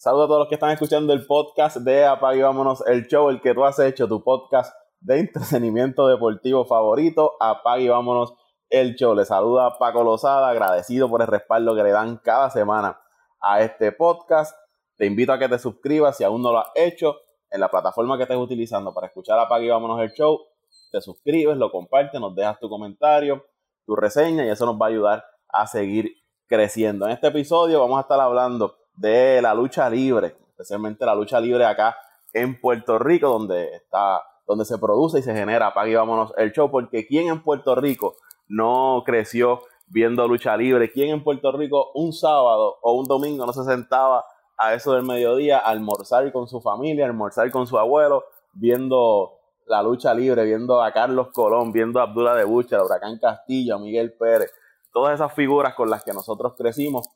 Saludos 0.00 0.26
a 0.26 0.28
todos 0.28 0.38
los 0.42 0.48
que 0.48 0.54
están 0.54 0.70
escuchando 0.70 1.12
el 1.12 1.26
podcast 1.26 1.78
de 1.78 2.04
Apague 2.04 2.40
Vámonos 2.40 2.86
el 2.86 3.08
Show, 3.08 3.30
el 3.30 3.40
que 3.40 3.52
tú 3.52 3.64
has 3.64 3.80
hecho, 3.80 4.06
tu 4.06 4.22
podcast 4.22 4.72
de 5.00 5.18
entretenimiento 5.18 6.06
deportivo 6.06 6.64
favorito. 6.66 7.32
Apague 7.40 7.90
Vámonos 7.90 8.32
el 8.70 8.94
Show. 8.94 9.16
Les 9.16 9.26
saluda 9.26 9.76
Paco 9.76 10.04
Lozada, 10.04 10.50
agradecido 10.50 11.08
por 11.08 11.20
el 11.22 11.26
respaldo 11.26 11.74
que 11.74 11.82
le 11.82 11.90
dan 11.90 12.18
cada 12.18 12.48
semana 12.48 13.00
a 13.40 13.60
este 13.60 13.90
podcast. 13.90 14.56
Te 14.96 15.04
invito 15.04 15.32
a 15.32 15.38
que 15.40 15.48
te 15.48 15.58
suscribas 15.58 16.16
si 16.16 16.22
aún 16.22 16.42
no 16.42 16.52
lo 16.52 16.60
has 16.60 16.70
hecho 16.76 17.16
en 17.50 17.58
la 17.58 17.68
plataforma 17.68 18.16
que 18.16 18.22
estés 18.22 18.38
utilizando 18.38 18.94
para 18.94 19.08
escuchar 19.08 19.36
Apague 19.40 19.68
Vámonos 19.68 20.00
el 20.00 20.12
Show. 20.12 20.38
Te 20.92 21.00
suscribes, 21.00 21.56
lo 21.56 21.72
compartes, 21.72 22.20
nos 22.20 22.36
dejas 22.36 22.60
tu 22.60 22.68
comentario, 22.68 23.44
tu 23.84 23.96
reseña 23.96 24.44
y 24.44 24.50
eso 24.50 24.64
nos 24.64 24.76
va 24.76 24.86
a 24.86 24.90
ayudar 24.90 25.24
a 25.48 25.66
seguir 25.66 26.12
creciendo. 26.46 27.06
En 27.06 27.14
este 27.14 27.26
episodio 27.26 27.80
vamos 27.80 27.98
a 27.98 28.02
estar 28.02 28.20
hablando 28.20 28.77
de 28.98 29.40
la 29.40 29.54
lucha 29.54 29.88
libre, 29.88 30.36
especialmente 30.50 31.06
la 31.06 31.14
lucha 31.14 31.40
libre 31.40 31.64
acá 31.64 31.96
en 32.32 32.60
Puerto 32.60 32.98
Rico, 32.98 33.28
donde 33.28 33.76
está, 33.76 34.22
donde 34.46 34.64
se 34.64 34.78
produce 34.78 35.20
y 35.20 35.22
se 35.22 35.34
genera, 35.34 35.68
apague 35.68 35.92
y 35.92 35.94
vámonos 35.94 36.32
el 36.36 36.52
show, 36.52 36.70
porque 36.70 37.06
¿quién 37.06 37.28
en 37.28 37.42
Puerto 37.42 37.74
Rico 37.74 38.16
no 38.48 39.02
creció 39.06 39.62
viendo 39.86 40.26
lucha 40.26 40.56
libre? 40.56 40.90
¿Quién 40.90 41.10
en 41.10 41.22
Puerto 41.22 41.52
Rico 41.52 41.90
un 41.94 42.12
sábado 42.12 42.78
o 42.82 42.92
un 42.92 43.06
domingo 43.06 43.46
no 43.46 43.52
se 43.52 43.64
sentaba 43.64 44.24
a 44.56 44.74
eso 44.74 44.92
del 44.92 45.04
mediodía 45.04 45.58
a 45.58 45.70
almorzar 45.70 46.30
con 46.32 46.48
su 46.48 46.60
familia, 46.60 47.06
almorzar 47.06 47.50
con 47.52 47.66
su 47.66 47.78
abuelo, 47.78 48.24
viendo 48.52 49.38
la 49.66 49.82
lucha 49.82 50.12
libre, 50.12 50.44
viendo 50.44 50.82
a 50.82 50.92
Carlos 50.92 51.28
Colón, 51.32 51.72
viendo 51.72 52.00
a 52.00 52.04
Abdullah 52.04 52.34
de 52.34 52.44
Bucha, 52.44 52.78
a 52.78 52.84
Huracán 52.84 53.18
Castillo, 53.18 53.76
a 53.76 53.78
Miguel 53.78 54.14
Pérez, 54.14 54.50
todas 54.92 55.14
esas 55.14 55.32
figuras 55.34 55.74
con 55.74 55.88
las 55.88 56.02
que 56.02 56.12
nosotros 56.12 56.54
crecimos 56.56 57.08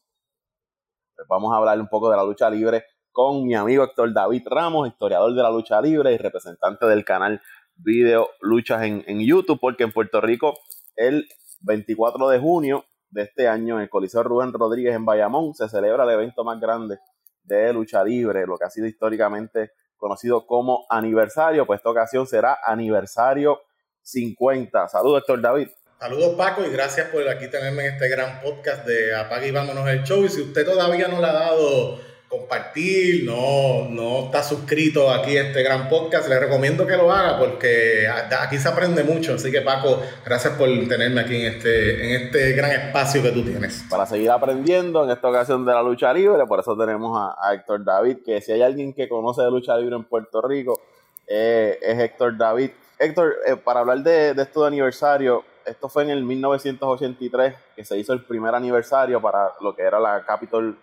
vamos 1.29 1.53
a 1.53 1.57
hablar 1.57 1.81
un 1.81 1.89
poco 1.89 2.11
de 2.11 2.17
la 2.17 2.25
lucha 2.25 2.49
libre 2.51 2.85
con 3.11 3.45
mi 3.45 3.55
amigo 3.55 3.85
Héctor 3.85 4.13
David 4.13 4.47
Ramos, 4.47 4.89
historiador 4.89 5.35
de 5.35 5.43
la 5.43 5.51
lucha 5.51 5.81
libre 5.81 6.13
y 6.13 6.17
representante 6.17 6.87
del 6.87 7.05
canal 7.05 7.41
Video 7.77 8.29
Luchas 8.41 8.83
en, 8.83 9.21
YouTube, 9.21 9.59
porque 9.61 9.85
en 9.85 9.93
Puerto 9.93 10.21
Rico 10.21 10.55
el 10.97 11.29
24 11.61 12.29
de 12.29 12.39
junio 12.39 12.85
de 13.11 13.23
este 13.23 13.49
año 13.49 13.77
en 13.77 13.83
el 13.83 13.91
Coliseo 13.91 14.23
Rubén 14.23 14.53
Rodríguez 14.53 14.95
en 14.95 15.05
Bayamón 15.05 15.55
se 15.55 15.69
celebra 15.69 16.05
el 16.05 16.11
evento 16.11 16.45
más 16.45 16.59
grande 16.61 16.99
de 17.43 17.73
lucha 17.73 18.03
libre, 18.03 18.47
lo 18.47 18.57
que 18.57 18.65
ha 18.65 18.71
sido 18.71 18.87
históricamente 18.87 19.73
conocido 19.97 20.47
como 20.47 20.85
aniversario, 20.89 21.67
pues 21.67 21.79
esta 21.79 21.91
ocasión 21.91 22.27
será 22.27 22.59
aniversario 22.65 23.61
50. 24.03 24.89
Saludos 24.89 25.21
Héctor 25.21 25.41
David. 25.41 25.69
Saludos 26.03 26.35
Paco 26.37 26.65
y 26.67 26.71
gracias 26.73 27.11
por 27.11 27.29
aquí 27.29 27.47
tenerme 27.47 27.87
en 27.87 27.93
este 27.93 28.09
gran 28.09 28.41
podcast 28.41 28.85
de 28.85 29.15
Apague 29.15 29.47
y 29.47 29.51
Vámonos 29.53 29.89
el 29.89 30.03
Show. 30.03 30.25
Y 30.25 30.29
si 30.31 30.41
usted 30.41 30.67
todavía 30.67 31.07
no 31.07 31.21
le 31.21 31.27
ha 31.29 31.33
dado 31.33 32.01
compartir, 32.27 33.25
no, 33.25 33.89
no 33.89 34.25
está 34.25 34.43
suscrito 34.43 35.13
aquí 35.13 35.37
a 35.37 35.43
este 35.43 35.63
gran 35.63 35.89
podcast, 35.89 36.29
le 36.29 36.41
recomiendo 36.41 36.89
que 36.89 36.97
lo 36.97 37.13
haga 37.13 37.39
porque 37.39 38.09
aquí 38.09 38.59
se 38.59 38.69
aprende 38.69 39.05
mucho. 39.05 39.35
Así 39.35 39.53
que 39.53 39.61
Paco, 39.61 40.03
gracias 40.25 40.55
por 40.55 40.67
tenerme 40.89 41.21
aquí 41.21 41.37
en 41.37 41.55
este, 41.55 42.05
en 42.05 42.23
este 42.25 42.53
gran 42.55 42.73
espacio 42.73 43.23
que 43.23 43.31
tú 43.31 43.45
tienes. 43.45 43.85
Para 43.89 44.05
seguir 44.05 44.33
aprendiendo 44.33 45.05
en 45.05 45.11
esta 45.11 45.29
ocasión 45.29 45.65
de 45.65 45.73
la 45.73 45.85
lucha 45.85 46.13
libre, 46.13 46.45
por 46.49 46.59
eso 46.59 46.77
tenemos 46.77 47.17
a, 47.17 47.55
Héctor 47.55 47.85
David, 47.85 48.17
que 48.27 48.41
si 48.41 48.51
hay 48.51 48.63
alguien 48.63 48.93
que 48.93 49.09
conoce 49.09 49.43
de 49.43 49.53
lucha 49.53 49.77
libre 49.77 49.95
en 49.95 50.03
Puerto 50.03 50.43
Rico, 50.43 50.81
eh, 51.29 51.79
es 51.81 51.97
Héctor 51.97 52.37
David. 52.37 52.71
Héctor, 52.99 53.37
eh, 53.47 53.55
para 53.55 53.81
hablar 53.81 53.99
de, 53.99 54.35
de 54.35 54.43
esto 54.43 54.63
de 54.63 54.67
aniversario, 54.67 55.45
esto 55.67 55.89
fue 55.89 56.05
en 56.05 56.11
el 56.11 56.23
1983 56.25 57.57
que 57.77 57.85
se 57.85 57.99
hizo 57.99 58.13
el 58.13 58.25
primer 58.25 58.55
aniversario 58.55 59.21
para 59.21 59.51
lo 59.61 59.75
que 59.75 59.83
era 59.83 59.99
la 59.99 60.25
Capitol 60.25 60.79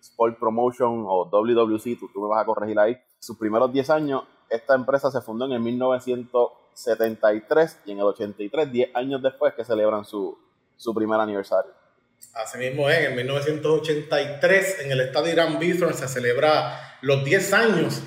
Sport 0.00 0.38
Promotion 0.38 1.04
o 1.06 1.24
WWC, 1.26 1.98
tú, 1.98 2.08
me 2.20 2.28
vas 2.28 2.42
a 2.42 2.46
corregir 2.46 2.78
ahí. 2.78 2.96
Sus 3.18 3.36
primeros 3.38 3.72
10 3.72 3.90
años, 3.90 4.22
esta 4.50 4.74
empresa 4.74 5.10
se 5.10 5.22
fundó 5.22 5.46
en 5.46 5.52
el 5.52 5.60
1973 5.60 7.80
y 7.86 7.92
en 7.92 7.98
el 7.98 8.04
83, 8.04 8.70
10 8.70 8.94
años 8.94 9.22
después 9.22 9.54
que 9.54 9.64
celebran 9.64 10.04
su, 10.04 10.38
su 10.76 10.94
primer 10.94 11.18
aniversario. 11.20 11.72
Así 12.34 12.58
mismo 12.58 12.90
es, 12.90 13.08
en 13.08 13.16
1983 13.16 14.80
en 14.84 14.92
el 14.92 15.00
estadio 15.00 15.32
Irán 15.32 15.58
Bithorn 15.58 15.94
se 15.94 16.06
celebra 16.08 16.98
los 17.00 17.24
10 17.24 17.52
años 17.52 18.02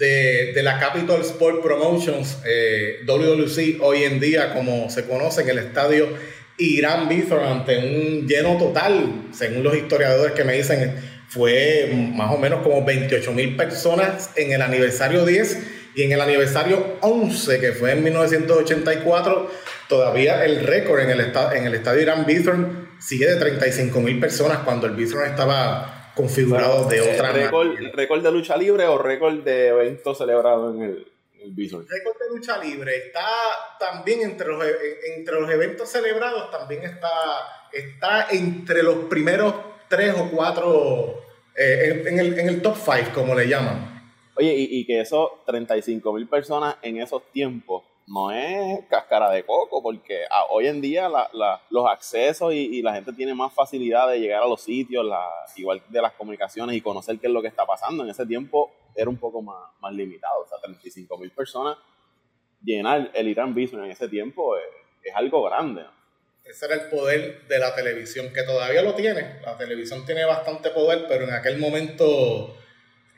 de, 0.00 0.62
la 0.62 0.78
Capital 0.78 1.20
Sport 1.20 1.62
Promotions, 1.62 2.38
eh, 2.46 3.00
WWC, 3.06 3.80
hoy 3.82 4.04
en 4.04 4.18
día, 4.18 4.54
como 4.54 4.88
se 4.88 5.04
conoce 5.04 5.42
en 5.42 5.50
el 5.50 5.58
estadio 5.58 6.08
Irán 6.56 7.08
Bithorn, 7.08 7.44
ante 7.44 7.76
un 7.76 8.26
lleno 8.26 8.56
total, 8.56 9.28
según 9.32 9.62
los 9.62 9.76
historiadores 9.76 10.32
que 10.32 10.44
me 10.44 10.54
dicen, 10.54 10.96
fue 11.28 11.92
más 12.14 12.32
o 12.32 12.38
menos 12.38 12.62
como 12.62 12.84
28 12.84 13.32
mil 13.32 13.56
personas 13.56 14.30
en 14.36 14.52
el 14.52 14.62
aniversario 14.62 15.26
10 15.26 15.58
y 15.94 16.02
en 16.02 16.12
el 16.12 16.20
aniversario 16.20 16.96
11, 17.02 17.60
que 17.60 17.72
fue 17.72 17.92
en 17.92 18.02
1984, 18.02 19.50
todavía 19.88 20.44
el 20.46 20.60
récord 20.64 21.00
en 21.00 21.10
el, 21.10 21.20
en 21.20 21.66
el 21.66 21.74
estadio 21.74 22.00
Irán 22.00 22.24
Bithorn 22.24 22.88
sigue 22.98 23.26
de 23.26 23.36
35 23.36 24.00
mil 24.00 24.18
personas 24.18 24.58
cuando 24.58 24.86
el 24.86 24.94
Bithorn 24.94 25.28
estaba 25.28 25.99
configurado 26.20 26.88
de 26.88 26.98
eh, 26.98 27.14
otra 27.14 27.32
récord, 27.32 27.74
¿Récord 27.92 28.22
de 28.22 28.32
lucha 28.32 28.56
libre 28.56 28.86
o 28.86 28.98
récord 28.98 29.42
de 29.42 29.68
eventos 29.68 30.18
celebrados 30.18 30.74
en 30.74 30.82
el, 30.82 31.12
el 31.42 31.52
Bison? 31.52 31.86
Récord 31.88 32.18
de 32.18 32.36
lucha 32.36 32.58
libre. 32.58 32.96
Está 32.96 33.26
también 33.78 34.22
entre 34.22 34.48
los, 34.48 34.64
e, 34.64 35.16
entre 35.16 35.40
los 35.40 35.50
eventos 35.50 35.88
celebrados, 35.88 36.50
también 36.50 36.84
está, 36.84 37.08
está 37.72 38.28
entre 38.30 38.82
los 38.82 39.06
primeros 39.06 39.54
tres 39.88 40.14
o 40.16 40.30
cuatro 40.30 41.22
eh, 41.56 42.04
en, 42.06 42.18
el, 42.18 42.38
en 42.38 42.48
el 42.48 42.62
top 42.62 42.76
five, 42.76 43.12
como 43.14 43.34
le 43.34 43.48
llaman. 43.48 44.12
Oye, 44.36 44.54
y, 44.54 44.80
y 44.80 44.86
que 44.86 45.00
esos 45.00 45.44
35 45.46 46.12
mil 46.12 46.28
personas 46.28 46.76
en 46.82 46.98
esos 46.98 47.30
tiempos 47.32 47.84
no 48.10 48.32
es 48.32 48.84
cáscara 48.88 49.30
de 49.30 49.44
coco, 49.44 49.80
porque 49.80 50.24
ah, 50.30 50.46
hoy 50.50 50.66
en 50.66 50.80
día 50.80 51.08
los 51.70 51.86
accesos 51.88 52.52
y, 52.52 52.82
la 52.82 52.94
gente 52.94 53.12
tiene 53.12 53.34
más 53.34 53.54
facilidad 53.54 54.10
de 54.10 54.18
llegar 54.18 54.42
a 54.42 54.48
los 54.48 54.62
sitios, 54.62 55.06
igual 55.56 55.80
de 55.88 56.02
las 56.02 56.12
comunicaciones 56.14 56.76
y 56.76 56.80
conocer 56.80 57.18
qué 57.20 57.28
es 57.28 57.32
lo 57.32 57.40
que 57.40 57.46
está 57.46 57.64
pasando. 57.64 58.02
En 58.02 58.10
ese 58.10 58.26
tiempo 58.26 58.72
era 58.96 59.08
un 59.08 59.16
poco 59.16 59.40
más, 59.42 59.70
más 59.80 59.94
limitado, 59.94 60.42
o 60.42 60.48
sea, 60.48 60.58
35 60.58 61.18
mil 61.18 61.30
personas, 61.30 61.78
llenar 62.62 63.12
el 63.14 63.28
Irán 63.28 63.54
Bison 63.54 63.84
en 63.84 63.92
ese 63.92 64.08
tiempo 64.08 64.56
es, 64.56 65.14
algo 65.14 65.44
grande. 65.44 65.82
Ese 66.44 66.66
era 66.66 66.74
el 66.74 66.88
poder 66.88 67.46
de 67.46 67.58
la 67.58 67.74
televisión, 67.74 68.32
que 68.32 68.42
todavía 68.42 68.82
lo 68.82 68.94
tiene. 68.94 69.40
La 69.42 69.56
televisión 69.56 70.04
tiene 70.04 70.24
bastante 70.24 70.70
poder, 70.70 71.06
pero 71.08 71.24
en 71.24 71.32
aquel 71.32 71.58
momento 71.58 72.56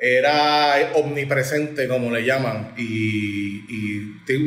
era 0.05 0.91
omnipresente, 0.97 1.87
como 1.87 2.11
le 2.11 2.25
llaman, 2.25 2.75
y, 2.77 3.23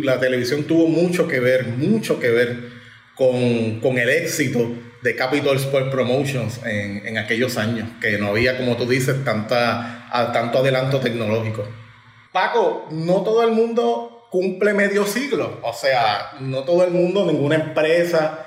la 0.04 0.20
televisión 0.20 0.64
tuvo 0.64 0.88
mucho 0.88 1.28
que 1.28 1.40
ver, 1.40 1.68
mucho 1.68 2.20
que 2.20 2.30
ver 2.30 2.70
con, 3.16 3.98
el 3.98 4.10
éxito 4.10 4.74
de 5.02 5.16
Capital 5.16 5.56
Sport 5.58 5.92
Promotions 5.92 6.60
en, 6.66 7.18
aquellos 7.18 7.58
años, 7.58 7.88
que 8.02 8.18
no 8.18 8.30
había, 8.30 8.58
como 8.58 8.76
tú 8.76 8.86
dices, 8.86 9.24
tanta, 9.24 10.10
tanto 10.34 10.60
adelanto 10.60 11.00
tecnológico. 11.00 11.68
Paco, 12.34 12.88
no 12.92 13.22
todo 13.22 13.44
el 13.44 13.52
mundo 13.52 14.28
cumple 14.32 14.74
medio 14.74 15.06
siglo, 15.06 15.60
o 15.62 15.72
sea, 15.72 16.32
no 16.42 16.64
todo 16.64 16.84
el 16.84 16.92
mundo, 16.92 17.26
ninguna 17.26 17.56
empresa, 17.56 18.45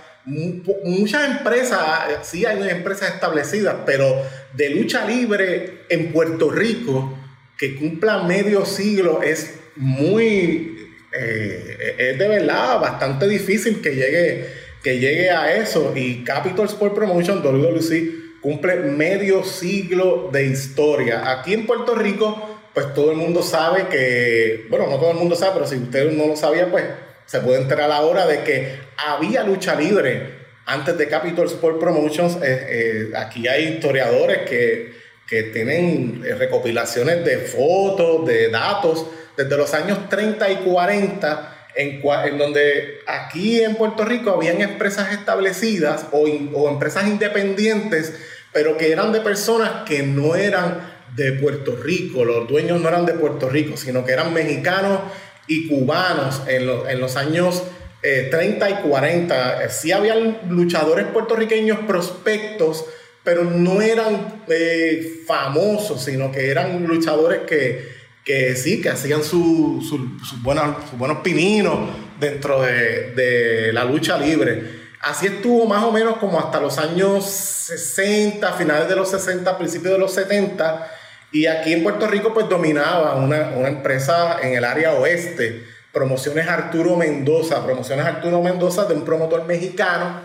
muchas 0.84 1.38
empresas, 1.38 1.80
sí 2.22 2.44
hay 2.44 2.68
empresas 2.68 3.14
establecidas, 3.14 3.76
pero 3.86 4.22
de 4.54 4.70
lucha 4.70 5.06
libre 5.06 5.80
en 5.88 6.12
Puerto 6.12 6.50
Rico 6.50 7.16
que 7.58 7.74
cumpla 7.76 8.22
medio 8.22 8.64
siglo 8.64 9.20
es 9.22 9.58
muy, 9.76 10.92
eh, 11.12 11.94
es 11.98 12.18
de 12.18 12.28
verdad 12.28 12.80
bastante 12.80 13.26
difícil 13.26 13.80
que 13.80 13.90
llegue, 13.90 14.46
que 14.82 14.98
llegue 14.98 15.30
a 15.30 15.56
eso. 15.56 15.92
Y 15.96 16.22
Capital 16.22 16.66
Sport 16.66 16.94
Promotion, 16.94 17.42
WWC, 17.42 18.40
cumple 18.40 18.76
medio 18.76 19.42
siglo 19.42 20.30
de 20.32 20.46
historia. 20.46 21.32
Aquí 21.32 21.52
en 21.54 21.66
Puerto 21.66 21.96
Rico, 21.96 22.60
pues 22.72 22.94
todo 22.94 23.10
el 23.10 23.16
mundo 23.16 23.42
sabe 23.42 23.88
que, 23.88 24.66
bueno, 24.70 24.86
no 24.88 24.98
todo 24.98 25.10
el 25.10 25.16
mundo 25.16 25.34
sabe, 25.34 25.54
pero 25.54 25.66
si 25.66 25.76
usted 25.76 26.12
no 26.12 26.28
lo 26.28 26.36
sabía, 26.36 26.70
pues 26.70 26.84
se 27.28 27.40
puede 27.40 27.60
enterar 27.60 27.92
ahora 27.92 28.26
de 28.26 28.42
que 28.42 28.80
había 28.96 29.44
lucha 29.44 29.74
libre 29.74 30.38
antes 30.64 30.96
de 30.96 31.08
Capital 31.08 31.44
Sport 31.44 31.78
Promotions. 31.78 32.36
Eh, 32.36 32.40
eh, 32.42 33.12
aquí 33.14 33.46
hay 33.46 33.64
historiadores 33.74 34.48
que, 34.48 34.94
que 35.26 35.42
tienen 35.44 36.22
eh, 36.24 36.34
recopilaciones 36.34 37.22
de 37.26 37.36
fotos, 37.36 38.26
de 38.26 38.48
datos, 38.48 39.06
desde 39.36 39.58
los 39.58 39.74
años 39.74 40.08
30 40.08 40.50
y 40.52 40.56
40, 40.56 41.66
en, 41.76 42.00
en 42.02 42.38
donde 42.38 43.00
aquí 43.06 43.62
en 43.62 43.74
Puerto 43.74 44.06
Rico 44.06 44.30
habían 44.30 44.62
empresas 44.62 45.12
establecidas 45.12 46.06
o, 46.12 46.20
o 46.54 46.70
empresas 46.70 47.08
independientes, 47.08 48.14
pero 48.54 48.78
que 48.78 48.90
eran 48.90 49.12
de 49.12 49.20
personas 49.20 49.86
que 49.86 50.02
no 50.02 50.34
eran 50.34 50.96
de 51.14 51.32
Puerto 51.32 51.76
Rico, 51.76 52.24
los 52.24 52.48
dueños 52.48 52.80
no 52.80 52.88
eran 52.88 53.04
de 53.04 53.12
Puerto 53.12 53.50
Rico, 53.50 53.76
sino 53.76 54.04
que 54.04 54.12
eran 54.12 54.32
mexicanos 54.32 55.00
y 55.48 55.66
cubanos 55.66 56.42
en, 56.46 56.68
en 56.88 57.00
los 57.00 57.16
años 57.16 57.64
30 58.00 58.68
eh, 58.68 58.70
y 58.70 58.88
40. 58.88 59.70
Sí 59.70 59.92
habían 59.92 60.38
luchadores 60.48 61.06
puertorriqueños 61.06 61.80
prospectos, 61.80 62.84
pero 63.24 63.44
no 63.44 63.80
eran 63.82 64.42
eh, 64.48 65.22
famosos, 65.26 66.04
sino 66.04 66.30
que 66.30 66.50
eran 66.50 66.86
luchadores 66.86 67.40
que, 67.40 67.88
que 68.24 68.54
sí, 68.54 68.80
que 68.80 68.90
hacían 68.90 69.24
sus 69.24 69.88
su, 69.88 70.18
su 70.24 70.36
buenos, 70.42 70.76
buenos 70.96 71.18
pininos 71.18 71.90
dentro 72.20 72.62
de, 72.62 73.12
de 73.12 73.72
la 73.72 73.84
lucha 73.84 74.16
libre. 74.16 74.78
Así 75.00 75.26
estuvo 75.26 75.66
más 75.66 75.84
o 75.84 75.92
menos 75.92 76.16
como 76.18 76.38
hasta 76.38 76.60
los 76.60 76.78
años 76.78 77.24
60, 77.24 78.52
finales 78.54 78.88
de 78.88 78.96
los 78.96 79.10
60, 79.10 79.56
principios 79.56 79.94
de 79.94 79.98
los 79.98 80.12
70. 80.12 80.97
Y 81.30 81.46
aquí 81.46 81.72
en 81.72 81.82
Puerto 81.82 82.06
Rico 82.06 82.32
pues 82.32 82.48
dominaba 82.48 83.16
una, 83.16 83.50
una, 83.50 83.68
empresa 83.68 84.38
en 84.42 84.54
el 84.54 84.64
área 84.64 84.94
oeste, 84.94 85.62
Promociones 85.92 86.48
Arturo 86.48 86.96
Mendoza, 86.96 87.64
Promociones 87.64 88.06
Arturo 88.06 88.42
Mendoza 88.42 88.86
de 88.86 88.94
un 88.94 89.04
promotor 89.04 89.44
mexicano 89.46 90.22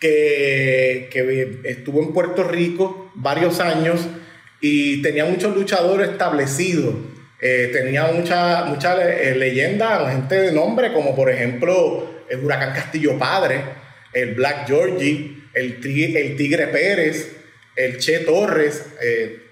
que, 0.00 1.08
que 1.12 1.60
estuvo 1.64 2.02
en 2.02 2.12
Puerto 2.12 2.44
Rico 2.44 3.10
varios 3.14 3.60
años 3.60 4.06
y 4.60 5.02
tenía 5.02 5.24
muchos 5.24 5.54
luchadores 5.54 6.10
establecidos. 6.10 6.94
Eh, 7.40 7.70
tenía 7.72 8.06
mucha, 8.06 8.64
mucha 8.64 9.00
eh, 9.00 9.36
leyenda, 9.36 10.10
gente 10.10 10.34
de 10.34 10.52
nombre, 10.52 10.92
como 10.92 11.14
por 11.14 11.30
ejemplo 11.30 12.24
el 12.28 12.44
Huracán 12.44 12.74
Castillo 12.74 13.16
Padre, 13.16 13.62
el 14.12 14.34
Black 14.34 14.66
Georgie, 14.66 15.44
el, 15.54 15.78
el 15.84 16.36
Tigre 16.36 16.66
Pérez, 16.66 17.36
el 17.76 17.98
Che 17.98 18.20
Torres, 18.20 18.84
eh, 19.00 19.47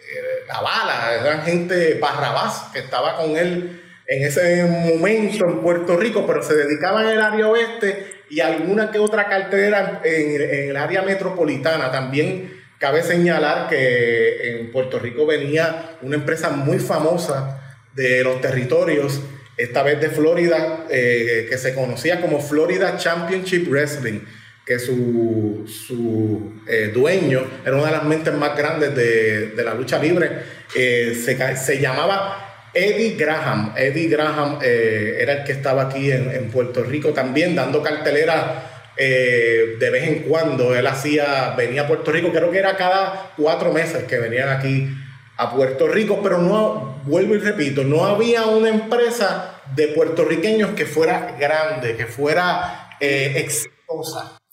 la 0.46 0.60
bala, 0.60 1.14
eran 1.20 1.43
gente 1.43 1.94
Barrabás 1.94 2.70
que 2.72 2.81
estaba 2.81 3.16
con 3.16 3.37
él 3.37 3.82
en 4.06 4.25
ese 4.25 4.64
momento 4.64 5.44
en 5.48 5.60
Puerto 5.60 5.96
Rico, 5.96 6.26
pero 6.26 6.43
se 6.43 6.54
dedicaban 6.54 7.08
el 7.08 7.20
área 7.20 7.48
oeste 7.48 8.06
y 8.31 8.40
alguna 8.40 8.90
que 8.90 8.98
otra 8.98 9.28
cartera 9.28 10.00
en, 10.04 10.40
en, 10.40 10.70
el 10.70 10.76
área 10.76 11.02
metropolitana. 11.02 11.90
También 11.90 12.62
cabe 12.78 13.02
señalar 13.02 13.69
que 13.69 14.60
en 14.60 14.70
Puerto 14.70 14.98
Rico 14.98 15.26
venía 15.26 15.96
una 16.02 16.16
empresa 16.16 16.50
muy 16.50 16.78
famosa 16.78 17.60
de 17.94 18.22
los 18.22 18.40
territorios, 18.40 19.20
esta 19.56 19.82
vez 19.82 20.00
de 20.00 20.10
Florida, 20.10 20.84
eh, 20.90 21.46
que 21.49 21.56
se 21.56 21.75
conocía 21.75 22.20
como 22.20 22.40
Florida 22.40 22.96
Championship 22.99 23.69
Wrestling, 23.69 24.20
que 24.66 24.80
su, 24.80 25.64
su 25.66 26.60
eh, 26.66 26.90
dueño 26.92 27.44
era 27.64 27.76
una 27.76 27.86
de 27.86 27.92
las 27.92 28.04
mentes 28.04 28.34
más 28.34 28.56
grandes 28.56 28.96
de, 28.96 29.50
de 29.50 29.64
la 29.64 29.74
lucha 29.74 29.96
libre, 30.00 30.28
eh, 30.74 31.14
se, 31.14 31.56
se 31.56 31.80
llamaba 31.80 32.70
Eddie 32.74 33.14
Graham. 33.16 33.74
Eddie 33.76 34.08
Graham 34.08 34.58
eh, 34.60 35.18
era 35.20 35.34
el 35.34 35.44
que 35.44 35.52
estaba 35.52 35.82
aquí 35.82 36.10
en, 36.10 36.32
en, 36.32 36.50
Puerto 36.50 36.82
Rico 36.82 37.10
también 37.10 37.54
dando 37.54 37.80
cartelera 37.80 38.72
de 38.96 39.90
vez 39.92 40.08
en 40.08 40.20
cuando. 40.20 40.74
Él 40.74 40.86
hacía, 40.86 41.54
venía 41.56 41.82
a 41.82 41.86
Puerto 41.86 42.10
Rico, 42.10 42.32
creo 42.32 42.50
que 42.50 42.58
era 42.58 42.76
cada 42.76 43.34
cuatro 43.36 43.72
meses 43.72 44.04
que 44.04 44.18
venían 44.18 44.48
aquí 44.48 44.88
a 45.36 45.54
Puerto 45.54 45.86
Rico, 45.86 46.20
pero 46.22 46.38
no, 46.38 47.02
vuelvo 47.04 47.34
y 47.34 47.38
repito, 47.38 47.84
no 47.84 48.04
había 48.06 48.46
una 48.46 48.70
empresa 48.70 49.60
de 49.74 49.88
puertorriqueños 49.88 50.70
que 50.70 50.86
fuera 50.86 51.36
grande, 51.38 51.96
que 51.96 52.06
fuera 52.06 52.96
eh, 53.00 53.46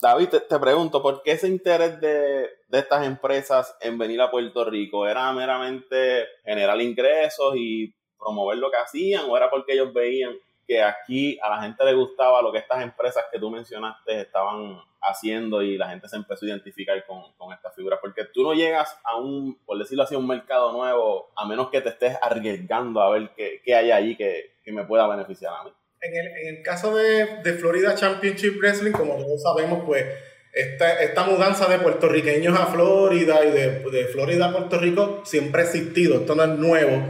David, 0.00 0.28
te, 0.28 0.40
te, 0.40 0.58
pregunto, 0.58 1.02
¿por 1.02 1.22
qué 1.22 1.32
ese 1.32 1.48
interés 1.48 2.00
de, 2.00 2.50
de, 2.68 2.78
estas 2.78 3.06
empresas 3.06 3.76
en 3.80 3.98
venir 3.98 4.20
a 4.20 4.30
Puerto 4.30 4.64
Rico? 4.64 5.06
¿Era 5.06 5.32
meramente 5.32 6.26
generar 6.44 6.80
ingresos 6.80 7.54
y 7.56 7.94
promover 8.18 8.58
lo 8.58 8.70
que 8.70 8.76
hacían 8.78 9.24
o 9.28 9.36
era 9.36 9.50
porque 9.50 9.74
ellos 9.74 9.92
veían 9.92 10.34
que 10.66 10.82
aquí 10.82 11.38
a 11.42 11.50
la 11.50 11.62
gente 11.62 11.84
le 11.84 11.94
gustaba 11.94 12.42
lo 12.42 12.50
que 12.50 12.58
estas 12.58 12.82
empresas 12.82 13.24
que 13.30 13.38
tú 13.38 13.50
mencionaste 13.50 14.22
estaban 14.22 14.80
haciendo 15.02 15.62
y 15.62 15.76
la 15.76 15.90
gente 15.90 16.08
se 16.08 16.16
empezó 16.16 16.46
a 16.46 16.48
identificar 16.48 17.04
con, 17.06 17.32
con 17.36 17.52
estas 17.52 17.74
figuras? 17.74 17.98
Porque 18.00 18.24
tú 18.24 18.42
no 18.42 18.54
llegas 18.54 18.98
a 19.04 19.16
un, 19.16 19.58
por 19.64 19.78
decirlo 19.78 20.04
así, 20.04 20.16
un 20.16 20.26
mercado 20.26 20.72
nuevo 20.72 21.30
a 21.36 21.46
menos 21.46 21.70
que 21.70 21.80
te 21.80 21.90
estés 21.90 22.16
arriesgando 22.22 23.00
a 23.00 23.10
ver 23.10 23.32
qué, 23.36 23.60
qué 23.64 23.74
hay 23.74 23.90
allí 23.90 24.16
que, 24.16 24.56
que, 24.64 24.72
me 24.72 24.84
pueda 24.84 25.06
beneficiar 25.06 25.52
a 25.54 25.64
mí. 25.64 25.70
En 26.04 26.48
el, 26.56 26.62
caso 26.62 26.94
de, 26.94 27.26
Florida 27.58 27.94
Championship 27.94 28.58
Wrestling, 28.58 28.92
como 28.92 29.16
todos 29.16 29.42
sabemos, 29.42 29.84
pues 29.86 30.04
esta, 30.52 31.24
mudanza 31.24 31.66
de 31.66 31.78
puertorriqueños 31.78 32.58
a 32.58 32.66
Florida 32.66 33.44
y 33.44 33.50
de, 33.50 33.80
de 33.90 34.04
Florida 34.06 34.46
a 34.46 34.52
Puerto 34.52 34.78
Rico 34.78 35.22
siempre 35.24 35.62
ha 35.62 35.64
existido, 35.64 36.20
esto 36.20 36.34
no 36.34 36.44
es 36.44 36.50
nuevo 36.50 37.02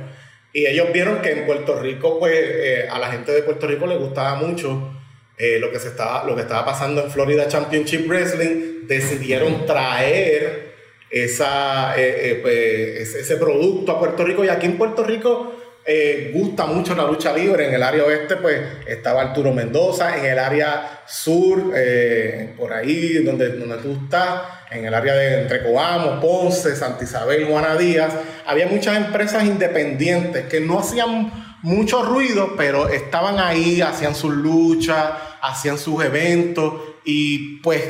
y 0.55 0.69
ellos 0.69 0.93
vieron 0.93 1.20
que 1.20 1.32
en 1.32 1.46
Puerto 1.46 1.81
Rico, 1.81 2.20
pues 2.20 2.32
eh, 2.37 2.87
a 2.88 3.00
la 3.00 3.11
gente 3.11 3.32
de 3.32 3.43
Puerto 3.43 3.67
Rico 3.67 3.88
le 3.88 3.96
gustaba 3.96 4.37
mucho 4.37 4.94
eh, 5.37 5.58
lo, 5.58 5.73
que 5.73 5.81
se 5.81 5.88
estaba, 5.88 6.25
lo 6.25 6.37
que 6.37 6.43
estaba 6.43 6.64
pasando 6.64 7.02
en 7.02 7.11
Florida 7.11 7.49
Championship 7.49 8.06
Wrestling. 8.06 8.87
Decidieron 8.87 9.67
traer 9.67 10.75
esa, 11.11 11.94
eh, 12.00 12.38
pues, 12.40 13.17
ese 13.17 13.37
producto 13.37 13.90
a 13.90 13.99
Puerto 13.99 14.25
Rico. 14.25 14.44
Y 14.44 14.49
aquí 14.49 14.67
en 14.67 14.79
Puerto 14.79 15.02
Rico 15.02 15.56
eh, 15.86 16.32
gusta 16.34 16.64
mucho 16.66 16.94
la 16.94 17.04
lucha 17.04 17.32
libre. 17.32 17.69
En 17.69 17.75
el 17.75 17.82
área 17.82 18.04
oeste, 18.04 18.36
pues 18.36 18.60
estaba 18.86 19.20
Arturo 19.20 19.52
Mendoza. 19.52 20.16
En 20.16 20.25
el 20.25 20.38
área 20.38 21.02
sur, 21.06 21.72
eh, 21.76 22.54
por 22.56 22.72
ahí 22.72 23.22
donde, 23.22 23.50
donde 23.50 23.76
tú 23.78 23.98
estás, 24.04 24.40
en 24.70 24.86
el 24.86 24.94
área 24.94 25.14
de 25.14 25.42
entre 25.42 25.62
Coamo, 25.62 26.20
Ponce, 26.20 26.75
Santa 26.75 27.04
Isabel, 27.04 27.46
Juana 27.46 27.76
Díaz, 27.76 28.14
había 28.46 28.66
muchas 28.66 28.96
empresas 28.96 29.44
independientes 29.44 30.46
que 30.46 30.60
no 30.60 30.81
hacían 30.81 31.58
mucho 31.62 32.02
ruido, 32.02 32.54
pero 32.56 32.88
estaban 32.88 33.38
ahí, 33.38 33.80
hacían 33.80 34.14
sus 34.14 34.34
luchas, 34.34 35.12
hacían 35.42 35.78
sus 35.78 36.02
eventos. 36.02 36.75
Y 37.04 37.58
pues 37.58 37.82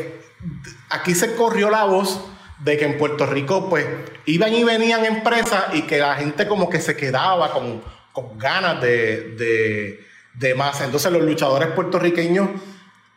aquí 0.90 1.14
se 1.14 1.35
corrió 1.37 1.70
la 1.70 1.85
voz 1.85 2.20
de 2.59 2.77
que 2.79 2.85
en 2.85 2.99
Puerto 2.99 3.27
Rico 3.27 3.69
pues 3.69 3.87
iban 4.27 4.55
y 4.55 4.65
venían 4.65 5.05
empresas 5.05 5.65
y 5.73 5.83
que 5.83 5.99
la 5.99 6.15
gente 6.17 6.47
como 6.47 6.69
que 6.69 6.81
se 6.81 6.97
quedaba 6.97 7.53
con, 7.53 7.83
con 8.12 8.39
ganas 8.39 8.81
de, 8.81 9.35
de, 9.37 10.05
de, 10.35 10.55
más. 10.55 10.81
Entonces 10.81 11.11
los 11.12 11.23
luchadores 11.23 11.69
puertorriqueños 11.69 12.49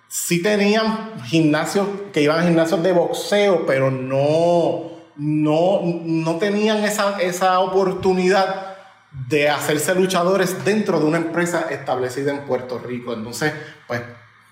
sí 0.07 0.41
tenían 0.41 1.21
gimnasios, 1.25 1.87
que 2.11 2.21
iban 2.21 2.39
a 2.39 2.43
gimnasios 2.43 2.81
de 2.81 2.91
boxeo, 2.93 3.65
pero 3.65 3.91
no, 3.91 4.91
no, 5.17 5.81
no 5.83 6.37
tenían 6.37 6.83
esa, 6.83 7.19
esa 7.19 7.59
oportunidad 7.59 8.75
de 9.11 9.49
hacerse 9.49 9.95
luchadores 9.95 10.63
dentro 10.63 10.99
de 10.99 11.05
una 11.05 11.17
empresa 11.17 11.67
establecida 11.71 12.31
en 12.31 12.41
Puerto 12.41 12.79
Rico. 12.79 13.13
Entonces, 13.13 13.53
pues 13.87 14.01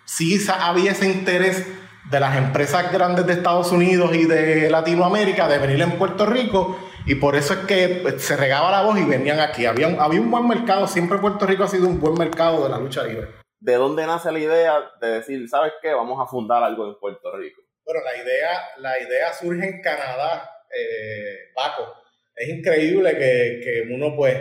sí 0.05 0.39
había 0.59 0.91
ese 0.91 1.07
interés 1.07 1.65
de 2.09 2.19
las 2.19 2.37
empresas 2.37 2.91
grandes 2.91 3.25
de 3.25 3.33
Estados 3.33 3.71
Unidos 3.71 4.15
y 4.15 4.25
de 4.25 4.69
Latinoamérica 4.69 5.47
de 5.47 5.57
venir 5.57 5.81
en 5.81 5.97
Puerto 5.97 6.25
Rico 6.25 6.77
y 7.07 7.15
por 7.15 7.35
eso 7.35 7.53
es 7.53 7.59
que 7.59 7.99
pues, 8.01 8.21
se 8.23 8.35
regaba 8.35 8.71
la 8.71 8.81
voz 8.81 8.97
y 8.99 9.05
venían 9.05 9.39
aquí. 9.39 9.65
Había 9.65 9.87
un, 9.87 9.99
había 9.99 10.19
un 10.19 10.31
buen 10.31 10.47
mercado, 10.47 10.87
siempre 10.87 11.19
Puerto 11.19 11.45
Rico 11.45 11.63
ha 11.63 11.67
sido 11.67 11.87
un 11.87 11.99
buen 11.99 12.15
mercado 12.15 12.63
de 12.63 12.69
la 12.69 12.79
lucha 12.79 13.03
libre. 13.03 13.27
¿De 13.59 13.75
dónde 13.75 14.05
nace 14.05 14.31
la 14.31 14.39
idea 14.39 14.91
de 15.01 15.07
decir, 15.07 15.47
sabes 15.47 15.73
qué, 15.81 15.93
vamos 15.93 16.19
a 16.19 16.29
fundar 16.29 16.63
algo 16.63 16.87
en 16.87 16.99
Puerto 16.99 17.35
Rico? 17.37 17.61
Bueno, 17.85 18.01
la 18.03 18.15
idea, 18.15 18.49
la 18.77 18.99
idea 18.99 19.33
surge 19.33 19.65
en 19.67 19.81
Canadá, 19.81 20.49
eh, 20.75 21.51
Paco. 21.53 21.93
Es 22.35 22.49
increíble 22.49 23.11
que, 23.13 23.61
que 23.63 23.93
uno 23.93 24.15
pues 24.15 24.35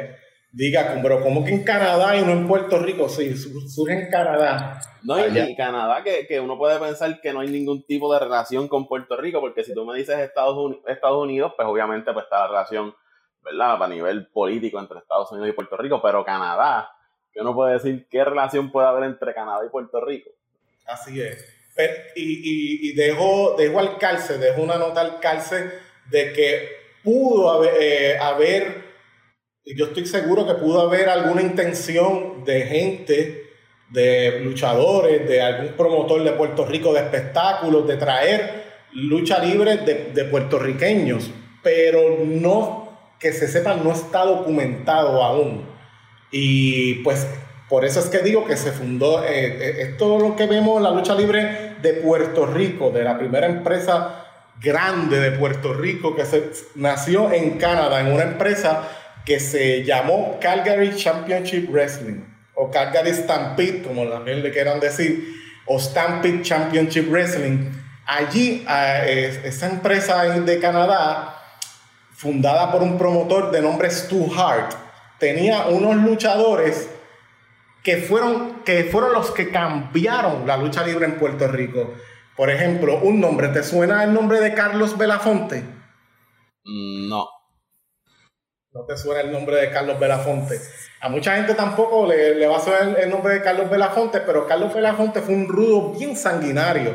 diga, 0.55 0.99
pero 1.03 1.21
¿cómo 1.21 1.45
que 1.45 1.51
en 1.51 1.65
Canadá 1.65 2.17
y 2.17 2.23
no 2.23 2.31
en 2.31 2.47
Puerto 2.47 2.79
Rico? 2.79 3.09
Sí, 3.09 3.37
surge 3.37 3.93
en 3.93 4.11
Canadá. 4.11 4.81
No, 5.03 5.19
y 5.19 5.37
en 5.37 5.55
Canadá 5.57 6.03
que, 6.03 6.27
que, 6.27 6.41
uno 6.41 6.57
puede 6.57 6.79
pensar 6.79 7.21
que 7.21 7.33
no 7.33 7.41
hay 7.41 7.49
ningún 7.49 7.85
tipo 7.85 8.13
de 8.13 8.21
relación 8.21 8.69
con 8.69 8.87
Puerto 8.87 9.17
Rico, 9.17 9.41
porque 9.41 9.65
si 9.65 9.75
tú 9.75 9.85
me 9.85 9.99
dices 9.99 10.19
Estados 10.19 10.57
Unidos, 10.57 10.85
Estados 10.87 11.23
Unidos 11.23 11.53
pues 11.57 11.69
obviamente 11.69 12.13
pues 12.13 12.25
está 12.25 12.41
la 12.41 12.49
relación, 12.49 12.95
¿verdad? 13.43 13.83
A 13.83 13.89
nivel 13.89 14.29
político 14.29 14.79
entre 14.79 15.01
Estados 15.01 15.31
Unidos 15.33 15.51
y 15.51 15.53
Puerto 15.53 15.77
Rico, 15.77 16.01
pero 16.01 16.25
Canadá, 16.25 16.89
que 17.33 17.41
uno 17.41 17.53
puede 17.53 17.75
decir 17.75 18.07
qué 18.09 18.25
relación 18.25 18.71
puede 18.71 18.87
haber 18.87 19.05
entre 19.05 19.35
Canadá 19.35 19.67
y 19.67 19.71
Puerto 19.71 20.01
Rico. 20.05 20.31
Así 20.87 21.21
es. 21.21 21.45
y, 22.15 22.23
y, 22.23 22.91
y 22.91 22.95
dejo, 22.95 23.57
dejo 23.59 23.81
al 23.81 23.99
calce, 23.99 24.39
dejo 24.39 24.63
una 24.63 24.79
nota 24.79 25.01
al 25.01 25.19
calce 25.19 25.71
de 26.11 26.33
que 26.33 26.69
pudo 27.03 27.51
haber, 27.51 27.75
eh, 27.81 28.19
haber 28.19 28.84
yo 29.73 29.87
estoy 29.87 30.07
seguro 30.07 30.47
que 30.47 30.55
pudo 30.55 30.83
haber 30.83 31.09
alguna 31.09 31.41
intención 31.41 32.45
de 32.45 32.63
gente, 32.63 33.51
de 33.91 34.41
luchadores, 34.41 35.27
de 35.27 35.41
algún 35.41 35.69
promotor 35.75 36.23
de 36.23 36.33
Puerto 36.33 36.67
Rico 36.67 36.93
de 36.93 37.01
espectáculos, 37.01 37.87
de 37.87 37.97
traer 37.97 38.65
lucha 38.93 39.39
libre 39.39 39.79
de, 39.79 40.25
puertorriqueños, 40.25 41.31
pero 41.63 42.19
no, 42.25 42.99
que 43.19 43.33
se 43.33 43.49
sepa, 43.49 43.75
no 43.75 43.93
está 43.93 44.25
documentado 44.25 45.23
aún. 45.23 45.67
Y 46.31 46.97
pues 46.97 47.27
por 47.69 47.85
eso 47.85 48.01
es 48.01 48.07
que 48.07 48.19
digo 48.19 48.45
que 48.45 48.57
se 48.57 48.71
fundó, 48.73 49.25
eh, 49.25 49.81
es 49.81 49.97
todo 49.97 50.19
lo 50.19 50.37
que 50.37 50.47
vemos, 50.47 50.83
la 50.83 50.91
lucha 50.91 51.15
libre 51.15 51.77
de 51.81 51.95
Puerto 51.95 52.47
Rico, 52.47 52.91
de 52.91 53.03
la 53.03 53.19
primera 53.19 53.47
empresa 53.47 54.27
grande 54.61 55.19
de 55.19 55.33
Puerto 55.33 55.73
Rico 55.73 56.15
que 56.15 56.25
se 56.25 56.51
nació 56.75 57.33
en 57.33 57.59
Canadá, 57.59 58.01
en 58.01 58.13
una 58.13 58.25
empresa 58.25 58.89
que 59.25 59.41
se 59.41 59.85
llamó 59.85 60.39
Calgary 60.41 60.95
Championship 60.95 61.71
Wrestling 61.71 62.21
o 62.55 62.71
Calgary 62.71 63.13
Stampede, 63.13 63.83
como 63.83 64.07
también 64.09 64.43
le 64.43 64.53
quieran 64.53 64.81
decir, 64.81 65.35
o 65.67 65.79
Stampede 65.79 66.43
Championship 66.43 67.11
Wrestling. 67.11 67.71
Allí, 68.07 68.65
esa 68.67 69.69
empresa 69.69 70.23
de 70.23 70.61
Canadá, 70.61 71.41
fundada 72.13 72.71
por 72.71 72.83
un 72.83 72.99
promotor 72.99 73.51
de 73.51 73.61
nombre 73.61 73.91
Stu 73.91 74.33
Hart, 74.35 74.75
tenía 75.19 75.67
unos 75.67 75.97
luchadores 75.97 76.89
que 77.83 77.99
fueron, 77.99 78.63
que 78.65 78.85
fueron 78.85 79.13
los 79.13 79.31
que 79.31 79.51
cambiaron 79.51 80.47
la 80.47 80.57
lucha 80.57 80.85
libre 80.85 81.07
en 81.07 81.19
Puerto 81.19 81.49
Rico. 81.49 81.95
Por 82.37 82.51
ejemplo, 82.51 82.99
un 83.03 83.21
nombre, 83.21 83.49
¿te 83.49 83.63
suena 83.63 84.05
el 84.05 84.13
nombre 84.13 84.41
de 84.41 84.55
Carlos 84.55 84.97
Belafonte? 84.99 85.63
Mm, 86.65 87.09
no. 87.09 87.29
No 88.75 88.85
te 88.85 88.97
suena 88.97 89.21
el 89.21 89.31
nombre 89.31 89.55
de 89.55 89.71
Carlos 89.71 90.01
Belafonte. 90.01 90.61
A 91.01 91.09
mucha 91.09 91.37
gente 91.37 91.55
tampoco 91.55 92.09
le, 92.09 92.45
va 92.45 92.57
a 92.57 92.61
sonar 92.61 92.99
el 93.01 93.09
nombre 93.09 93.35
de 93.35 93.41
Carlos 93.41 93.71
Belafonte, 93.71 94.19
pero 94.23 94.49
Carlos 94.49 94.75
Belafonte 94.75 95.21
fue 95.21 95.33
un 95.33 95.47
rudo 95.47 95.93
bien 95.93 96.17
sanguinario 96.17 96.91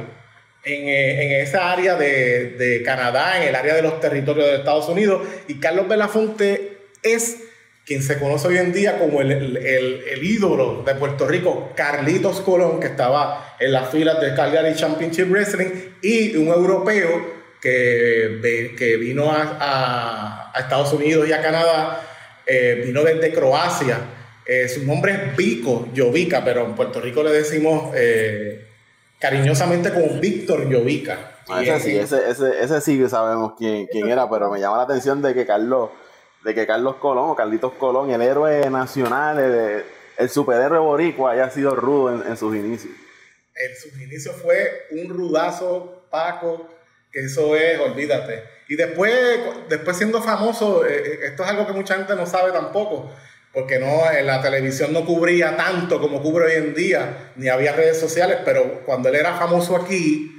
en, 0.66 0.90
eh, 0.90 1.42
esa 1.42 1.72
área 1.72 1.96
de, 1.96 2.82
Canadá, 2.84 3.42
en 3.42 3.48
el 3.48 3.56
área 3.56 3.76
de 3.76 3.82
los 3.82 4.02
territorios 4.02 4.48
de 4.48 4.56
Estados 4.56 4.90
Unidos. 4.90 5.26
Y 5.48 5.62
Carlos 5.62 5.88
Belafonte 5.88 6.80
es 7.02 7.44
quien 7.86 8.04
se 8.04 8.20
conoce 8.20 8.50
hoy 8.50 8.58
en 8.58 8.74
día 8.74 9.00
como 9.00 9.22
el, 9.22 9.56
el, 9.56 10.22
ídolo 10.22 10.84
de 10.84 10.96
Puerto 10.96 11.30
Rico, 11.30 11.72
Carlitos 11.78 12.42
Colón, 12.42 12.82
que 12.82 12.88
estaba 12.88 13.56
en 13.58 13.72
las 13.72 13.90
filas 13.90 14.20
del 14.20 14.36
Calgary 14.36 14.76
Championship 14.76 15.30
Wrestling, 15.30 15.70
y 16.02 16.36
un 16.36 16.50
europeo 16.50 17.39
que, 17.62 18.76
que 18.78 18.98
vino 18.98 19.32
a, 19.32 20.52
Estados 20.58 20.92
Unidos 20.94 21.28
y 21.28 21.34
a 21.34 21.42
Canadá, 21.42 22.02
eh, 22.46 22.84
vino 22.86 23.04
desde 23.04 23.34
Croacia. 23.34 23.98
Eh, 24.46 24.68
su 24.68 24.86
nombre 24.86 25.14
es 25.14 25.38
Vico 25.38 25.88
Jovica, 25.96 26.44
pero 26.44 26.66
en 26.66 26.76
Puerto 26.76 27.00
Rico 27.00 27.24
le 27.24 27.32
decimos 27.32 27.94
eh, 27.96 28.66
cariñosamente 29.20 29.94
como 29.94 30.20
Víctor 30.20 30.72
Jovica. 30.72 31.38
Ah, 31.48 31.64
ese, 31.64 31.80
sí, 31.80 31.98
ese, 31.98 32.30
ese, 32.30 32.62
ese, 32.62 32.82
sí 32.82 33.08
sabemos 33.08 33.54
quién, 33.58 33.88
quién 33.88 34.10
era, 34.10 34.30
pero 34.30 34.52
me 34.52 34.60
llama 34.60 34.78
la 34.78 34.84
atención 34.84 35.22
de 35.22 35.34
que 35.34 35.46
Carlos, 35.46 35.92
de 36.44 36.54
que 36.54 36.68
Carlos 36.68 36.96
Colón, 36.96 37.30
o 37.30 37.36
Carlitos 37.36 37.74
Colón, 37.74 38.12
el 38.12 38.22
héroe 38.22 38.70
nacional, 38.70 39.40
el, 39.40 39.84
el 40.18 40.30
superhéroe 40.30 40.80
boricua, 40.80 41.32
haya 41.32 41.50
sido 41.50 41.76
rudo 41.76 42.14
en, 42.14 42.30
en 42.30 42.38
sus 42.38 42.56
inicios. 42.56 42.94
En 43.56 43.76
sus 43.76 44.00
inicios 44.00 44.36
fue 44.36 44.88
un 44.92 45.10
rudazo, 45.10 46.04
Paco, 46.10 46.68
eso 47.14 47.56
es, 47.56 47.80
olvídate. 47.80 48.44
Y 48.68 48.76
después, 48.76 49.14
después 49.68 49.98
siendo 49.98 50.22
famoso, 50.22 50.86
eh, 50.86 51.02
eh, 51.06 51.20
esto 51.24 51.44
es 51.44 51.50
algo 51.50 51.66
que 51.66 51.74
mucha 51.74 51.96
gente 51.96 52.16
no 52.16 52.26
sabe 52.26 52.52
tampoco, 52.52 53.12
porque 53.52 53.80
no, 53.80 54.10
en 54.12 54.28
la 54.28 54.42
televisión 54.42 54.94
no 54.94 55.06
cubría 55.06 55.58
tanto 55.58 56.00
como 56.00 56.22
cubre 56.22 56.46
hoy 56.46 56.64
en 56.64 56.76
día, 56.76 57.32
ni 57.36 57.50
había 57.50 57.74
redes 57.74 58.00
sociales, 58.00 58.38
pero 58.46 58.82
cuando 58.86 59.10
él 59.10 59.16
era 59.16 59.36
famoso 59.36 59.76
aquí, 59.76 60.36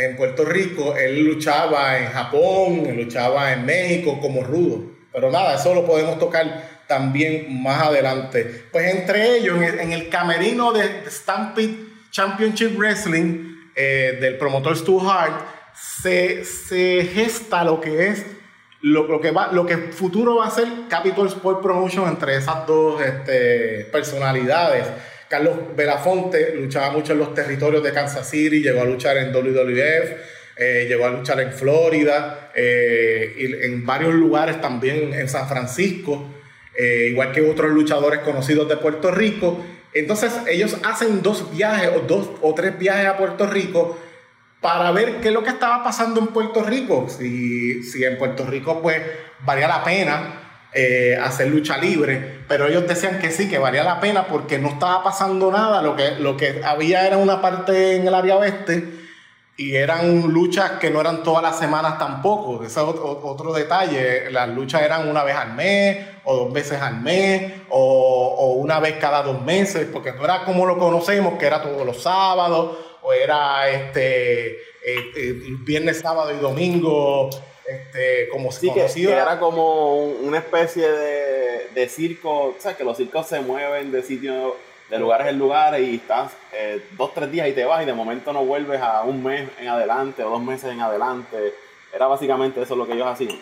en 0.00 0.16
Puerto 0.16 0.44
Rico, 0.44 0.96
él 0.96 1.24
luchaba 1.24 1.98
en 1.98 2.10
Japón, 2.10 2.96
luchaba 2.96 3.52
en 3.52 3.66
México 3.66 4.18
como 4.20 4.42
rudo. 4.42 4.90
Pero 5.12 5.30
nada, 5.30 5.56
eso 5.56 5.74
lo 5.74 5.84
podemos 5.84 6.18
tocar 6.18 6.80
también 6.86 7.62
más 7.62 7.82
adelante. 7.82 8.64
Pues 8.72 8.94
entre 8.94 9.36
ellos, 9.36 9.60
en 9.60 9.92
el, 9.92 10.08
camerino 10.08 10.72
de 10.72 11.04
Stampede 11.08 11.76
Championship 12.10 12.76
Wrestling 12.78 13.56
eh, 13.74 14.18
del 14.20 14.38
promotor 14.38 14.76
Stu 14.76 15.00
Hart, 15.08 15.59
se, 16.02 17.04
gesta 17.12 17.64
lo 17.64 17.80
que 17.80 18.08
es 18.08 18.26
lo, 18.82 19.20
que 19.20 19.30
va, 19.30 19.52
lo 19.52 19.66
que 19.66 19.76
futuro 19.76 20.36
va 20.36 20.46
a 20.46 20.50
ser 20.50 20.66
Capital 20.88 21.26
Sport 21.26 21.62
Promotion 21.62 22.08
entre 22.08 22.36
esas 22.36 22.66
dos 22.66 23.00
este, 23.02 23.84
personalidades. 23.92 24.86
Carlos 25.28 25.76
Belafonte 25.76 26.54
luchaba 26.56 26.90
mucho 26.90 27.12
en 27.12 27.18
los 27.18 27.34
territorios 27.34 27.82
de 27.82 27.92
Kansas 27.92 28.28
City, 28.28 28.62
llegó 28.62 28.80
a 28.80 28.84
luchar 28.84 29.16
en 29.18 29.32
WWF, 29.32 30.12
eh, 30.56 30.86
llegó 30.88 31.06
a 31.06 31.10
luchar 31.10 31.40
en 31.40 31.52
Florida, 31.52 32.50
eh, 32.54 33.60
en 33.62 33.86
varios 33.86 34.14
lugares 34.14 34.60
también 34.60 35.12
en 35.12 35.28
San 35.28 35.46
Francisco, 35.46 36.26
eh, 36.76 37.08
igual 37.10 37.32
que 37.32 37.42
otros 37.42 37.70
luchadores 37.70 38.20
conocidos 38.20 38.68
de 38.68 38.76
Puerto 38.76 39.10
Rico. 39.10 39.64
Entonces 39.92 40.32
ellos 40.48 40.76
hacen 40.84 41.22
dos 41.22 41.54
viajes 41.54 41.90
o 41.94 42.00
dos 42.00 42.30
o 42.40 42.54
tres 42.54 42.78
viajes 42.78 43.06
a 43.06 43.16
Puerto 43.16 43.46
Rico 43.46 43.98
para 44.60 44.90
ver 44.90 45.20
qué 45.20 45.28
es 45.28 45.34
lo 45.34 45.42
que 45.42 45.50
estaba 45.50 45.82
pasando 45.82 46.20
en 46.20 46.28
Puerto 46.28 46.62
Rico. 46.62 47.06
Si, 47.08 47.82
si 47.82 48.04
en 48.04 48.18
Puerto 48.18 48.46
Rico 48.46 48.80
pues 48.82 49.00
valía 49.40 49.68
la 49.68 49.82
pena 49.82 50.40
eh, 50.72 51.18
hacer 51.20 51.48
lucha 51.48 51.78
libre, 51.78 52.44
pero 52.46 52.68
ellos 52.68 52.86
decían 52.86 53.18
que 53.18 53.30
sí, 53.30 53.48
que 53.48 53.58
valía 53.58 53.82
la 53.82 54.00
pena 54.00 54.26
porque 54.26 54.58
no 54.58 54.68
estaba 54.68 55.02
pasando 55.02 55.50
nada, 55.50 55.82
lo 55.82 55.96
que, 55.96 56.12
lo 56.12 56.36
que 56.36 56.62
había 56.64 57.06
era 57.06 57.16
una 57.16 57.40
parte 57.40 57.96
en 57.96 58.06
el 58.06 58.14
área 58.14 58.36
oeste 58.36 59.00
y 59.56 59.74
eran 59.74 60.28
luchas 60.28 60.72
que 60.72 60.90
no 60.90 61.00
eran 61.00 61.22
todas 61.22 61.42
las 61.42 61.58
semanas 61.58 61.98
tampoco, 61.98 62.62
ese 62.62 62.80
es 62.80 62.86
otro 62.86 63.52
detalle, 63.52 64.30
las 64.30 64.48
luchas 64.48 64.82
eran 64.82 65.08
una 65.08 65.24
vez 65.24 65.34
al 65.34 65.54
mes 65.54 66.06
o 66.24 66.36
dos 66.36 66.52
veces 66.52 66.80
al 66.80 67.00
mes 67.00 67.52
o, 67.68 68.36
o 68.38 68.52
una 68.52 68.78
vez 68.78 68.94
cada 69.00 69.22
dos 69.22 69.42
meses, 69.42 69.88
porque 69.92 70.12
no 70.12 70.24
era 70.24 70.44
como 70.44 70.66
lo 70.66 70.78
conocemos, 70.78 71.36
que 71.36 71.46
era 71.46 71.62
todos 71.62 71.84
los 71.84 72.00
sábados 72.00 72.76
o 73.10 73.12
era 73.12 73.68
este 73.68 74.52
eh, 74.52 75.12
eh, 75.16 75.42
viernes, 75.64 75.98
sábado 75.98 76.32
y 76.32 76.38
domingo, 76.38 77.30
este, 77.66 78.28
como 78.28 78.50
sí, 78.52 78.70
que, 78.72 78.86
era 79.04 79.38
como 79.38 80.04
una 80.04 80.38
especie 80.38 80.90
de, 80.90 81.68
de 81.74 81.88
circo, 81.88 82.46
o 82.46 82.56
sea, 82.58 82.76
que 82.76 82.84
los 82.84 82.96
circos 82.96 83.26
se 83.26 83.40
mueven 83.40 83.92
de 83.92 84.02
sitio, 84.02 84.56
de 84.88 84.98
lugares 84.98 85.28
en 85.28 85.38
lugares 85.38 85.86
y 85.86 85.96
estás 85.96 86.32
eh, 86.52 86.82
dos, 86.96 87.14
tres 87.14 87.30
días 87.30 87.48
y 87.48 87.52
te 87.52 87.64
vas 87.64 87.82
y 87.82 87.86
de 87.86 87.92
momento 87.92 88.32
no 88.32 88.44
vuelves 88.44 88.80
a 88.80 89.02
un 89.02 89.22
mes 89.22 89.48
en 89.58 89.68
adelante 89.68 90.24
o 90.24 90.30
dos 90.30 90.42
meses 90.42 90.72
en 90.72 90.80
adelante. 90.80 91.54
Era 91.94 92.06
básicamente 92.06 92.62
eso 92.62 92.74
lo 92.76 92.86
que 92.86 92.94
ellos 92.94 93.06
hacían. 93.06 93.38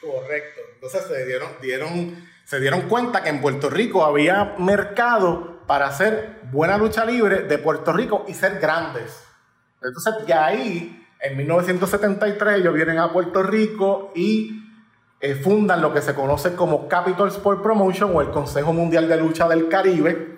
Correcto. 0.00 0.60
Entonces 0.74 1.02
se 1.06 1.26
dieron, 1.26 1.50
dieron, 1.60 2.28
se 2.44 2.60
dieron 2.60 2.82
cuenta 2.82 3.22
que 3.22 3.30
en 3.30 3.40
Puerto 3.40 3.68
Rico 3.68 4.04
había 4.04 4.54
mercado 4.58 5.55
para 5.66 5.88
hacer 5.88 6.40
buena 6.50 6.78
lucha 6.78 7.04
libre 7.04 7.42
de 7.42 7.58
Puerto 7.58 7.92
Rico 7.92 8.24
y 8.28 8.34
ser 8.34 8.58
grandes. 8.60 9.24
Entonces, 9.82 10.14
ya 10.26 10.46
ahí, 10.46 11.04
en 11.20 11.36
1973, 11.36 12.58
ellos 12.58 12.74
vienen 12.74 12.98
a 12.98 13.12
Puerto 13.12 13.42
Rico 13.42 14.12
y 14.14 14.62
eh, 15.20 15.34
fundan 15.34 15.80
lo 15.80 15.92
que 15.92 16.02
se 16.02 16.14
conoce 16.14 16.54
como 16.54 16.88
Capital 16.88 17.28
Sport 17.28 17.62
Promotion 17.62 18.14
o 18.14 18.20
el 18.20 18.30
Consejo 18.30 18.72
Mundial 18.72 19.08
de 19.08 19.16
Lucha 19.16 19.48
del 19.48 19.68
Caribe, 19.68 20.36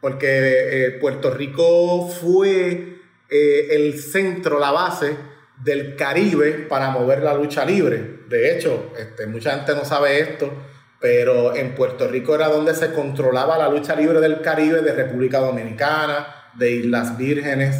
porque 0.00 0.86
eh, 0.86 0.90
Puerto 1.00 1.30
Rico 1.30 2.08
fue 2.08 2.98
eh, 3.30 3.68
el 3.70 3.98
centro, 3.98 4.58
la 4.58 4.70
base 4.70 5.16
del 5.62 5.96
Caribe 5.96 6.66
para 6.68 6.90
mover 6.90 7.22
la 7.22 7.34
lucha 7.34 7.64
libre. 7.64 8.20
De 8.28 8.54
hecho, 8.54 8.92
este, 8.96 9.26
mucha 9.26 9.56
gente 9.56 9.74
no 9.74 9.84
sabe 9.84 10.20
esto 10.20 10.52
pero 11.00 11.54
en 11.54 11.74
Puerto 11.74 12.08
Rico 12.08 12.34
era 12.34 12.48
donde 12.48 12.74
se 12.74 12.92
controlaba 12.92 13.56
la 13.56 13.68
lucha 13.68 13.94
libre 13.94 14.20
del 14.20 14.40
Caribe, 14.40 14.82
de 14.82 14.92
República 14.92 15.38
Dominicana, 15.38 16.26
de 16.54 16.72
Islas 16.72 17.16
Vírgenes, 17.16 17.76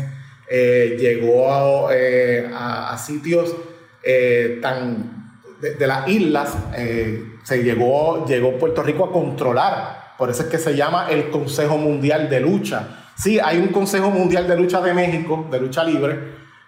eh, 0.50 0.96
llegó 0.98 1.90
eh, 1.92 2.48
a, 2.54 2.96
sitios 2.96 3.54
eh, 4.02 4.58
tan 4.62 5.34
de, 5.60 5.86
las 5.86 6.08
islas, 6.08 6.56
se 7.42 7.62
llegó, 7.64 8.24
llegó 8.26 8.56
Puerto 8.56 8.82
Rico 8.82 9.06
a 9.06 9.12
controlar, 9.12 10.14
por 10.16 10.30
eso 10.30 10.44
es 10.44 10.48
que 10.48 10.58
se 10.58 10.76
llama 10.76 11.08
el 11.10 11.30
Consejo 11.30 11.76
Mundial 11.76 12.30
de 12.30 12.40
Lucha. 12.40 13.10
Sí, 13.16 13.40
hay 13.40 13.58
un 13.58 13.68
Consejo 13.68 14.10
Mundial 14.10 14.46
de 14.46 14.56
Lucha 14.56 14.80
de 14.80 14.94
México, 14.94 15.48
de 15.50 15.58
lucha 15.58 15.82
libre, 15.82 16.16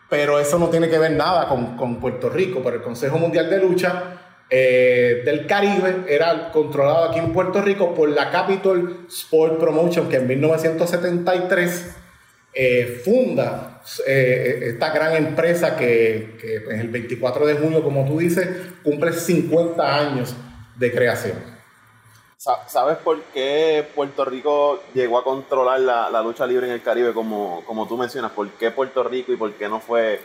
pero 0.09 0.40
eso 0.40 0.59
no 0.59 0.69
tiene 0.69 0.88
que 0.88 0.99
ver 0.99 1.12
nada 1.12 1.49
con, 1.49 1.76
con 1.76 2.00
Puerto 2.00 2.28
Rico, 2.28 2.61
pero 2.64 2.76
el 2.76 2.83
Consejo 2.83 3.19
Mundial 3.19 3.49
de 3.49 3.61
Lucha 3.61 4.20
eh, 4.52 5.23
del 5.25 5.47
Caribe 5.47 6.04
era 6.09 6.50
controlado 6.50 7.04
aquí 7.04 7.21
en 7.21 7.33
Puerto 7.33 7.62
Rico 7.62 7.95
por 7.95 8.09
la 8.09 8.30
Capital 8.30 9.07
Sport 9.09 9.61
Promotion, 9.61 10.09
que 10.09 10.16
en 10.16 10.26
1973 10.26 11.97
eh, 12.52 13.00
funda 13.04 13.80
eh, 14.04 14.61
esta 14.64 14.90
gran 14.90 15.14
empresa 15.14 15.76
que, 15.76 16.64
en 16.69 16.80
el 16.80 16.88
24 16.88 17.47
de 17.47 17.54
junio, 17.54 17.85
como 17.85 18.04
tú 18.04 18.19
dices, 18.19 18.49
cumple 18.83 19.12
50 19.12 19.97
años 19.97 20.35
de 20.76 20.92
creación. 20.92 21.38
¿Sabes 22.37 22.97
por 22.97 23.23
qué 23.35 23.87
Puerto 23.95 24.25
Rico 24.25 24.83
llegó 24.95 25.19
a 25.19 25.25
controlar 25.25 25.78
la, 25.78 26.11
la, 26.11 26.23
lucha 26.23 26.47
libre 26.47 26.66
en 26.66 26.73
el 26.73 26.83
Caribe, 26.83 27.12
como, 27.12 27.62
como 27.66 27.87
tú 27.87 27.97
mencionas? 27.97 28.33
¿Por 28.33 28.49
qué 28.52 28.71
Puerto 28.71 29.04
Rico 29.04 29.30
y 29.33 29.37
por 29.37 29.52
qué 29.52 29.69
no 29.69 29.78
fue 29.78 30.21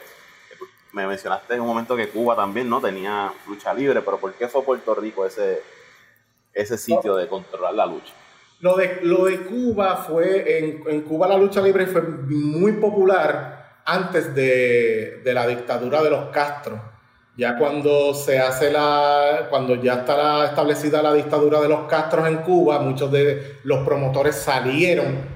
me 0.96 1.06
mencionaste 1.06 1.54
en 1.56 1.62
un 1.62 1.68
momento 1.68 1.94
que 1.96 2.08
Cuba 2.08 2.38
también 2.38 2.70
no 2.70 2.80
tenía 2.80 3.32
lucha 3.48 3.74
libre, 3.74 4.02
pero 4.02 4.18
¿por 4.18 4.34
qué 4.34 4.48
fue 4.48 4.64
Puerto 4.64 4.96
Rico 4.96 5.26
ese, 5.26 5.62
ese 6.54 6.78
sitio 6.78 7.18
de 7.18 7.28
controlar 7.28 7.74
la 7.74 7.86
lucha? 7.86 8.14
Lo 8.62 8.78
de, 8.78 9.02
lo 9.04 9.26
de 9.26 9.42
Cuba 9.42 9.98
fue, 9.98 10.58
en, 10.88 11.02
Cuba 11.02 11.28
la 11.28 11.38
lucha 11.38 11.62
libre 11.62 11.86
fue 11.86 12.02
muy 12.02 12.72
popular 12.74 13.82
antes 13.84 14.34
de, 14.34 15.22
la 15.26 15.46
dictadura 15.46 16.02
de 16.02 16.10
los 16.10 16.30
Castro. 16.30 16.82
Ya 17.36 17.58
cuando 17.58 18.14
se 18.14 18.40
hace 18.40 18.72
la, 18.72 19.48
cuando 19.50 19.76
ya 19.76 19.96
está 19.96 20.46
establecida 20.46 21.02
la 21.02 21.14
dictadura 21.14 21.60
de 21.60 21.68
los 21.68 21.90
Castros 21.90 22.26
en 22.30 22.38
Cuba, 22.38 22.80
muchos 22.80 23.12
de 23.12 23.58
los 23.66 23.86
promotores 23.86 24.38
salieron 24.38 25.35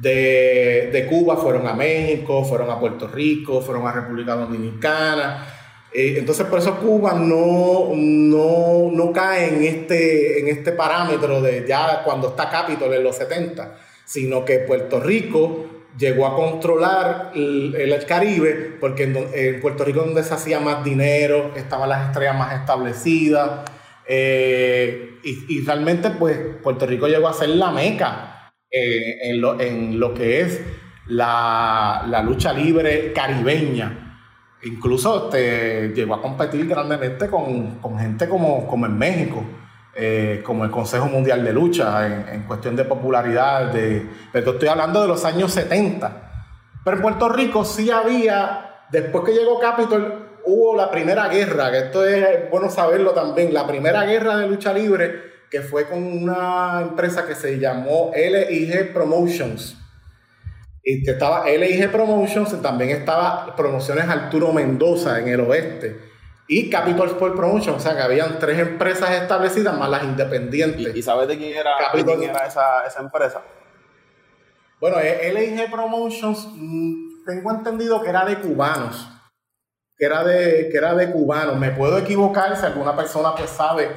de, 0.00 0.90
de 0.92 1.06
Cuba 1.06 1.36
fueron 1.36 1.66
a 1.66 1.74
México, 1.74 2.44
fueron 2.44 2.70
a 2.70 2.78
Puerto 2.78 3.08
Rico, 3.08 3.60
fueron 3.60 3.86
a 3.86 3.92
República 3.92 4.34
Dominicana. 4.34 5.46
Eh, 5.92 6.16
entonces, 6.18 6.46
por 6.46 6.60
eso 6.60 6.76
Cuba 6.76 7.14
no, 7.14 7.90
no, 7.94 8.90
no, 8.92 9.12
cae 9.12 9.48
en 9.48 9.64
este, 9.64 10.40
en 10.40 10.48
este 10.48 10.72
parámetro 10.72 11.40
de 11.40 11.64
ya 11.66 12.02
cuando 12.04 12.28
está 12.28 12.48
Capitol 12.48 12.92
en 12.94 13.02
los 13.02 13.16
70, 13.16 13.76
sino 14.04 14.44
que 14.44 14.60
Puerto 14.60 15.00
Rico 15.00 15.66
llegó 15.98 16.26
a 16.26 16.36
controlar 16.36 17.32
el, 17.34 17.74
el 17.74 18.04
Caribe, 18.04 18.76
porque 18.78 19.04
en, 19.04 19.60
Puerto 19.60 19.84
Rico 19.84 20.00
donde 20.00 20.22
se 20.22 20.34
hacía 20.34 20.60
más 20.60 20.84
dinero, 20.84 21.52
estaban 21.56 21.88
las 21.88 22.08
estrellas 22.08 22.36
más 22.36 22.54
establecidas, 22.54 23.68
eh, 24.06 25.18
y, 25.24 25.56
y, 25.56 25.64
realmente 25.66 26.10
pues 26.10 26.38
Puerto 26.62 26.86
Rico 26.86 27.08
llegó 27.08 27.28
a 27.28 27.34
ser 27.34 27.50
la 27.50 27.70
meca 27.72 28.37
eh, 28.70 29.30
en, 29.30 29.40
lo, 29.40 29.60
en, 29.60 29.98
lo, 29.98 30.12
que 30.12 30.40
es 30.40 30.60
la, 31.06 32.04
la 32.08 32.22
lucha 32.22 32.52
libre 32.52 33.12
caribeña. 33.12 34.20
Incluso 34.62 35.26
este, 35.26 35.92
llegó 35.94 36.14
a 36.14 36.22
competir 36.22 36.66
grandemente 36.66 37.28
con, 37.28 37.78
con 37.78 37.98
gente 37.98 38.28
como, 38.28 38.66
como 38.66 38.86
en 38.86 38.98
México. 38.98 39.44
Eh, 40.00 40.42
como 40.44 40.64
el 40.64 40.70
Consejo 40.70 41.06
Mundial 41.06 41.42
de 41.44 41.52
Lucha 41.52 42.06
en, 42.32 42.44
cuestión 42.44 42.76
de 42.76 42.84
popularidad, 42.84 43.72
de, 43.72 44.06
pero 44.30 44.52
estoy 44.52 44.68
hablando 44.68 45.02
de 45.02 45.08
los 45.08 45.24
años 45.24 45.50
70. 45.50 46.46
Pero 46.84 46.96
en 46.98 47.02
Puerto 47.02 47.28
Rico 47.28 47.64
sí 47.64 47.90
había, 47.90 48.84
después 48.92 49.24
que 49.24 49.32
llegó 49.32 49.58
Capitol, 49.58 50.38
hubo 50.44 50.76
la 50.76 50.88
primera 50.88 51.26
guerra, 51.26 51.72
que 51.72 51.78
esto 51.78 52.04
es 52.04 52.48
bueno 52.48 52.70
saberlo 52.70 53.10
también, 53.10 53.52
la 53.52 53.66
primera 53.66 54.04
guerra 54.04 54.36
de 54.36 54.46
lucha 54.46 54.72
libre 54.72 55.37
que 55.50 55.62
fue 55.62 55.88
con 55.88 56.02
una 56.02 56.80
empresa 56.82 57.26
que 57.26 57.34
se 57.34 57.58
llamó 57.58 58.12
LIG 58.14 58.92
Promotions. 58.92 59.76
Y 60.82 61.02
que 61.02 61.12
estaba 61.12 61.48
LIG 61.48 61.90
Promotions, 61.90 62.60
también 62.62 62.90
estaba 62.90 63.54
Promociones 63.56 64.08
Arturo 64.08 64.52
Mendoza 64.52 65.18
en 65.18 65.28
el 65.28 65.40
oeste 65.40 66.08
y 66.50 66.70
Capital 66.70 67.08
Sport 67.08 67.36
Promotion, 67.36 67.76
o 67.76 67.80
sea 67.80 67.94
que 67.94 68.00
habían 68.00 68.38
tres 68.38 68.58
empresas 68.58 69.10
establecidas 69.10 69.76
más 69.76 69.90
las 69.90 70.02
independientes. 70.02 70.96
¿Y, 70.96 71.02
sabes 71.02 71.28
de 71.28 71.36
quién 71.36 71.54
era, 71.54 71.76
esa, 72.46 73.00
empresa? 73.00 73.42
Bueno, 74.80 74.98
e, 74.98 75.30
LIG 75.30 75.70
Promotions, 75.70 76.48
mm, 76.54 77.24
tengo 77.26 77.50
entendido 77.50 78.00
que 78.00 78.08
era 78.08 78.24
de 78.24 78.38
cubanos, 78.38 79.10
que 79.94 80.06
era 80.06 80.24
de, 80.24 80.70
que 80.70 80.78
era 80.78 80.94
de 80.94 81.10
cubanos. 81.10 81.58
Me 81.58 81.70
puedo 81.72 81.98
equivocar 81.98 82.56
si 82.56 82.64
alguna 82.64 82.96
persona 82.96 83.34
pues 83.34 83.50
sabe 83.50 83.90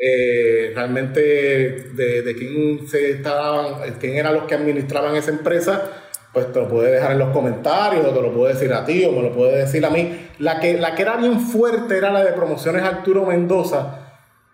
eh, 0.00 0.72
realmente 0.74 1.20
de, 1.20 2.22
de, 2.22 2.34
quién 2.34 2.88
se 2.88 3.10
estaban, 3.10 3.94
quién 4.00 4.16
eran 4.16 4.34
los 4.34 4.44
que 4.44 4.54
administraban 4.54 5.14
esa 5.14 5.30
empresa 5.30 5.90
pues 6.32 6.52
te 6.52 6.60
lo 6.60 6.68
puede 6.68 6.92
dejar 6.92 7.12
en 7.12 7.18
los 7.18 7.30
comentarios, 7.30 8.06
o 8.06 8.10
te 8.10 8.22
lo 8.22 8.32
puede 8.32 8.54
decir 8.54 8.72
a 8.72 8.84
ti, 8.84 9.04
o 9.04 9.12
me 9.12 9.22
lo 9.22 9.32
puede 9.32 9.58
decir 9.58 9.84
a 9.84 9.90
mí. 9.90 10.28
La 10.38 10.60
que, 10.60 10.78
la 10.78 10.94
que 10.94 11.02
era 11.02 11.16
bien 11.16 11.40
fuerte 11.40 11.96
era 11.98 12.10
la 12.10 12.22
de 12.22 12.32
Promociones 12.32 12.82
Arturo 12.82 13.26
Mendoza, 13.26 13.98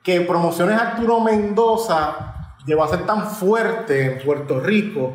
que 0.03 0.23
Promociones 0.23 0.81
Arturo 0.81 1.21
Mendoza 1.21 2.55
llegó 2.65 2.83
a 2.83 2.88
ser 2.88 3.05
tan 3.05 3.29
fuerte 3.29 4.05
en 4.05 4.19
Puerto 4.25 4.59
Rico 4.61 5.15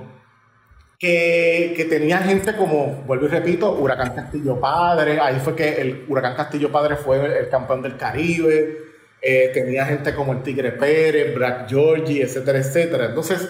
que, 1.00 1.74
que, 1.76 1.86
tenía 1.86 2.20
gente 2.20 2.56
como, 2.56 3.04
vuelvo 3.08 3.26
y 3.26 3.30
repito, 3.30 3.72
Huracán 3.74 4.14
Castillo 4.14 4.60
Padre, 4.60 5.20
ahí 5.20 5.40
fue 5.40 5.56
que 5.56 5.82
el 5.82 6.06
Huracán 6.08 6.36
Castillo 6.36 6.72
Padre 6.72 6.96
fue 6.96 7.40
el, 7.40 7.50
campeón 7.50 7.82
del 7.82 7.98
Caribe, 7.98 8.78
eh, 9.22 9.51
tenía 9.54 9.86
gente 9.86 10.13
como 10.16 10.34
el 10.34 10.44
Tigre 10.44 10.72
Pérez, 10.72 11.36
Black 11.36 11.70
Georgie, 11.70 12.24
etcétera, 12.24 12.60
etcétera. 12.60 13.06
Entonces, 13.06 13.50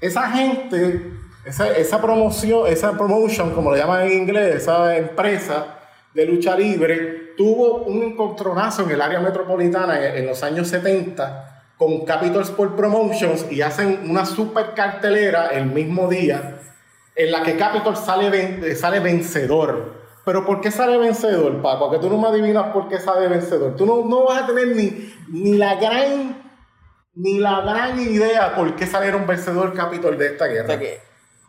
esa 0.00 0.30
gente 0.30 1.20
esa, 1.44 1.68
esa 1.76 2.00
promoción, 2.00 2.66
esa 2.66 2.92
promotion, 2.92 3.54
como 3.54 3.70
lo 3.70 3.76
llaman 3.76 4.06
en 4.06 4.12
inglés, 4.12 4.56
esa 4.56 4.96
empresa 4.96 5.78
de 6.12 6.26
lucha 6.26 6.56
libre, 6.56 7.32
tuvo 7.36 7.84
un 7.84 8.02
encontronazo 8.02 8.82
en 8.82 8.90
el 8.90 9.00
área 9.00 9.20
metropolitana 9.20 10.16
en, 10.16 10.26
los 10.26 10.42
años 10.42 10.68
70 10.68 11.64
con 11.78 12.04
Capital 12.04 12.42
Sport 12.42 12.76
Promotions 12.76 13.46
y 13.50 13.62
hacen 13.62 14.00
una 14.10 14.26
super 14.26 14.74
cartelera 14.74 15.46
el 15.46 15.66
mismo 15.66 16.08
día 16.08 16.58
en 17.14 17.32
la 17.32 17.42
que 17.42 17.56
Capital 17.56 17.96
sale, 17.96 18.74
sale 18.76 19.00
vencedor. 19.00 19.99
Pero 20.24 20.44
¿por 20.44 20.60
qué 20.60 20.70
sale 20.70 20.98
vencedor, 20.98 21.62
Paco? 21.62 21.90
Que 21.90 21.98
tú 21.98 22.10
no 22.10 22.18
me 22.18 22.28
adivinas 22.28 22.72
por 22.72 22.88
qué 22.88 22.98
sale 22.98 23.28
vencedor. 23.28 23.74
Tú 23.76 23.86
no, 23.86 24.04
no 24.04 24.26
vas 24.26 24.42
a 24.42 24.46
tener 24.46 24.76
ni, 24.76 25.12
ni 25.28 25.56
la 25.56 25.76
gran 25.76 26.50
ni 27.14 27.38
la 27.38 27.60
gran 27.60 27.98
idea 27.98 28.54
por 28.54 28.76
qué 28.76 28.86
salieron 28.86 29.26
vencedor 29.26 29.74
Capital 29.74 30.16
de 30.16 30.26
esta 30.26 30.46
guerra. 30.46 30.78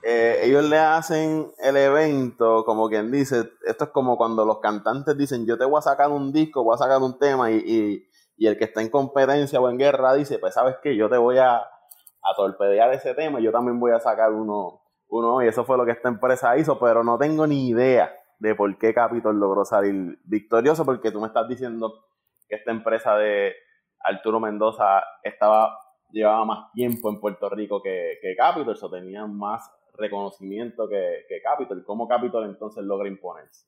Eh, 0.04 0.40
ellos 0.44 0.64
le 0.66 0.80
hacen 0.80 1.52
el 1.60 1.78
evento, 1.78 2.66
como 2.66 2.90
quien 2.90 3.12
dice, 3.12 3.52
esto 3.66 3.84
es 3.86 3.90
como 3.92 4.18
cuando 4.18 4.46
los 4.46 4.60
cantantes 4.60 5.16
dicen, 5.16 5.46
yo 5.46 5.58
te 5.60 5.66
voy 5.66 5.78
a 5.78 5.82
sacar 5.82 6.10
un 6.10 6.34
disco, 6.34 6.64
voy 6.64 6.74
a 6.74 6.80
sacar 6.80 7.00
un 7.02 7.20
tema, 7.20 7.52
y, 7.52 8.08
el 8.40 8.58
que 8.58 8.64
está 8.64 8.82
en 8.82 8.90
competencia 8.90 9.62
o 9.62 9.70
en 9.70 9.78
guerra 9.78 10.16
dice, 10.16 10.40
pues 10.40 10.56
sabes 10.56 10.78
que 10.82 10.96
yo 10.96 11.08
te 11.08 11.18
voy 11.18 11.38
a, 11.38 11.58
a 11.58 12.36
torpedear 12.36 12.92
ese 12.92 13.14
tema, 13.14 13.40
y 13.40 13.44
yo 13.44 13.52
también 13.52 13.80
voy 13.80 13.92
a 13.92 14.00
sacar 14.00 14.32
uno, 14.32 14.82
uno, 15.10 15.44
y 15.44 15.48
eso 15.48 15.64
fue 15.64 15.78
lo 15.78 15.86
que 15.86 15.92
esta 15.92 16.10
empresa 16.10 16.58
hizo, 16.58 16.80
pero 16.80 17.04
no 17.04 17.20
tengo 17.20 17.46
ni 17.46 17.70
idea 17.70 18.12
de 18.42 18.56
por 18.56 18.76
qué 18.80 18.92
Capitol 18.92 19.40
logró 19.40 19.64
salir 19.66 20.18
victorioso, 20.24 20.84
porque 20.84 21.12
tú 21.12 21.22
me 21.22 21.28
estás 21.28 21.48
diciendo 21.48 22.08
que 22.50 22.56
esta 22.56 22.72
empresa 22.72 23.16
de 23.16 23.54
Arturo 24.00 24.40
Mendoza 24.40 25.04
estaba 25.24 25.78
llevaba 26.12 26.44
más 26.44 26.72
tiempo 26.74 27.12
en 27.12 27.20
Puerto 27.20 27.50
Rico 27.50 27.84
que, 27.84 28.18
que 28.20 28.36
Capitol, 28.36 28.76
o 28.82 28.90
tenían 28.90 29.38
más 29.38 29.70
reconocimiento 29.94 30.90
que, 30.90 31.26
que 31.30 31.40
Capitol. 31.42 31.84
¿Cómo 31.86 32.08
Capitol 32.08 32.46
entonces 32.46 32.84
logra 32.84 33.08
imponerse? 33.08 33.68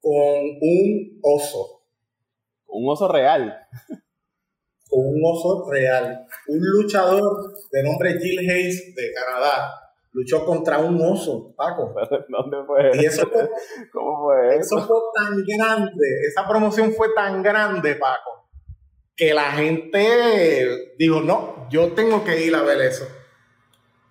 Con 0.00 0.12
un 0.12 1.20
oso. 1.22 1.80
Un 2.66 2.90
oso 2.90 3.10
real. 3.10 3.58
Con 4.86 5.00
un 5.00 5.22
oso 5.24 5.68
real. 5.70 6.26
Un 6.48 6.60
luchador 6.60 7.54
de 7.72 7.82
nombre 7.82 8.20
Jill 8.20 8.50
Hayes 8.50 8.94
de 8.94 9.12
Canadá 9.14 9.83
luchó 10.14 10.46
contra 10.46 10.78
un 10.78 10.98
oso, 11.02 11.52
Paco. 11.56 11.94
¿Dónde 12.28 12.56
fue? 12.66 12.90
Y 12.94 13.04
eso 13.04 13.26
fue, 13.26 13.50
¿Cómo 13.92 14.24
fue 14.24 14.56
eso? 14.56 14.78
Eso 14.78 14.86
fue 14.86 14.96
tan 15.14 15.44
grande, 15.44 16.06
esa 16.26 16.48
promoción 16.48 16.92
fue 16.92 17.08
tan 17.14 17.42
grande, 17.42 17.96
Paco, 17.96 18.48
que 19.14 19.34
la 19.34 19.52
gente 19.52 20.94
dijo, 20.98 21.20
no, 21.20 21.68
yo 21.68 21.92
tengo 21.92 22.24
que 22.24 22.46
ir 22.46 22.54
a 22.54 22.62
ver 22.62 22.80
eso. 22.80 23.06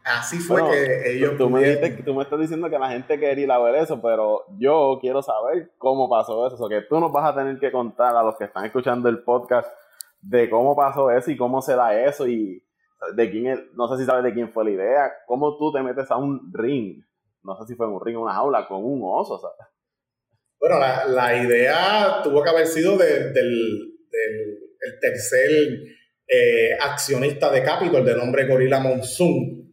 Así 0.06 0.38
fue 0.39 0.62
que 0.70 1.13
ellos. 1.13 1.38
Tú 1.38 1.50
me, 1.50 1.78
tú 1.78 2.13
me, 2.13 2.24
estás 2.24 2.38
diciendo 2.38 2.70
que 2.70 2.78
la 2.78 2.89
gente 2.89 3.18
quería 3.18 3.46
ir 3.46 3.52
a 3.52 3.60
ver 3.60 3.76
eso, 3.76 4.02
pero 4.02 4.44
yo 4.58 4.98
quiero 5.00 5.22
saber 5.22 5.72
cómo 5.78 6.10
pasó 6.10 6.46
eso. 6.46 6.58
O 6.62 6.68
que 6.68 6.82
tú 6.82 7.00
nos 7.00 7.13
vas 7.13 7.32
a 7.32 7.36
tener 7.36 7.58
que 7.58 7.72
contar 7.72 8.13
a 8.13 8.22
los 8.22 8.36
que 8.36 8.44
están 8.44 8.66
escuchando 8.66 9.08
el 9.08 9.24
podcast 9.24 9.70
de 10.20 10.50
cómo 10.50 10.76
pasó 10.76 11.10
eso 11.10 11.32
y 11.32 11.38
cómo 11.38 11.62
se 11.62 11.78
da 11.78 11.98
eso 11.98 12.28
y 12.28 12.62
de 13.16 13.32
quién 13.32 13.70
no 13.76 13.88
sé 13.88 14.02
si 14.02 14.06
sabes 14.06 14.24
de 14.24 14.34
quién 14.34 14.52
fue 14.52 14.66
la 14.66 14.72
idea, 14.72 15.12
cómo 15.28 15.58
tú 15.58 15.72
te 15.72 15.82
metes 15.82 16.10
a 16.12 16.18
un 16.18 16.52
ring, 16.54 17.04
no 17.44 17.56
sé 17.58 17.68
si 17.68 17.76
fue 17.76 17.88
en 17.88 17.94
un 17.94 18.06
ring 18.06 18.18
o 18.18 18.22
una 18.22 18.34
jaula 18.34 18.68
con 18.68 18.84
un 18.84 19.02
oso, 19.04 19.39
¿sabes? 19.39 19.68
Bueno, 20.60 20.80
la, 20.80 21.06
la 21.06 21.44
idea 21.44 22.22
tuvo 22.24 22.42
que 22.42 22.50
haber 22.50 22.68
sido 22.68 22.98
del, 22.98 23.34
del 23.34 23.94
el 24.84 25.00
tercer 25.00 25.50
eh, 26.28 26.74
accionista 26.80 27.52
de 27.52 27.63
Capitol 27.63 28.06
de 28.06 28.16
nombre 28.16 28.48
Gorilla 28.48 28.80
Monsoon 28.80 29.63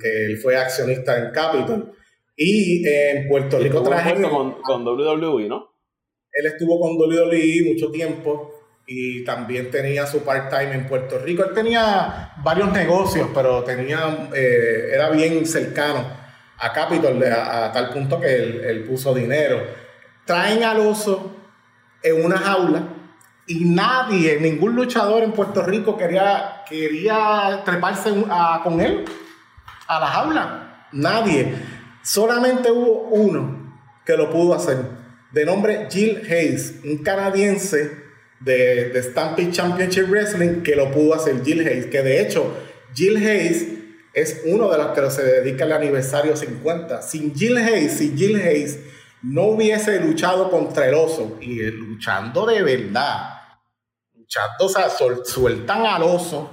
que, 0.00 0.26
él 0.26 0.38
fue 0.38 0.56
accionista 0.56 1.18
en 1.18 1.32
Capitol. 1.32 1.92
Y 2.36 2.86
en 2.86 3.28
Puerto 3.28 3.58
Rico 3.58 3.82
traje. 3.82 4.20
Con, 4.22 4.60
con 4.62 4.86
WWE, 4.86 5.48
¿no? 5.48 5.70
Él 6.32 6.46
estuvo 6.46 6.80
con 6.80 6.96
WWE 6.96 7.64
mucho 7.64 7.90
tiempo 7.92 8.53
y 8.86 9.24
también 9.24 9.70
tenía 9.70 10.06
su 10.06 10.22
part-time 10.24 10.74
en 10.74 10.86
Puerto 10.86 11.18
Rico. 11.18 11.44
Él 11.44 11.54
tenía 11.54 12.32
varios 12.42 12.72
negocios, 12.72 13.28
pero 13.34 13.62
tenía, 13.64 14.28
eh, 14.34 14.90
era 14.92 15.10
bien 15.10 15.46
cercano 15.46 16.04
a 16.58 16.72
Capitol 16.72 17.22
a, 17.24 17.72
tal 17.72 17.90
punto 17.90 18.20
que 18.20 18.34
él, 18.34 18.84
puso 18.88 19.14
dinero. 19.14 19.62
Traen 20.24 20.62
al 20.64 20.80
oso 20.80 21.34
en 22.02 22.24
una 22.24 22.38
jaula 22.38 22.88
y 23.46 23.64
nadie, 23.64 24.38
ningún 24.40 24.74
luchador 24.74 25.22
en 25.22 25.32
Puerto 25.32 25.62
Rico 25.62 25.96
quería, 25.96 26.62
quería 26.68 27.62
treparse 27.64 28.10
con 28.62 28.80
él 28.80 29.04
a 29.86 30.00
la 30.00 30.06
jaula. 30.06 30.88
Nadie. 30.92 31.54
Solamente 32.02 32.70
hubo 32.70 33.08
uno 33.08 33.74
que 34.04 34.16
lo 34.16 34.30
pudo 34.30 34.54
hacer, 34.54 34.76
de 35.32 35.44
nombre 35.46 35.88
Jill 35.90 36.22
Hayes, 36.30 36.80
un 36.84 36.98
canadiense 36.98 38.04
de, 38.40 38.90
de 38.90 39.02
Stampede 39.02 39.50
Championship 39.50 40.08
Wrestling 40.08 40.62
que 40.62 40.76
lo 40.76 40.90
pudo 40.90 41.14
hacer, 41.14 41.42
Jill 41.44 41.66
Hayes, 41.66 41.86
que 41.86 42.02
de 42.02 42.20
hecho 42.20 42.54
Jill 42.94 43.16
Hayes 43.16 43.68
es 44.14 44.42
uno 44.46 44.70
de 44.70 44.78
los 44.78 44.88
que 44.88 45.10
se 45.10 45.24
dedica 45.24 45.64
al 45.64 45.72
aniversario 45.72 46.36
50. 46.36 47.02
Sin 47.02 47.34
Jill 47.34 47.58
Hayes, 47.58 47.98
si 47.98 48.16
Jill 48.16 48.36
Hayes 48.36 48.78
no 49.22 49.42
hubiese 49.46 50.00
luchado 50.00 50.50
contra 50.50 50.86
el 50.86 50.94
oso, 50.94 51.38
y 51.40 51.60
luchando 51.62 52.46
de 52.46 52.62
verdad, 52.62 53.40
luchando, 54.14 54.64
o 54.66 54.68
sea, 54.68 54.88
sueltan 55.24 55.86
al 55.86 56.02
oso, 56.02 56.50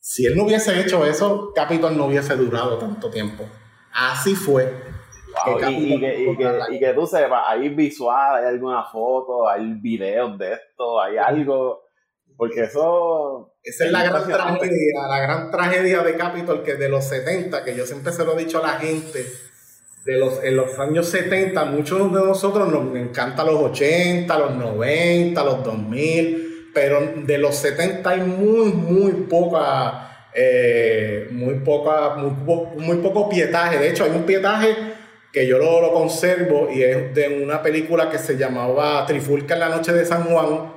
si 0.00 0.26
él 0.26 0.36
no 0.36 0.44
hubiese 0.44 0.78
hecho 0.80 1.06
eso, 1.06 1.52
Capitol 1.54 1.96
no 1.96 2.06
hubiese 2.06 2.34
durado 2.36 2.78
tanto 2.78 3.10
tiempo. 3.10 3.48
Así 3.92 4.34
fue. 4.34 4.72
Y, 5.70 6.78
que, 6.78 6.92
tú 6.94 7.06
sepas, 7.06 7.44
hay 7.46 7.68
visual, 7.70 8.36
hay 8.36 8.46
alguna 8.46 8.84
foto, 8.84 9.48
hay 9.48 9.72
videos 9.74 10.38
de 10.38 10.52
esto, 10.54 11.00
hay 11.00 11.16
algo. 11.16 11.82
Porque 12.36 12.62
eso. 12.62 13.54
Esa 13.62 13.86
es 13.86 13.92
la 13.92 14.04
gran 14.04 14.26
tragedia, 14.26 15.06
la 15.08 15.20
gran 15.20 15.50
tragedia 15.50 16.02
de 16.02 16.16
Capitol 16.16 16.62
que 16.62 16.74
de 16.74 16.88
los 16.88 17.04
70, 17.04 17.64
que 17.64 17.76
yo 17.76 17.84
siempre 17.84 18.12
se 18.12 18.24
lo 18.24 18.38
he 18.38 18.44
dicho 18.44 18.58
a 18.58 18.66
la 18.66 18.78
gente. 18.78 19.26
De 20.04 20.16
los, 20.16 20.42
en 20.42 20.56
los 20.56 20.78
años 20.78 21.08
70, 21.10 21.62
muchos 21.66 22.10
de 22.10 22.20
nosotros 22.20 22.72
nos 22.72 22.96
encantan 22.96 23.46
los 23.46 23.56
80, 23.56 24.38
los 24.38 24.54
90, 24.54 25.44
los 25.44 25.62
2000, 25.62 26.70
pero 26.72 27.00
de 27.16 27.36
los 27.36 27.54
70 27.56 28.08
hay 28.08 28.20
muy, 28.22 28.72
muy 28.72 29.12
poca 29.28 30.10
eh, 30.32 31.28
muy, 31.32 31.54
poca, 31.56 32.14
muy, 32.16 32.96
poco 32.98 33.28
pietaje. 33.28 33.78
De 33.78 33.90
hecho, 33.90 34.04
hay 34.04 34.10
un 34.10 34.24
pietaje 34.24 34.76
que 35.32 35.46
yo 35.46 35.58
lo, 35.58 35.80
lo, 35.80 35.92
conservo 35.92 36.68
y 36.70 36.82
es 36.82 37.14
de 37.14 37.42
una 37.42 37.62
película 37.62 38.10
que 38.10 38.18
se 38.18 38.36
llamaba 38.36 39.06
Trifulca 39.06 39.54
en 39.54 39.60
la 39.60 39.68
noche 39.68 39.92
de 39.92 40.04
San 40.04 40.24
Juan 40.24 40.72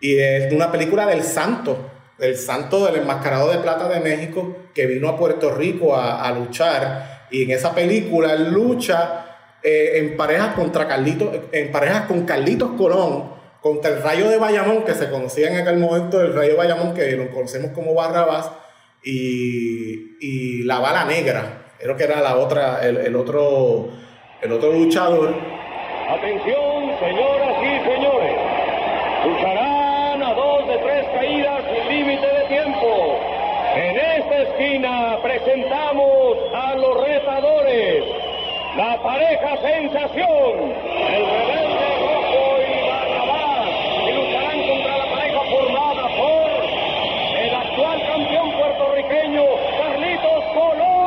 y 0.00 0.18
es 0.18 0.52
una 0.52 0.70
película 0.70 1.06
del 1.06 1.22
santo, 1.22 1.90
del 2.18 2.36
santo 2.36 2.84
del 2.84 2.96
enmascarado 2.96 3.50
de 3.50 3.58
plata 3.58 3.88
de 3.88 4.00
México 4.00 4.56
que 4.74 4.86
vino 4.86 5.08
a 5.08 5.16
Puerto 5.16 5.54
Rico 5.54 5.96
a, 5.96 6.30
luchar 6.32 7.26
y 7.30 7.42
en 7.44 7.50
esa 7.50 7.74
película 7.74 8.36
lucha 8.36 9.24
eh, 9.62 9.92
en 9.94 10.16
parejas 10.16 10.54
contra 10.54 10.86
Carlitos, 10.86 11.30
en 11.52 11.72
parejas 11.72 12.02
con 12.06 12.24
Carlitos 12.24 12.72
Colón 12.76 13.32
contra 13.60 13.92
el 13.92 14.02
Rayo 14.02 14.28
de 14.28 14.36
Bayamón 14.36 14.84
que 14.84 14.94
se 14.94 15.08
conocía 15.08 15.48
en 15.48 15.56
aquel 15.56 15.78
momento 15.78 16.20
el 16.20 16.34
Rayo 16.34 16.50
de 16.50 16.56
Bayamón 16.58 16.94
que 16.94 17.12
lo 17.12 17.30
conocemos 17.30 17.70
como 17.70 17.94
Barrabás 17.94 18.50
y, 19.02 20.16
y 20.20 20.62
la 20.64 20.80
bala 20.80 21.06
negra. 21.06 21.63
Creo 21.78 21.96
que 21.96 22.04
era 22.04 22.20
la 22.20 22.36
otra, 22.36 22.80
el, 22.86 23.14
otro, 23.16 23.88
el 24.40 24.52
otro 24.52 24.72
luchador. 24.72 25.34
Atención, 26.08 26.98
señoras 26.98 27.56
y 27.62 27.80
señores. 27.84 28.36
Lucharán 29.26 30.22
a 30.22 30.34
dos 30.34 30.68
de 30.68 30.78
tres 30.78 31.06
caídas 31.14 31.62
sin 31.70 31.88
límite 31.88 32.26
de 32.26 32.44
tiempo. 32.48 33.18
En 33.74 33.96
esta 33.96 34.42
esquina 34.42 35.18
presentamos 35.22 36.38
a 36.54 36.74
los 36.76 37.04
retadores. 37.06 38.04
La 38.76 39.00
pareja 39.02 39.56
sensación, 39.62 40.72
el 40.72 41.24
rebelde 41.26 41.88
rojo 42.00 42.58
y 42.58 42.88
Barrabás, 42.88 43.70
y 44.08 44.12
lucharán 44.12 44.68
contra 44.68 44.96
la 44.98 45.06
pareja 45.10 45.40
formada 45.50 46.08
por 46.16 46.50
el 47.40 47.54
actual 47.54 47.98
campeón 48.06 48.52
puertorriqueño 48.52 49.44
Carlitos 49.78 50.44
Colón. 50.54 51.04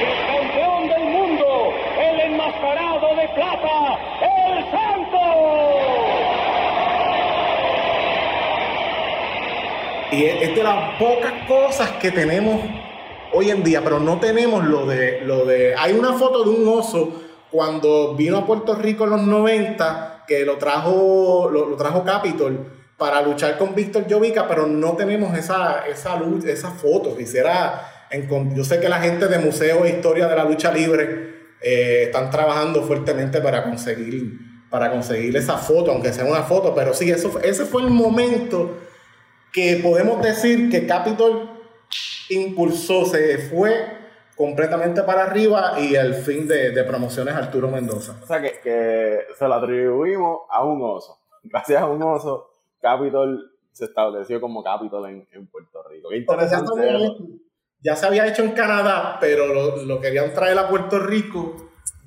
El 0.00 0.14
campeón 0.32 0.88
del 0.88 1.04
mundo, 1.10 1.72
el 2.00 2.20
enmascarado 2.20 3.14
de 3.16 3.28
plata, 3.28 3.98
el 4.22 4.64
Santo. 4.70 5.24
Y 10.10 10.24
es 10.26 10.51
las 10.62 10.98
pocas 10.98 11.32
cosas 11.46 11.90
que 12.00 12.10
tenemos 12.10 12.60
hoy 13.32 13.50
en 13.50 13.62
día, 13.62 13.82
pero 13.82 13.98
no 13.98 14.20
tenemos 14.20 14.64
lo 14.64 14.86
de, 14.86 15.22
lo 15.22 15.44
de... 15.44 15.74
Hay 15.76 15.92
una 15.92 16.12
foto 16.12 16.44
de 16.44 16.50
un 16.50 16.68
oso 16.68 17.22
cuando 17.50 18.14
vino 18.14 18.38
a 18.38 18.46
Puerto 18.46 18.74
Rico 18.74 19.04
en 19.04 19.10
los 19.10 19.22
90, 19.22 20.24
que 20.26 20.44
lo 20.44 20.58
trajo, 20.58 21.48
lo, 21.50 21.76
trajo 21.76 22.04
Capitol 22.04 22.72
para 22.96 23.20
luchar 23.22 23.58
con 23.58 23.74
Víctor 23.74 24.04
Jovica, 24.08 24.46
pero 24.46 24.66
no 24.66 24.92
tenemos 24.92 25.36
esa, 25.36 25.86
esa, 25.86 26.16
luz, 26.16 26.44
esa 26.44 26.70
foto. 26.70 27.16
Quisiera, 27.16 28.08
yo 28.54 28.64
sé 28.64 28.80
que 28.80 28.88
la 28.88 29.00
gente 29.00 29.26
de 29.26 29.38
Museo 29.38 29.82
de 29.82 29.90
Historia 29.90 30.28
de 30.28 30.36
la 30.36 30.44
Lucha 30.44 30.70
Libre 30.70 31.32
eh, 31.60 32.04
están 32.04 32.30
trabajando 32.30 32.82
fuertemente 32.82 33.40
para 33.40 33.64
conseguir, 33.64 34.38
para 34.70 34.90
conseguir 34.90 35.36
esa 35.36 35.58
foto, 35.58 35.90
aunque 35.90 36.12
sea 36.12 36.24
una 36.24 36.44
foto, 36.44 36.74
pero 36.74 36.94
sí, 36.94 37.10
eso, 37.10 37.40
ese 37.42 37.64
fue 37.64 37.82
el 37.82 37.90
momento 37.90 38.78
que 39.52 39.80
podemos 39.82 40.22
decir 40.22 40.70
que 40.70 40.86
Capitol 40.86 41.50
impulsó, 42.30 43.04
se 43.04 43.38
fue 43.38 44.02
completamente 44.36 45.02
para 45.02 45.24
arriba 45.24 45.74
y 45.78 45.94
el 45.94 46.14
fin 46.14 46.48
de, 46.48 46.82
promociones 46.84 47.34
Arturo 47.34 47.68
Mendoza. 47.68 48.16
O 48.22 48.26
sea 48.26 48.40
que, 48.40 49.20
se 49.38 49.48
lo 49.48 49.54
atribuimos 49.54 50.40
a 50.50 50.64
un 50.64 50.82
oso. 50.82 51.18
Gracias 51.44 51.82
a 51.82 51.86
un 51.86 52.02
oso, 52.02 52.50
Capitol 52.80 53.50
se 53.72 53.86
estableció 53.86 54.40
como 54.40 54.62
Capitol 54.62 55.08
en, 55.08 55.46
Puerto 55.46 55.82
Rico. 55.88 56.08
Qué 56.10 56.18
interesante. 56.18 56.72
Ya, 57.80 57.96
se 57.96 58.06
había 58.06 58.26
hecho 58.26 58.42
en 58.42 58.52
Canadá, 58.52 59.18
pero 59.20 59.46
lo, 59.74 60.00
querían 60.00 60.32
traer 60.34 60.58
a 60.58 60.68
Puerto 60.68 61.00
Rico 61.00 61.56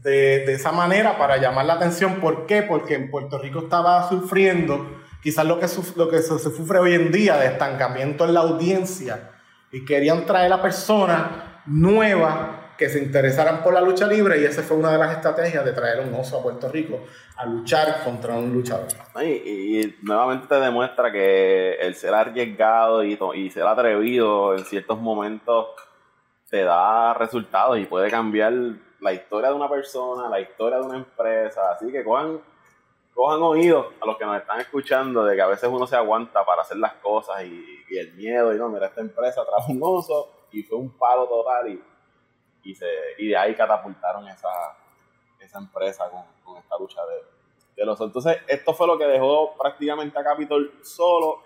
de, 0.01 0.43
esa 0.45 0.71
manera 0.71 1.17
para 1.17 1.37
llamar 1.37 1.65
la 1.65 1.73
atención. 1.73 2.21
¿Por 2.21 2.45
qué? 2.45 2.61
Porque 2.61 2.93
en 2.93 3.09
Puerto 3.09 3.39
Rico 3.39 3.59
estaba 3.59 4.07
sufriendo 4.07 4.85
quizás 5.25 5.43
lo 5.43 5.59
que, 5.59 5.65
lo 5.95 6.07
que 6.07 6.19
se, 6.19 6.37
se 6.37 6.55
sufre 6.55 6.77
hoy 6.77 6.93
en 6.93 7.11
día 7.11 7.37
de 7.37 7.47
estancamiento 7.47 8.25
en 8.25 8.35
la 8.35 8.41
audiencia 8.41 9.31
y 9.71 9.83
querían 9.83 10.23
traer 10.23 10.53
a 10.53 10.61
personas 10.61 11.23
nueva 11.65 12.73
que 12.77 12.89
se 12.89 12.99
interesaran 12.99 13.63
por 13.63 13.73
la 13.73 13.81
lucha 13.81 14.05
libre 14.05 14.39
y 14.39 14.45
esa 14.45 14.61
fue 14.61 14.77
una 14.77 14.91
de 14.91 14.99
las 14.99 15.13
estrategias 15.13 15.65
de 15.65 15.71
traer 15.71 16.07
un 16.07 16.13
oso 16.13 16.37
a 16.37 16.43
Puerto 16.43 16.69
Rico 16.69 16.99
a 17.37 17.45
luchar 17.47 18.03
contra 18.03 18.35
un 18.35 18.53
luchador. 18.53 18.85
Y, 19.23 19.95
nuevamente 20.03 20.45
te 20.45 20.59
demuestra 20.59 21.11
que 21.11 21.73
el 21.73 21.95
ser 21.95 22.13
arriesgado 22.13 23.03
y, 23.03 23.17
y, 23.33 23.49
ser 23.49 23.63
atrevido 23.63 24.55
en 24.55 24.63
ciertos 24.63 24.99
momentos 24.99 25.69
te 26.51 26.63
da 26.63 27.15
resultados 27.15 27.79
y 27.79 27.85
puede 27.85 28.11
cambiar 28.11 28.53
la 28.99 29.11
historia 29.11 29.49
de 29.49 29.55
una 29.55 29.69
persona, 29.69 30.29
la 30.29 30.39
historia 30.39 30.77
de 30.77 30.85
una 30.85 30.97
empresa. 30.97 31.71
Así 31.71 31.91
que 31.91 32.03
cojan, 32.03 32.41
cojan 33.15 33.41
oídos 33.41 33.93
a 34.01 34.05
los 34.05 34.17
que 34.17 34.25
nos 34.25 34.37
están 34.37 34.59
escuchando 34.59 35.23
de 35.23 35.37
que 35.37 35.41
a 35.41 35.47
veces 35.47 35.69
uno 35.71 35.87
se 35.87 35.95
aguanta 35.95 36.45
para 36.45 36.63
hacer 36.63 36.77
las 36.77 36.95
cosas 36.95 37.43
y, 37.45 37.65
y 37.89 37.97
el 37.97 38.13
miedo 38.13 38.53
y 38.53 38.57
no, 38.57 38.67
mira, 38.67 38.87
esta 38.87 38.99
empresa 38.99 39.45
trajo 39.45 39.71
un 39.71 39.79
oso 39.81 40.47
y 40.51 40.61
fue 40.63 40.77
un 40.77 40.97
palo 40.97 41.25
total 41.25 41.69
y, 41.69 41.81
y, 42.63 42.75
se, 42.75 42.85
y 43.17 43.29
de 43.29 43.37
ahí 43.37 43.55
catapultaron 43.55 44.27
esa, 44.27 44.49
esa 45.39 45.59
empresa 45.59 46.09
con, 46.09 46.23
con 46.43 46.61
esta 46.61 46.77
lucha 46.77 47.01
de, 47.05 47.81
de, 47.81 47.85
los... 47.85 47.99
Entonces, 48.01 48.37
esto 48.49 48.73
fue 48.73 48.85
lo 48.85 48.97
que 48.97 49.05
dejó 49.05 49.55
prácticamente 49.57 50.19
a 50.19 50.23
Capitol 50.23 50.73
solo 50.83 51.41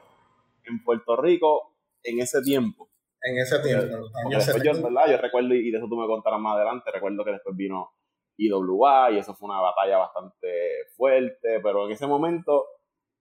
en 0.63 0.84
Puerto 0.84 1.17
Rico 1.17 1.71
en 2.01 2.19
ese 2.19 2.41
tiempo. 2.41 2.89
En 3.21 3.38
ese 3.38 3.60
tiempo. 3.60 4.10
yo, 4.32 4.73
¿verdad? 4.82 5.08
yo 5.08 5.17
recuerdo, 5.17 5.53
y 5.53 5.69
de 5.69 5.77
eso 5.77 5.88
tú 5.88 5.97
me 5.97 6.08
contarás 6.08 6.39
más 6.39 6.55
adelante, 6.55 6.89
recuerdo 6.91 7.23
que 7.23 7.32
después 7.32 7.55
vino 7.55 7.91
IWA 8.39 9.12
y 9.12 9.17
eso 9.19 9.34
fue 9.36 9.49
una 9.49 9.62
batalla 9.62 9.97
bastante 9.97 10.47
fuerte, 10.95 11.60
pero 11.62 11.86
en 11.86 11.91
ese 11.91 12.08
momento 12.08 12.65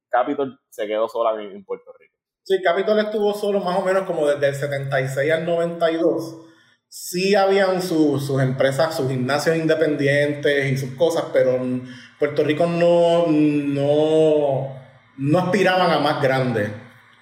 Capitol 0.08 0.58
se 0.70 0.86
quedó 0.86 1.08
sola 1.08 1.40
en 1.42 1.64
Puerto 1.64 1.92
Rico. 1.98 2.14
Sí, 2.44 2.62
Capitol 2.62 2.98
estuvo 2.98 3.34
solo 3.34 3.60
más 3.60 3.78
o 3.78 3.84
menos 3.84 4.04
como 4.04 4.26
desde 4.26 4.48
el 4.48 4.54
76 4.54 5.32
al 5.32 5.44
92. 5.44 6.46
Sí 6.88 7.34
habían 7.34 7.82
sus 7.82 8.30
empresas, 8.40 8.96
sus 8.96 9.10
gimnasios 9.10 9.56
independientes 9.56 10.72
y 10.72 10.78
sus 10.78 10.94
cosas, 10.96 11.26
pero 11.32 11.58
Puerto 12.18 12.42
Rico 12.44 12.66
no, 12.66 13.26
no, 13.26 14.74
no 15.18 15.38
aspiraban 15.38 15.90
a 15.90 15.98
más 15.98 16.22
grandes. 16.22 16.70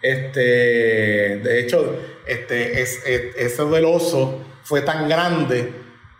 Este, 0.00 0.40
de 0.40 1.60
hecho, 1.60 1.98
este, 2.28 2.80
es, 2.80 3.70
veloso 3.70 4.44
fue 4.62 4.82
tan 4.82 5.08
grande 5.08 5.72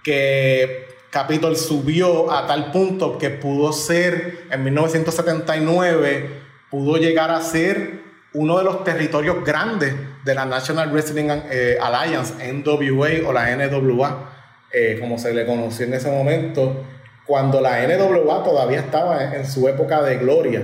que 0.03 0.86
Capitol 1.11 1.57
subió 1.57 2.31
a 2.31 2.47
tal 2.47 2.73
punto 2.73 3.19
que 3.19 3.31
pudo 3.31 3.73
ser, 3.73 4.47
en 4.51 4.65
1979, 4.65 6.31
pudo 6.71 6.97
llegar 6.97 7.31
a 7.31 7.41
ser 7.41 8.07
uno 8.35 8.59
de 8.59 8.65
los 8.65 8.85
territorios 8.85 9.45
grandes 9.45 9.95
de 10.25 10.35
la 10.35 10.45
National 10.45 10.91
Wrestling 10.91 11.29
eh, 11.51 11.79
Alliance, 11.81 12.35
NWA 12.53 13.27
o 13.27 13.33
la 13.33 13.57
NWA, 13.57 14.31
eh, 14.73 14.99
como 15.01 15.19
se 15.19 15.33
le 15.33 15.47
conoció 15.47 15.87
en 15.87 15.95
ese 15.95 16.11
momento, 16.11 16.85
cuando 17.27 17.61
la 17.61 17.83
NWA 17.87 18.45
todavía 18.45 18.81
estaba 18.81 19.35
en, 19.35 19.47
su 19.47 19.67
época 19.69 20.03
de 20.03 20.19
gloria 20.19 20.63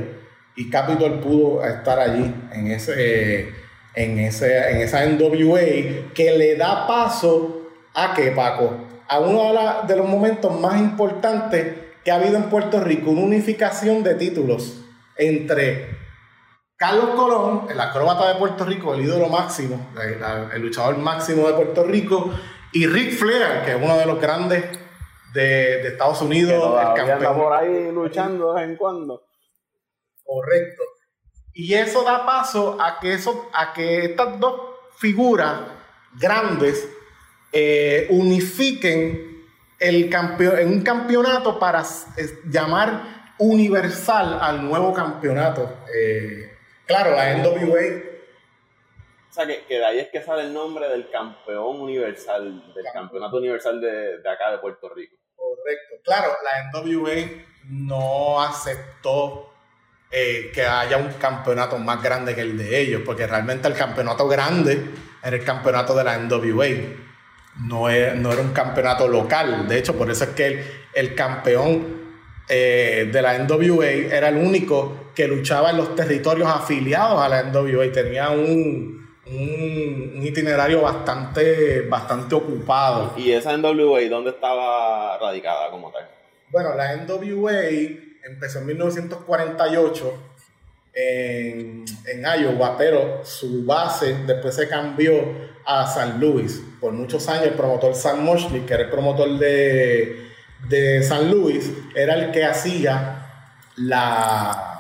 y 0.55 0.68
Capitol 0.68 1.20
pudo 1.20 1.64
estar 1.64 1.98
allí 1.98 2.33
en, 2.52 2.70
ese, 2.70 3.48
en, 3.94 4.18
ese, 4.18 4.70
en 4.70 4.81
esa 4.83 5.07
NWA 5.07 6.12
que 6.14 6.37
le 6.37 6.57
da 6.57 6.87
paso 6.87 7.70
a 7.94 8.12
que, 8.14 8.31
Paco, 8.33 8.91
a 9.12 9.20
uno 9.20 9.53
de, 9.53 9.92
de 9.92 9.96
los 9.98 10.09
momentos 10.09 10.59
más 10.59 10.81
importantes 10.81 11.77
que 12.03 12.11
ha 12.11 12.14
habido 12.14 12.37
en 12.37 12.44
Puerto 12.44 12.81
Rico, 12.81 13.11
una 13.11 13.20
unificación 13.20 14.03
de 14.03 14.14
títulos 14.14 14.83
entre 15.16 15.98
Carlos 16.79 17.11
Colón, 17.14 17.66
el 17.70 17.79
acróbata 17.79 18.33
de 18.33 18.38
Puerto 18.38 18.64
Rico, 18.64 18.94
el 18.94 19.03
ídolo 19.03 19.29
máximo, 19.29 19.92
el, 20.01 20.62
luchador 20.62 20.96
máximo 20.96 21.46
de 21.46 21.53
Puerto 21.53 21.85
Rico, 21.85 22.33
y 22.72 22.87
Rick 22.87 23.12
Flair, 23.12 23.64
que 23.66 23.72
es 23.72 23.77
uno 23.77 23.98
de 23.98 24.07
los 24.07 24.18
grandes 24.18 24.64
de, 25.35 25.87
Estados 25.88 26.22
Unidos, 26.22 26.81
el 26.81 26.94
campeón. 26.94 27.37
por 27.37 27.53
ahí 27.53 27.92
luchando 27.92 28.55
de 28.55 28.62
vez 28.62 28.70
en 28.70 28.77
cuando. 28.77 29.22
Correcto. 30.25 30.83
Y 31.53 31.75
eso 31.75 32.03
da 32.03 32.25
paso 32.25 32.79
a 32.81 32.98
que, 32.98 33.12
eso, 33.12 33.51
a 33.53 33.75
que 33.75 34.07
estas 34.07 34.40
dos 34.40 34.55
figuras 34.96 35.61
grandes 36.18 36.88
eh, 37.53 38.07
unifiquen 38.11 39.45
el 39.79 40.09
campeón, 40.09 40.59
en 40.59 40.69
un 40.69 40.83
campeonato 40.83 41.59
para 41.59 41.85
llamar 42.47 43.35
universal 43.38 44.38
al 44.41 44.65
nuevo 44.65 44.93
campeonato. 44.93 45.79
Eh, 45.95 46.53
claro, 46.87 47.17
la 47.17 47.37
NWA 47.37 48.12
o 49.33 49.35
sea, 49.35 49.47
que, 49.47 49.65
de 49.67 49.83
ahí 49.83 49.99
es 49.99 50.11
que 50.11 50.21
sale 50.21 50.43
el 50.43 50.53
nombre 50.53 50.87
del 50.91 51.09
campeón 51.09 51.81
universal, 51.81 52.71
del 52.75 52.85
campeonato 52.93 53.38
universal 53.38 53.81
de, 53.81 54.19
de, 54.19 54.31
acá 54.31 54.51
de 54.51 54.59
Puerto 54.59 54.91
Rico. 54.91 55.17
Correcto. 55.35 55.95
Claro, 56.05 56.37
la 56.45 56.71
NWA 56.71 57.45
no 57.65 58.43
aceptó 58.43 59.51
eh, 60.11 60.53
que 60.53 60.67
haya 60.67 60.99
un 60.99 61.15
campeonato 61.15 61.79
más 61.79 62.03
grande 62.03 62.35
que 62.35 62.43
el 62.43 62.59
de 62.59 62.79
ellos, 62.79 63.01
porque 63.07 63.27
realmente 63.27 63.69
el 63.69 63.75
campeonato 63.75 64.29
grande 64.29 64.91
era 65.25 65.35
el 65.35 65.45
campeonato 65.47 65.95
de 65.95 66.05
la 66.05 66.19
NWA. 66.19 66.67
No 67.61 67.88
era, 67.88 68.15
no 68.15 68.33
era 68.33 68.41
un 68.41 68.53
campeonato 68.53 69.09
local. 69.09 69.69
De 69.69 69.79
hecho, 69.79 69.97
por 69.97 70.11
eso 70.11 70.25
es 70.25 70.31
que 70.31 70.65
el, 70.95 71.15
campeón 71.15 72.01
eh, 72.49 73.11
de 73.12 73.23
la 73.23 73.38
NWA 73.38 73.87
era 73.87 74.29
el 74.29 74.37
único 74.37 75.11
que 75.15 75.29
luchaba 75.29 75.71
en 75.71 75.77
los 75.77 75.95
territorios 75.95 76.49
afiliados 76.49 77.21
a 77.21 77.29
la 77.29 77.43
NWA. 77.45 77.93
Tenía 77.93 78.31
un, 78.31 79.07
un, 79.27 80.23
itinerario 80.23 80.83
bastante, 80.83 81.83
bastante 81.83 82.35
ocupado. 82.35 83.12
¿Y 83.17 83.33
esa 83.33 83.57
NWA 83.57 84.09
dónde 84.09 84.31
estaba 84.31 85.19
radicada 85.19 85.71
como 85.71 85.91
tal? 85.91 86.09
Bueno, 86.51 86.75
la 86.75 86.97
NWA 86.97 87.61
empezó 88.25 88.61
en 88.61 88.67
1948 88.67 90.32
en, 90.94 91.85
Iowa, 92.40 92.76
pero 92.76 93.24
su 93.24 93.64
base 93.64 94.14
después 94.26 94.55
se 94.55 94.68
cambió 94.68 95.14
a 95.64 95.87
San 95.87 96.20
Luis. 96.20 96.62
Por 96.81 96.92
muchos 96.92 97.28
años 97.28 97.46
el 97.46 97.55
promotor 97.55 97.94
Sam 97.94 98.22
Moshley, 98.22 98.62
que 98.62 98.74
era 98.74 98.85
el 98.85 98.90
promotor 98.90 99.38
de, 99.38 100.28
de 100.68 101.02
San 101.02 101.31
Luis, 101.31 101.70
era 101.94 102.14
el 102.14 102.31
que 102.31 102.44
hacía 102.44 103.26
la 103.76 104.72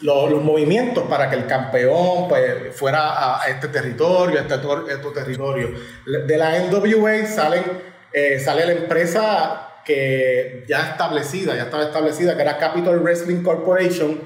los, 0.00 0.42
movimientos 0.42 1.04
para 1.08 1.28
que 1.28 1.36
el 1.36 1.46
campeón 1.46 2.28
pues, 2.28 2.74
fuera 2.74 3.42
a 3.42 3.48
este 3.48 3.68
territorio, 3.68 4.38
a 4.38 4.42
este, 4.42 4.54
este 4.54 5.10
territorio. 5.14 5.70
De 6.06 6.36
la 6.36 6.58
NWA 6.60 7.26
salen, 7.26 7.64
eh, 8.12 8.38
sale 8.38 8.66
la 8.66 8.72
empresa 8.72 9.64
que 9.84 10.64
ya 10.68 10.90
establecida, 10.90 11.56
ya 11.56 11.64
estaba 11.64 11.84
establecida, 11.84 12.36
que 12.36 12.42
era 12.42 12.58
Capital 12.58 13.00
Wrestling 13.00 13.42
Corporation, 13.42 14.20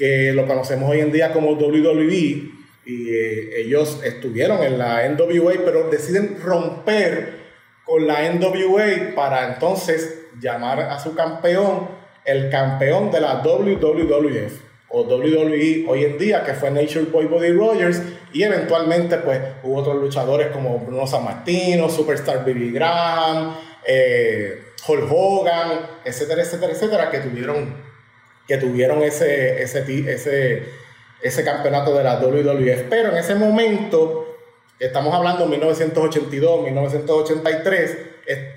que 0.00 0.32
lo 0.32 0.46
conocemos 0.46 0.88
hoy 0.88 1.00
en 1.00 1.12
día 1.12 1.30
como 1.30 1.50
WWE, 1.52 2.08
y 2.86 3.10
eh, 3.10 3.60
ellos 3.60 4.00
estuvieron 4.02 4.62
en 4.62 4.78
la 4.78 5.06
NWA, 5.06 5.52
pero 5.62 5.90
deciden 5.90 6.40
romper 6.42 7.34
con 7.84 8.06
la 8.06 8.26
NWA 8.32 9.14
para 9.14 9.52
entonces 9.52 10.22
llamar 10.40 10.80
a 10.80 10.98
su 10.98 11.14
campeón 11.14 12.00
el 12.24 12.48
campeón 12.48 13.10
de 13.10 13.20
la 13.20 13.42
WWF 13.42 14.70
o 14.88 15.02
WWE 15.02 15.84
hoy 15.86 16.04
en 16.04 16.16
día, 16.16 16.44
que 16.44 16.54
fue 16.54 16.70
Nature 16.70 17.04
Boy 17.12 17.26
Body 17.26 17.52
Rogers, 17.52 18.00
y 18.32 18.42
eventualmente 18.42 19.18
pues 19.18 19.38
hubo 19.62 19.76
otros 19.76 19.96
luchadores 19.96 20.46
como 20.48 20.78
Bruno 20.78 21.06
Sammartino, 21.06 21.90
Superstar 21.90 22.42
Billy 22.42 22.72
Graham, 22.72 23.54
eh, 23.86 24.62
Hulk 24.88 25.04
Hogan, 25.10 25.68
etcétera, 26.06 26.40
etcétera, 26.40 26.72
etcétera, 26.72 27.10
que 27.10 27.18
tuvieron, 27.18 27.90
que 28.50 28.56
tuvieron 28.56 29.00
ese, 29.04 29.62
ese, 29.62 29.84
ese, 30.12 30.64
ese 31.22 31.44
campeonato 31.44 31.96
de 31.96 32.02
la 32.02 32.18
WWF. 32.18 32.88
Pero 32.90 33.10
en 33.10 33.16
ese 33.16 33.36
momento, 33.36 34.36
estamos 34.76 35.14
hablando 35.14 35.44
de 35.44 35.50
1982, 35.50 36.64
1983, 36.64 37.98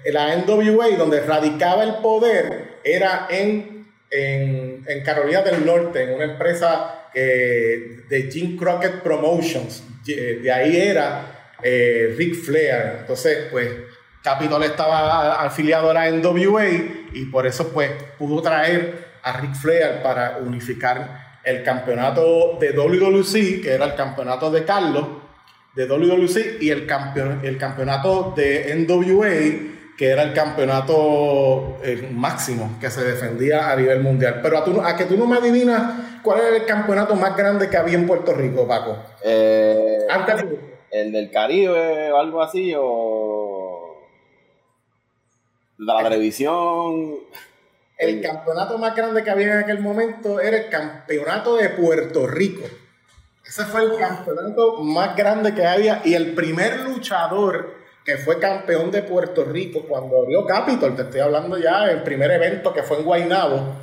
la 0.06 0.36
NWA, 0.36 0.98
donde 0.98 1.22
radicaba 1.22 1.84
el 1.84 1.98
poder, 1.98 2.80
era 2.84 3.28
en 3.30 3.86
en, 4.10 5.04
Carolina 5.06 5.44
del 5.44 5.64
Norte, 5.64 6.04
en 6.04 6.16
una 6.16 6.26
empresa 6.26 7.10
eh, 7.14 8.02
de 8.10 8.32
Jim 8.32 8.58
Crockett 8.58 9.04
Promotions. 9.04 9.84
De 10.06 10.52
ahí 10.52 10.76
era 10.76 11.52
eh, 11.62 12.16
Rick 12.18 12.34
Flair. 12.36 12.98
Entonces, 13.02 13.48
pues, 13.52 13.70
Capitol 14.24 14.64
estaba 14.64 15.44
afiliado 15.44 15.92
a 15.92 15.94
la 15.94 16.10
NWA 16.10 16.66
y 17.14 17.26
por 17.26 17.46
eso, 17.46 17.70
pues, 17.70 17.92
pudo 18.18 18.42
traer 18.42 19.13
a 19.24 19.40
Rick 19.40 19.56
Flair 19.56 20.02
para 20.04 20.38
unificar 20.38 21.40
el 21.44 21.64
campeonato 21.64 22.58
de 22.60 22.72
WWC, 22.72 23.62
que 23.62 23.72
era 23.74 23.86
el 23.86 23.96
campeonato 23.96 24.52
de 24.52 24.64
Carlos, 24.64 25.08
de 25.76 25.88
WWC, 25.88 26.62
y 26.62 26.70
el, 26.70 26.86
campeon 26.86 27.42
el 27.44 27.58
campeonato 27.58 28.34
de 28.36 28.76
NWA 28.76 29.74
que 29.98 30.10
era 30.10 30.24
el 30.24 30.34
campeonato 30.34 31.78
eh, 31.84 32.10
máximo 32.12 32.78
que 32.82 32.90
se 32.90 33.04
defendía 33.04 33.72
a 33.72 33.76
nivel 33.76 34.02
mundial. 34.02 34.40
Pero 34.42 34.58
a, 34.58 34.90
a, 34.90 34.96
que 34.96 35.06
tú 35.06 35.18
no 35.18 35.28
me 35.28 35.38
adivinas 35.38 36.22
cuál 36.24 36.40
era 36.40 36.58
el 36.58 36.66
campeonato 36.66 37.16
más 37.16 37.38
grande 37.38 37.70
que 37.70 37.78
había 37.78 37.96
en 37.96 38.08
Puerto 38.08 38.34
Rico, 38.34 38.68
Paco. 38.68 38.98
Eh, 39.24 40.00
¿El 40.90 41.12
del 41.12 41.32
Caribe 41.32 42.12
o 42.12 42.18
algo 42.18 42.42
así? 42.42 42.74
¿O 42.78 43.98
la 45.78 46.04
televisión? 46.04 47.16
El 47.98 48.22
campeonato 48.22 48.78
más 48.78 48.96
grande 48.96 49.24
que 49.24 49.30
había 49.30 49.54
en 49.54 49.60
aquel 49.60 49.80
momento 49.80 50.40
era 50.40 50.58
el 50.58 50.70
campeonato 50.70 51.56
de 51.56 51.70
Puerto 51.70 52.28
Rico. 52.28 52.64
Ese 53.46 53.66
fue 53.66 53.84
el 53.84 53.98
campeonato 53.98 54.82
más 54.82 55.16
grande 55.16 55.54
que 55.54 55.66
había 55.66 56.02
y 56.04 56.14
el 56.14 56.34
primer 56.34 56.80
luchador 56.80 57.76
que 58.04 58.18
fue 58.18 58.40
campeón 58.40 58.92
de 58.92 59.04
Puerto 59.04 59.46
Rico 59.46 59.84
cuando 59.88 60.22
abrió 60.22 60.46
Capitol. 60.46 60.96
Te 60.96 61.04
estoy 61.04 61.22
hablando 61.22 61.58
ya 61.58 61.86
del 61.86 62.04
primer 62.04 62.32
evento 62.32 62.74
que 62.74 62.84
fue 62.84 62.98
en 62.98 63.04
Guaynabo. 63.04 63.76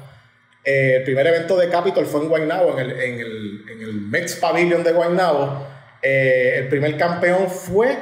Eh, 0.64 0.96
el 0.98 1.04
primer 1.04 1.26
evento 1.26 1.56
de 1.56 1.68
Capitol 1.68 2.04
fue 2.04 2.22
en 2.22 2.28
Guaynabo, 2.28 2.78
en 2.78 2.90
el, 2.90 3.00
en 3.00 3.20
el, 3.20 3.64
en 3.70 3.82
el 3.82 3.92
Mex 3.92 4.36
Pavilion 4.36 4.82
de 4.82 4.92
Guaynabo. 4.92 5.66
Eh, 6.02 6.54
el 6.58 6.68
primer 6.68 6.96
campeón 6.98 7.48
fue 7.48 7.96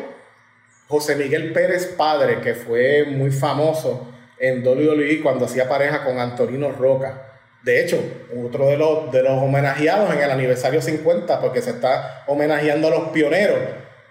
José 0.88 1.16
Miguel 1.16 1.52
Pérez 1.52 1.86
Padre, 1.96 2.40
que 2.40 2.54
fue 2.54 3.04
muy 3.04 3.30
famoso 3.30 4.08
en 4.40 4.66
WWE 4.66 5.20
cuando 5.22 5.46
hacía 5.46 5.68
pareja 5.68 6.04
con 6.04 6.18
Antonino 6.18 6.70
Roca. 6.72 7.24
De 7.62 7.82
hecho, 7.82 8.02
otro 8.44 8.68
de 8.68 8.76
los, 8.76 9.10
de 9.10 9.22
los 9.22 9.42
homenajeados 9.42 10.14
en 10.14 10.20
el 10.20 10.30
aniversario 10.30 10.80
50, 10.80 11.40
porque 11.40 11.60
se 11.60 11.70
está 11.70 12.24
homenajeando 12.26 12.88
a 12.88 12.90
los 12.90 13.08
pioneros 13.08 13.58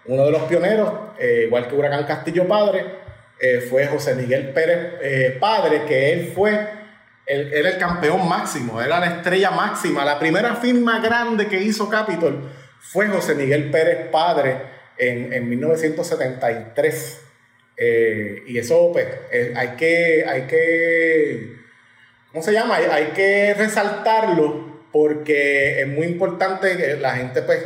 uno 0.08 0.26
de 0.26 0.32
los 0.32 0.44
pioneros, 0.44 0.92
eh, 1.20 1.44
igual 1.48 1.68
que 1.68 1.76
Huracán 1.76 2.06
Castillo 2.06 2.48
Padre, 2.48 2.86
eh, 3.40 3.62
fue 3.70 3.88
José 3.88 4.16
Miguel 4.16 4.52
Pérez 4.54 4.94
eh, 5.02 5.38
Padre, 5.40 5.84
que 5.86 6.14
él 6.14 6.32
fue, 6.34 6.68
era 7.26 7.70
el 7.70 7.78
campeón 7.78 8.28
máximo, 8.28 8.82
era 8.82 9.00
la 9.00 9.08
estrella 9.08 9.52
máxima. 9.52 10.06
La 10.06 10.18
primera 10.18 10.56
firma 10.56 11.00
grande 11.00 11.48
que 11.48 11.62
hizo 11.62 11.90
Capitol 11.90 12.50
fue 12.80 13.08
José 13.08 13.36
Miguel 13.36 13.70
Pérez 13.70 14.08
Padre 14.10 14.58
en, 14.98 15.34
en 15.34 15.50
1973. 15.50 17.24
Y 17.78 18.58
eso, 18.58 18.92
pues, 18.92 19.06
hay 19.56 19.70
que, 19.78 20.26
hay 20.28 20.42
que, 20.44 21.58
¿cómo 22.32 22.44
se 22.44 22.54
llama? 22.54 22.76
Hay, 22.76 23.08
que 23.16 23.54
resaltarlo 23.54 24.88
porque 24.92 25.82
es 25.82 25.88
muy 25.88 26.08
importante 26.08 26.76
que 26.76 26.98
la 26.98 27.16
gente, 27.16 27.42
pues, 27.44 27.60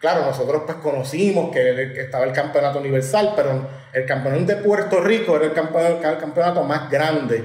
Claro, 0.00 0.26
nosotros 0.26 0.62
pues 0.64 0.78
conocimos 0.78 1.52
que, 1.52 2.00
estaba 2.00 2.24
el 2.24 2.32
campeonato 2.32 2.78
universal, 2.78 3.32
pero 3.34 3.68
el 3.92 4.06
campeonato 4.06 4.44
de 4.44 4.56
Puerto 4.56 5.00
Rico 5.00 5.36
era 5.36 5.46
el 5.46 5.52
campeonato, 5.52 6.62
más 6.62 6.88
grande 6.88 7.42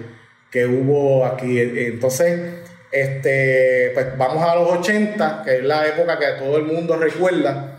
que 0.52 0.68
hubo 0.68 1.26
aquí. 1.26 1.60
Entonces, 1.60 2.62
este, 2.92 3.90
pues 3.96 4.16
vamos 4.18 4.44
a 4.44 4.56
los 4.56 4.70
80, 4.70 5.42
que 5.44 5.58
es 5.58 5.64
la 5.64 5.88
época 5.88 6.20
que 6.20 6.28
todo 6.38 6.58
el 6.58 6.66
mundo 6.66 6.96
recuerda 6.96 7.73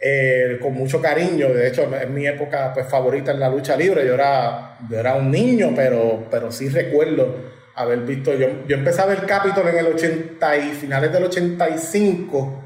eh, 0.00 0.58
con 0.60 0.74
mucho 0.74 1.00
cariño. 1.00 1.48
De 1.48 1.68
hecho, 1.68 1.94
es 1.94 2.08
mi 2.08 2.26
época 2.26 2.72
pues, 2.72 2.86
favorita 2.86 3.32
en 3.32 3.40
la 3.40 3.48
lucha 3.48 3.76
libre. 3.76 4.06
Yo 4.06 4.14
era, 4.14 4.78
era 4.90 5.14
un 5.14 5.30
niño, 5.30 5.72
pero, 5.74 6.26
pero 6.30 6.50
sí 6.50 6.68
recuerdo 6.68 7.36
haber 7.74 8.00
visto. 8.00 8.34
Yo, 8.34 8.48
yo 8.66 8.76
empecé 8.76 9.02
a 9.02 9.06
ver 9.06 9.26
Capitol 9.26 9.68
en 9.68 9.78
el 9.78 9.86
80 9.86 10.56
y 10.56 10.70
finales 10.72 11.12
del 11.12 11.24
85 11.24 12.60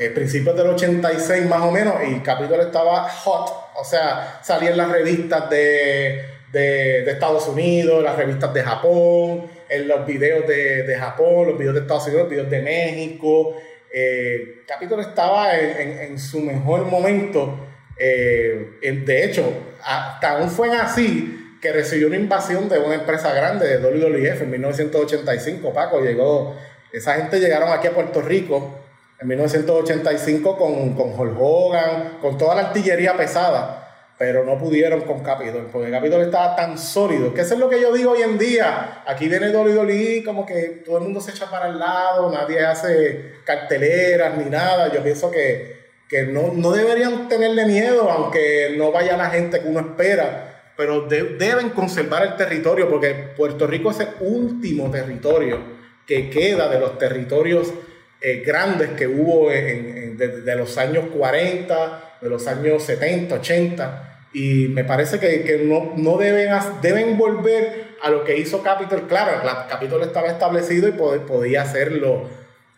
eh, 0.00 0.10
principios 0.10 0.56
del 0.56 0.68
86 0.68 1.46
más 1.46 1.60
o 1.60 1.72
menos, 1.72 1.94
y 2.08 2.20
Capitol 2.20 2.60
estaba 2.60 3.08
hot, 3.08 3.50
o 3.74 3.84
sea, 3.84 4.38
salía 4.44 4.70
en 4.70 4.76
las 4.76 4.92
revistas 4.92 5.50
de, 5.50 6.24
de, 6.52 7.10
Estados 7.10 7.48
Unidos, 7.48 8.04
las 8.04 8.14
revistas 8.14 8.54
de 8.54 8.62
Japón, 8.62 9.48
en 9.68 9.88
los 9.88 10.06
videos 10.06 10.46
de, 10.46 10.84
de 10.84 10.96
Japón, 10.96 11.48
los 11.48 11.58
videos 11.58 11.74
de 11.74 11.80
Estados 11.80 12.06
Unidos, 12.06 12.22
los 12.22 12.30
videos 12.30 12.48
de 12.48 12.62
México. 12.62 13.56
Eh, 13.92 14.62
Capitol 14.66 15.00
estaba 15.00 15.58
en, 15.58 15.98
en, 15.98 16.18
su 16.18 16.40
mejor 16.40 16.84
momento. 16.86 17.66
Eh, 17.98 18.80
de 18.80 19.24
hecho, 19.24 19.52
hasta 19.82 20.32
aún 20.32 20.50
fue 20.50 20.76
así 20.76 21.56
que 21.60 21.72
recibió 21.72 22.06
una 22.06 22.16
invasión 22.16 22.68
de 22.68 22.78
una 22.78 22.94
empresa 22.94 23.32
grande 23.32 23.66
de 23.66 23.78
WWF 23.78 24.42
en 24.42 24.50
1985. 24.50 25.72
Paco 25.72 26.00
llegó 26.00 26.56
esa 26.92 27.14
gente 27.14 27.38
llegaron 27.38 27.70
aquí 27.70 27.86
a 27.86 27.92
Puerto 27.92 28.22
Rico 28.22 28.78
en 29.20 29.28
1985 29.28 30.56
con, 30.56 30.94
con 30.94 31.18
Hulk 31.18 31.36
Hogan, 31.38 32.18
con 32.20 32.38
toda 32.38 32.54
la 32.54 32.68
artillería 32.68 33.16
pesada 33.16 33.87
pero 34.18 34.44
no 34.44 34.58
pudieron 34.58 35.02
con 35.02 35.22
Capitol, 35.22 35.68
porque 35.72 35.92
Capitol 35.92 36.22
estaba 36.22 36.56
tan 36.56 36.76
sólido, 36.76 37.32
que 37.32 37.42
es 37.42 37.56
lo 37.56 37.68
que 37.68 37.80
yo 37.80 37.92
digo 37.92 38.10
hoy 38.10 38.22
en 38.22 38.36
día. 38.36 39.04
Aquí 39.06 39.28
viene 39.28 39.50
Dolly 39.50 39.72
Dolly, 39.72 40.24
como 40.24 40.44
que 40.44 40.82
todo 40.84 40.98
el 40.98 41.04
mundo 41.04 41.20
se 41.20 41.30
echa 41.30 41.48
para 41.48 41.68
el 41.68 41.78
lado, 41.78 42.28
nadie 42.32 42.66
hace 42.66 43.34
carteleras 43.44 44.36
ni 44.36 44.50
nada. 44.50 44.92
Yo 44.92 45.04
pienso 45.04 45.30
que, 45.30 45.92
que 46.08 46.24
no, 46.24 46.52
no, 46.52 46.72
deberían 46.72 47.28
tenerle 47.28 47.64
miedo, 47.66 48.10
aunque 48.10 48.74
no 48.76 48.90
vaya 48.90 49.16
la 49.16 49.30
gente 49.30 49.60
que 49.60 49.68
uno 49.68 49.80
espera, 49.80 50.72
pero 50.76 51.02
deben 51.02 51.70
conservar 51.70 52.24
el 52.24 52.34
territorio, 52.34 52.90
porque 52.90 53.14
Puerto 53.36 53.68
Rico 53.68 53.92
es 53.92 54.00
el 54.00 54.08
último 54.18 54.90
territorio 54.90 55.78
que 56.08 56.28
queda 56.28 56.68
de 56.68 56.80
los 56.80 56.98
territorios 56.98 57.72
eh, 58.20 58.42
grandes 58.44 58.90
que 58.90 59.06
hubo 59.06 59.52
en, 59.52 60.16
de, 60.16 60.56
los 60.56 60.76
años 60.76 61.04
40, 61.16 62.07
de 62.20 62.28
los 62.28 62.46
años 62.46 62.82
70, 62.82 63.34
80 63.34 64.08
y 64.32 64.68
me 64.68 64.84
parece 64.84 65.18
que, 65.18 65.62
no, 65.64 65.94
no, 65.96 66.18
deben, 66.18 66.50
deben 66.82 67.16
volver 67.16 67.96
a 68.02 68.10
lo 68.10 68.24
que 68.24 68.36
hizo 68.36 68.62
Capitol. 68.62 69.06
Claro, 69.08 69.40
Capitol 69.68 70.02
estaba 70.02 70.28
establecido 70.28 70.88
y 70.88 70.92
podía 70.92 71.62
hacerlo 71.62 72.28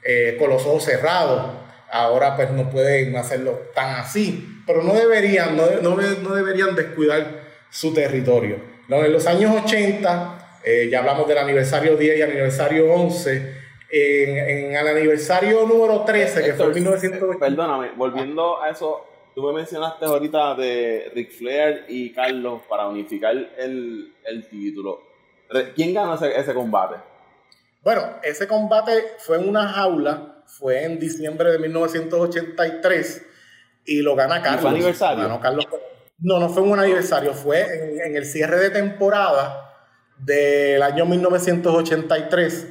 eh, 0.05 0.37
con 0.39 0.51
los 0.51 0.65
ojos 0.65 0.85
cerrados. 0.85 1.59
Ahora 1.91 2.37
pues 2.37 2.53
no 2.53 2.71
pueden 2.71 3.17
hacerlo 3.17 3.61
tan 3.75 3.97
así. 3.97 4.63
Pero 4.65 4.85
no 4.85 4.95
deberían, 4.95 5.57
no, 5.57 5.67
no, 5.83 6.35
deberían 6.35 6.77
descuidar 6.77 7.41
su 7.69 7.93
territorio. 7.93 8.59
No, 8.87 9.05
en 9.05 9.13
los 9.13 9.27
años 9.27 9.53
80, 9.65 10.61
eh, 10.65 10.89
ya 10.91 11.01
hablamos 11.01 11.27
del 11.27 11.39
aniversario 11.39 11.97
10 11.97 12.19
y 12.19 12.23
aniversario 12.23 12.93
11, 12.93 13.61
en, 13.93 14.37
en, 14.37 14.77
el 14.77 14.89
aniversario 14.89 15.67
número 15.67 16.05
13, 16.05 16.45
que 16.45 16.55
fue 16.55 16.67
en 16.67 16.75
1980. 16.75 17.39
Perdóname, 17.45 17.91
volviendo 17.97 18.63
a 18.63 18.71
eso, 18.71 19.10
Tú 19.35 19.43
me 19.43 19.53
mencionaste 19.53 20.05
ahorita 20.05 20.55
de 20.57 21.13
Ric 21.15 21.33
Flair 21.33 21.85
y 21.89 22.13
Carlos 22.13 22.63
para 22.69 22.89
unificar 22.89 23.35
el, 23.57 24.13
título. 24.51 25.01
¿Quién 25.75 25.95
ganó 25.95 26.15
ese, 26.15 26.53
combate? 26.53 26.97
Bueno, 27.83 28.03
ese 28.23 28.49
combate 28.49 28.93
fue 29.19 29.39
en 29.39 29.49
una 29.49 29.69
jaula, 29.69 30.43
fue 30.47 30.85
en 30.85 30.99
diciembre 30.99 31.53
de 31.53 31.59
1983 31.59 33.27
y 33.87 34.03
lo 34.03 34.17
gana 34.17 34.43
Carlos. 34.43 34.63
¿Fue 34.63 34.71
aniversario? 34.71 35.41
No, 36.19 36.39
no 36.39 36.49
fue 36.49 36.63
un 36.63 36.79
aniversario, 36.79 37.33
fue 37.33 37.61
en, 37.61 38.01
en 38.01 38.17
el 38.17 38.27
cierre 38.27 38.59
de 38.59 38.71
temporada 38.71 39.71
del 40.19 40.83
año 40.83 41.07
1983, 41.07 42.67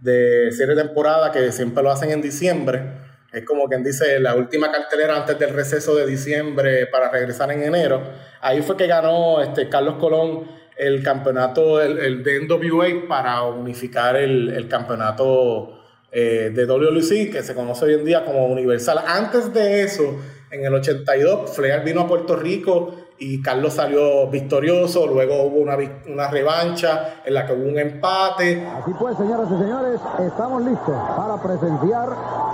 de 0.00 0.50
cierre 0.52 0.74
de 0.74 0.82
temporada 0.82 1.30
que 1.30 1.52
siempre 1.52 1.82
lo 1.82 1.90
hacen 1.90 2.10
en 2.10 2.20
diciembre 2.20 3.09
es 3.32 3.44
como 3.44 3.68
quien 3.68 3.84
dice 3.84 4.18
la 4.18 4.34
última 4.34 4.72
cartelera 4.72 5.16
antes 5.16 5.38
del 5.38 5.54
receso 5.54 5.94
de 5.94 6.06
diciembre 6.06 6.86
para 6.86 7.10
regresar 7.10 7.50
en 7.52 7.62
enero. 7.62 8.02
Ahí 8.40 8.62
fue 8.62 8.76
que 8.76 8.86
ganó 8.86 9.40
este 9.40 9.68
Carlos 9.68 9.96
Colón 9.96 10.60
el 10.76 11.02
campeonato 11.02 11.80
el, 11.80 11.98
el 11.98 12.22
de 12.22 12.40
NWA 12.40 13.06
para 13.06 13.42
unificar 13.42 14.16
el, 14.16 14.66
campeonato 14.68 15.78
eh, 16.10 16.50
de 16.54 16.64
WLC, 16.64 17.30
que 17.30 17.42
se 17.42 17.54
conoce 17.54 17.84
hoy 17.84 17.94
en 17.94 18.04
día 18.04 18.24
como 18.24 18.46
Universal. 18.46 18.98
Antes 19.06 19.52
de 19.52 19.82
eso, 19.82 20.18
en 20.50 20.64
el 20.64 20.72
82, 20.72 21.54
Flair 21.54 21.84
vino 21.84 22.00
a 22.00 22.08
Puerto 22.08 22.34
Rico 22.34 23.09
y 23.20 23.42
Carlos 23.42 23.74
salió 23.74 24.26
victorioso, 24.28 25.06
luego 25.06 25.42
hubo 25.42 25.58
una, 25.58 25.76
una 26.08 26.28
revancha 26.28 27.20
en 27.22 27.34
la 27.34 27.46
que 27.46 27.52
hubo 27.52 27.68
un 27.68 27.78
empate. 27.78 28.66
Así 28.66 28.92
pues, 28.98 29.14
señoras 29.18 29.46
y 29.50 29.62
señores, 29.62 30.00
estamos 30.26 30.64
listos 30.64 30.96
para 31.16 31.36
presenciar 31.42 32.08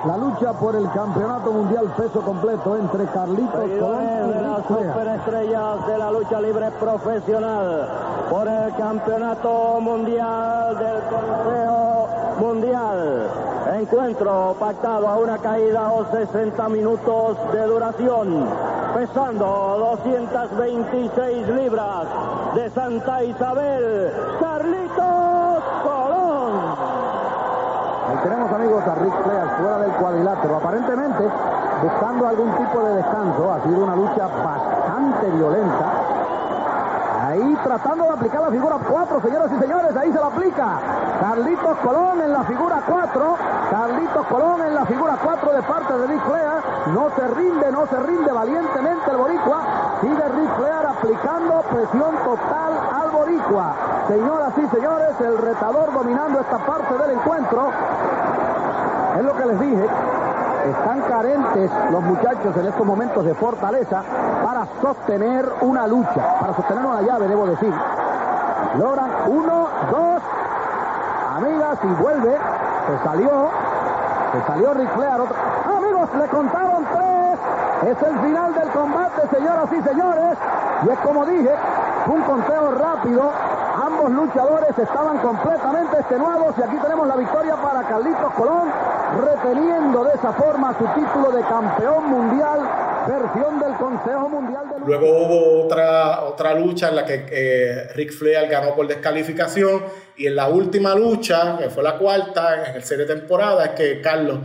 la 0.05 0.16
lucha 0.16 0.52
por 0.55 0.74
el 0.74 0.90
campeonato 0.90 1.52
mundial 1.52 1.94
peso 1.96 2.20
completo 2.20 2.76
entre 2.76 3.05
Carlitos 3.07 3.70
Colón 3.79 4.05
y 4.05 4.33
de 4.33 4.42
las 4.42 4.66
superestrellas 4.66 5.87
de 5.87 5.98
la 5.98 6.11
lucha 6.11 6.40
libre 6.40 6.70
profesional 6.81 7.88
por 8.29 8.48
el 8.48 8.74
campeonato 8.74 9.81
mundial 9.81 10.76
del 10.79 11.00
Consejo 11.09 12.09
Mundial. 12.40 13.56
Encuentro 13.74 14.55
pactado 14.61 15.09
a 15.09 15.16
una 15.18 15.38
caída 15.38 15.90
o 15.90 16.05
60 16.07 16.68
minutos 16.68 17.37
de 17.52 17.66
duración, 17.66 18.48
pesando 18.94 19.98
226 19.98 21.48
libras 21.48 22.07
de 22.55 22.70
Santa 22.70 23.24
Isabel, 23.24 24.12
Carlitos 24.40 25.64
Colón. 25.83 26.76
Tenemos 28.22 28.52
amigos 28.52 28.85
a 28.87 28.94
Rick 28.94 29.22
Flair 29.24 29.48
fuera 29.59 29.79
del 29.79 29.92
cuadrilátero, 29.92 30.57
aparentemente 30.57 31.24
buscando 31.83 32.29
algún 32.29 32.52
tipo 32.52 32.81
de 32.85 32.94
descanso. 32.94 33.52
Ha 33.52 33.62
sido 33.64 33.83
una 33.83 33.96
lucha 33.96 34.29
bastante 34.29 35.31
violenta 35.31 36.15
Ahí 37.37 37.55
tratando 37.62 38.05
de 38.05 38.11
aplicar 38.12 38.40
la 38.40 38.51
figura 38.51 38.79
4, 38.88 39.20
señoras 39.20 39.53
y 39.53 39.61
señores, 39.61 39.94
ahí 39.94 40.11
se 40.11 40.18
la 40.18 40.27
aplica. 40.27 40.81
Carlitos 41.20 41.77
Colón 41.85 42.22
en 42.22 42.33
la 42.33 42.44
figura 42.44 42.83
4. 42.87 43.37
Carlitos 43.70 44.27
Colón 44.27 44.62
en 44.62 44.75
la 44.75 44.87
figura 44.87 45.18
4 45.22 45.53
de 45.53 45.62
parte 45.62 45.99
de 45.99 46.07
Rick 46.07 46.22
Flair. 46.25 46.62
No 46.94 47.11
se 47.14 47.29
rinde, 47.35 47.72
no 47.72 47.87
se 47.88 48.01
rinde 48.01 48.33
valientemente 48.33 49.11
el 49.11 49.16
Boricua. 49.18 49.64
Sigue 50.01 50.14
Rick 50.14 50.57
Flair 50.57 50.87
aplicando 50.87 51.61
presión 51.68 52.16
total 52.25 52.72
al 52.94 53.11
Boricua. 53.11 53.75
Señoras 54.09 54.53
y 54.57 54.68
señores, 54.75 55.20
el 55.20 55.37
retador 55.37 55.92
dominando 55.92 56.40
esta 56.40 56.57
parte 56.57 56.96
del 56.96 57.11
encuentro. 57.18 57.70
Es 59.18 59.22
lo 59.22 59.37
que 59.37 59.44
les 59.44 59.61
dije. 59.61 59.88
Están 60.66 61.00
carentes 61.02 61.70
los 61.92 62.02
muchachos 62.02 62.57
en 62.57 62.66
estos 62.66 62.85
momentos 62.85 63.24
de 63.24 63.35
fortaleza 63.35 64.02
para 64.42 64.66
sostener 64.83 65.46
una 65.61 65.87
lucha, 65.87 66.40
para 66.40 66.55
sostener 66.55 66.85
una 66.85 67.02
llave, 67.02 67.29
debo 67.29 67.46
decir. 67.46 67.72
Logran 68.76 69.11
uno, 69.29 69.68
dos, 69.92 70.22
amigas, 71.37 71.79
y 71.85 72.02
vuelve. 72.02 72.37
Se 72.87 73.05
salió, 73.05 73.50
se 74.33 74.46
salió 74.46 74.74
Ric 74.74 74.90
Flair. 74.90 75.20
Amigos, 75.76 76.09
le 76.18 76.26
contaron 76.26 76.85
tres. 76.92 77.38
Es 77.92 78.02
el 78.02 78.18
final 78.18 78.55
del 78.55 78.68
combate, 78.70 79.22
señoras 79.37 79.72
y 79.72 79.83
señores. 79.83 80.38
Y 80.85 80.90
es 80.90 80.98
como 80.98 81.26
dije, 81.26 81.55
un 82.07 82.22
conteo 82.22 82.70
rápido. 82.72 83.31
Ambos 83.85 84.11
luchadores 84.11 84.76
estaban 84.76 85.18
completamente 85.18 85.98
extenuados 85.98 86.55
y 86.59 86.62
aquí 86.62 86.76
tenemos 86.79 87.07
la 87.07 87.16
victoria 87.16 87.55
para 87.57 87.83
Carlitos 87.83 88.33
Colón, 88.35 88.72
reteniendo 89.14 90.05
de 90.05 90.14
esa 90.14 90.33
forma 90.33 90.77
su 90.79 90.85
título 91.01 91.31
de 91.31 91.42
campeón 91.42 92.11
mundial, 92.11 92.61
versión 93.07 93.59
del 93.61 93.75
Consejo 93.77 94.29
Mundial 94.29 94.69
de 94.71 94.87
Luego 94.87 95.07
hubo 95.07 95.64
otra, 95.64 96.25
otra 96.25 96.55
lucha 96.55 96.88
en 96.88 96.97
la 96.97 97.05
que 97.05 97.27
eh, 97.31 97.88
Rick 97.95 98.12
Flair 98.12 98.49
ganó 98.49 98.75
por 98.75 98.87
descalificación 98.87 99.83
y 100.16 100.27
en 100.27 100.37
la 100.37 100.49
última 100.49 100.95
lucha, 100.95 101.59
que 101.59 101.71
fue 101.71 101.83
la 101.83 101.99
cuarta 101.99 102.71
en 102.71 102.77
el 102.77 102.83
serie 102.83 103.05
de 103.05 103.14
temporada, 103.14 103.64
es 103.64 103.71
que 103.73 104.01
Carlos 104.01 104.38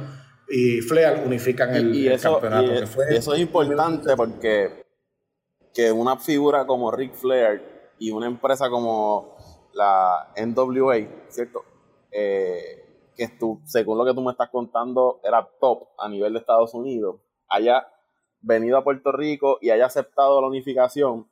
y 0.49 0.81
Flair 0.81 1.23
unifican 1.25 1.73
el, 1.75 2.19
campeonato. 2.19 2.73
Y, 2.73 3.15
eso 3.15 3.33
es 3.33 3.39
importante 3.39 4.15
porque 4.15 4.83
que 5.73 5.91
una 5.91 6.17
figura 6.17 6.65
como 6.65 6.91
Rick 6.91 7.13
Flair 7.15 7.61
y 7.99 8.11
una 8.11 8.27
empresa 8.27 8.69
como 8.69 9.37
la 9.73 10.33
NWA, 10.35 10.97
¿cierto? 11.29 11.63
Eh, 12.11 12.80
que 13.15 13.27
tú, 13.27 13.61
según 13.65 13.97
lo 13.97 14.05
que 14.05 14.13
tú 14.13 14.21
me 14.21 14.31
estás 14.31 14.49
contando, 14.49 15.19
era 15.23 15.47
top 15.59 15.89
a 15.97 16.09
nivel 16.09 16.33
de 16.33 16.39
Estados 16.39 16.73
Unidos, 16.73 17.21
haya 17.47 17.87
venido 18.39 18.77
a 18.77 18.83
Puerto 18.83 19.11
Rico 19.11 19.57
y 19.61 19.69
haya 19.69 19.85
aceptado 19.85 20.41
la 20.41 20.47
unificación 20.47 21.29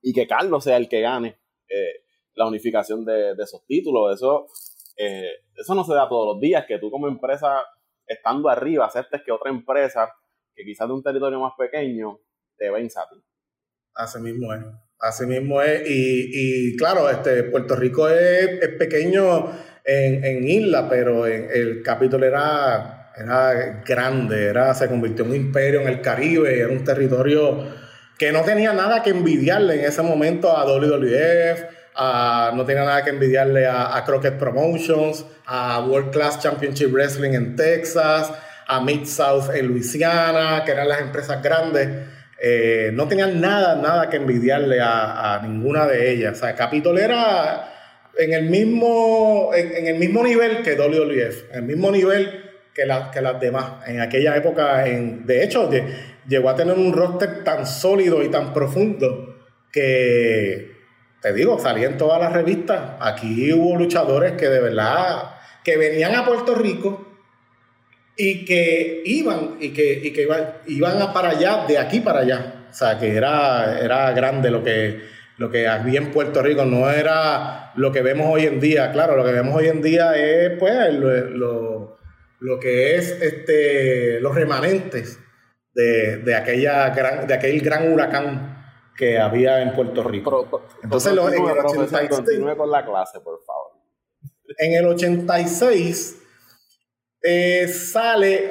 y 0.00 0.12
que 0.12 0.26
Carlos 0.26 0.64
sea 0.64 0.76
el 0.76 0.88
que 0.88 1.00
gane 1.00 1.38
eh, 1.68 2.04
la 2.34 2.46
unificación 2.46 3.04
de, 3.04 3.32
esos 3.32 3.64
títulos. 3.66 4.14
Eso, 4.14 4.46
eh, 4.96 5.30
eso 5.56 5.74
no 5.74 5.84
se 5.84 5.94
da 5.94 6.08
todos 6.08 6.34
los 6.34 6.40
días, 6.40 6.64
que 6.66 6.78
tú 6.78 6.90
como 6.90 7.08
empresa, 7.08 7.62
estando 8.06 8.48
arriba, 8.48 8.86
aceptes 8.86 9.22
que 9.24 9.32
otra 9.32 9.50
empresa, 9.50 10.12
que 10.54 10.64
quizás 10.64 10.88
de 10.88 10.94
un 10.94 11.02
territorio 11.02 11.40
más 11.40 11.52
pequeño, 11.58 12.20
te 12.56 12.70
venza 12.70 13.02
a 13.02 13.08
ti. 13.08 13.22
Así 13.94 14.20
mismo 14.20 14.52
es. 14.54 14.64
Así 15.00 15.26
mismo 15.26 15.60
es. 15.62 15.82
Y, 15.86 16.76
claro, 16.76 17.08
este, 17.08 17.44
Puerto 17.44 17.76
Rico 17.76 18.08
es, 18.08 18.68
pequeño 18.78 19.46
en, 19.88 20.46
isla, 20.46 20.88
pero 20.88 21.26
en, 21.26 21.48
el 21.52 21.82
capítulo 21.82 22.26
era, 22.26 23.12
era 23.16 23.80
grande, 23.86 24.46
era, 24.46 24.74
se 24.74 24.88
convirtió 24.88 25.24
en 25.24 25.30
un 25.30 25.36
imperio 25.36 25.80
en 25.80 25.88
el 25.88 26.00
Caribe, 26.00 26.60
era 26.60 26.68
un 26.68 26.84
territorio 26.84 27.64
que 28.18 28.32
no 28.32 28.42
tenía 28.42 28.72
nada 28.72 29.02
que 29.02 29.10
envidiarle 29.10 29.80
en 29.80 29.84
ese 29.86 30.02
momento 30.02 30.56
a 30.56 30.64
WWF, 30.64 31.64
a, 31.94 32.52
no 32.54 32.64
tenía 32.64 32.84
nada 32.84 33.02
que 33.02 33.10
envidiarle 33.10 33.66
a, 33.66 33.96
a 33.96 34.04
Crockett 34.04 34.38
Promotions, 34.38 35.24
a 35.46 35.80
World 35.80 36.10
Class 36.10 36.40
Championship 36.40 36.92
Wrestling 36.92 37.32
en 37.32 37.56
Texas, 37.56 38.30
a 38.66 38.80
Mid 38.80 39.06
South 39.06 39.50
en 39.54 39.66
Luisiana, 39.66 40.62
que 40.64 40.72
eran 40.72 40.88
las 40.88 41.00
empresas 41.00 41.42
grandes. 41.42 41.88
Eh, 42.40 42.90
no 42.92 43.08
tenían 43.08 43.40
nada, 43.40 43.74
nada 43.76 44.10
que 44.10 44.16
envidiarle 44.16 44.78
a, 44.80 45.40
ninguna 45.42 45.86
de 45.86 46.12
ellas. 46.12 46.36
O 46.36 46.40
sea, 46.40 46.54
Capitol 46.54 46.98
era 46.98 47.77
en 48.18 48.32
el 48.32 48.50
mismo, 48.50 49.52
en, 49.54 49.86
el 49.86 49.96
mismo 49.96 50.24
nivel 50.24 50.62
que 50.62 50.74
WWF, 50.74 51.50
en 51.52 51.56
el 51.56 51.62
mismo 51.62 51.92
nivel 51.92 52.50
que, 52.74 52.82
que 53.12 53.22
las 53.22 53.40
demás. 53.40 53.88
En 53.88 54.00
aquella 54.00 54.36
época, 54.36 54.86
en, 54.88 55.24
de 55.24 55.44
hecho, 55.44 55.70
llegó 56.26 56.50
a 56.50 56.56
tener 56.56 56.76
un 56.76 56.92
roster 56.92 57.44
tan 57.44 57.64
sólido 57.64 58.22
y 58.24 58.28
tan 58.28 58.52
profundo 58.52 59.36
que, 59.70 60.72
te 61.22 61.32
digo, 61.32 61.60
salía 61.60 61.86
en 61.86 61.96
todas 61.96 62.20
las 62.20 62.32
revistas. 62.32 62.96
Aquí 63.00 63.52
hubo 63.52 63.78
luchadores 63.78 64.32
que 64.32 64.48
de 64.48 64.60
verdad, 64.60 65.36
que 65.62 65.76
venían 65.76 66.16
a 66.16 66.26
Puerto 66.26 66.56
Rico 66.56 67.06
y 68.16 68.44
que 68.44 69.00
iban, 69.04 69.58
y 69.60 69.68
que, 69.68 69.92
y 69.92 70.12
que 70.12 70.22
iban, 70.22 70.54
iban 70.66 71.00
a 71.00 71.12
para 71.12 71.30
allá, 71.30 71.66
de 71.68 71.78
aquí 71.78 72.00
para 72.00 72.20
allá. 72.20 72.66
O 72.68 72.74
sea, 72.74 72.98
que 72.98 73.14
era, 73.14 73.78
era 73.80 74.10
grande 74.10 74.50
lo 74.50 74.64
que, 74.64 75.17
lo 75.38 75.50
que 75.50 75.68
había 75.68 76.00
en 76.00 76.10
Puerto 76.10 76.42
Rico, 76.42 76.64
no 76.64 76.90
era 76.90 77.72
lo 77.76 77.92
que 77.92 78.02
vemos 78.02 78.26
hoy 78.28 78.44
en 78.44 78.60
día. 78.60 78.92
Claro, 78.92 79.16
lo 79.16 79.24
que 79.24 79.32
vemos 79.32 79.54
hoy 79.54 79.68
en 79.68 79.80
día 79.80 80.14
es 80.16 80.58
pues 80.58 80.92
lo, 80.92 81.96
lo, 82.40 82.60
que 82.60 82.96
es 82.96 83.10
este, 83.22 84.20
los 84.20 84.34
remanentes 84.34 85.18
de, 85.72 86.34
aquella 86.34 86.90
gran, 86.90 87.26
de 87.26 87.34
aquel 87.34 87.60
gran 87.60 87.92
huracán 87.92 88.56
que 88.96 89.16
había 89.16 89.62
en 89.62 89.72
Puerto 89.74 90.02
Rico. 90.02 90.66
Entonces, 90.82 91.12
en 91.12 91.18
el 91.18 91.58
86, 91.64 92.10
con 92.56 92.70
la 92.70 92.84
clase, 92.84 93.20
por 93.20 93.40
favor. 93.44 93.72
En 94.58 94.72
el 94.72 94.86
86 94.86 96.20
eh, 97.22 97.68
sale, 97.68 98.50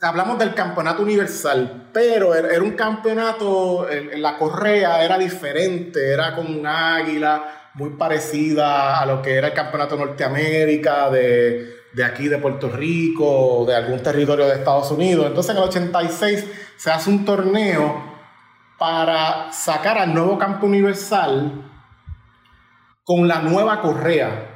hablamos 0.00 0.38
del 0.38 0.54
campeonato 0.54 1.02
universal, 1.02 1.90
pero 1.92 2.34
er, 2.34 2.46
era, 2.46 2.62
un 2.62 2.72
campeonato, 2.72 3.90
en 3.90 4.20
la 4.22 4.38
correa 4.38 5.04
era 5.04 5.18
diferente, 5.18 6.12
era 6.12 6.34
como 6.34 6.48
un 6.48 6.66
águila, 6.66 7.70
muy 7.74 7.90
parecida 7.90 9.00
a 9.00 9.06
lo 9.06 9.22
que 9.22 9.34
era 9.34 9.48
el 9.48 9.54
campeonato 9.54 9.96
Norteamérica, 9.96 11.10
de, 11.10 11.82
de 11.92 12.04
aquí 12.04 12.28
de 12.28 12.38
Puerto 12.38 12.68
Rico, 12.68 13.64
de 13.66 13.74
algún 13.74 14.02
territorio 14.02 14.46
de 14.46 14.54
Estados 14.54 14.90
Unidos. 14.90 15.26
Entonces 15.26 15.50
en 15.50 15.62
el 15.62 15.68
86 15.68 16.46
se 16.76 16.90
hace 16.90 17.10
un 17.10 17.24
torneo 17.24 18.12
para 18.78 19.52
sacar 19.52 19.98
al 19.98 20.12
nuevo 20.12 20.38
campo 20.38 20.66
universal 20.66 21.70
con 23.04 23.28
la 23.28 23.40
nueva 23.40 23.80
correa. 23.80 24.51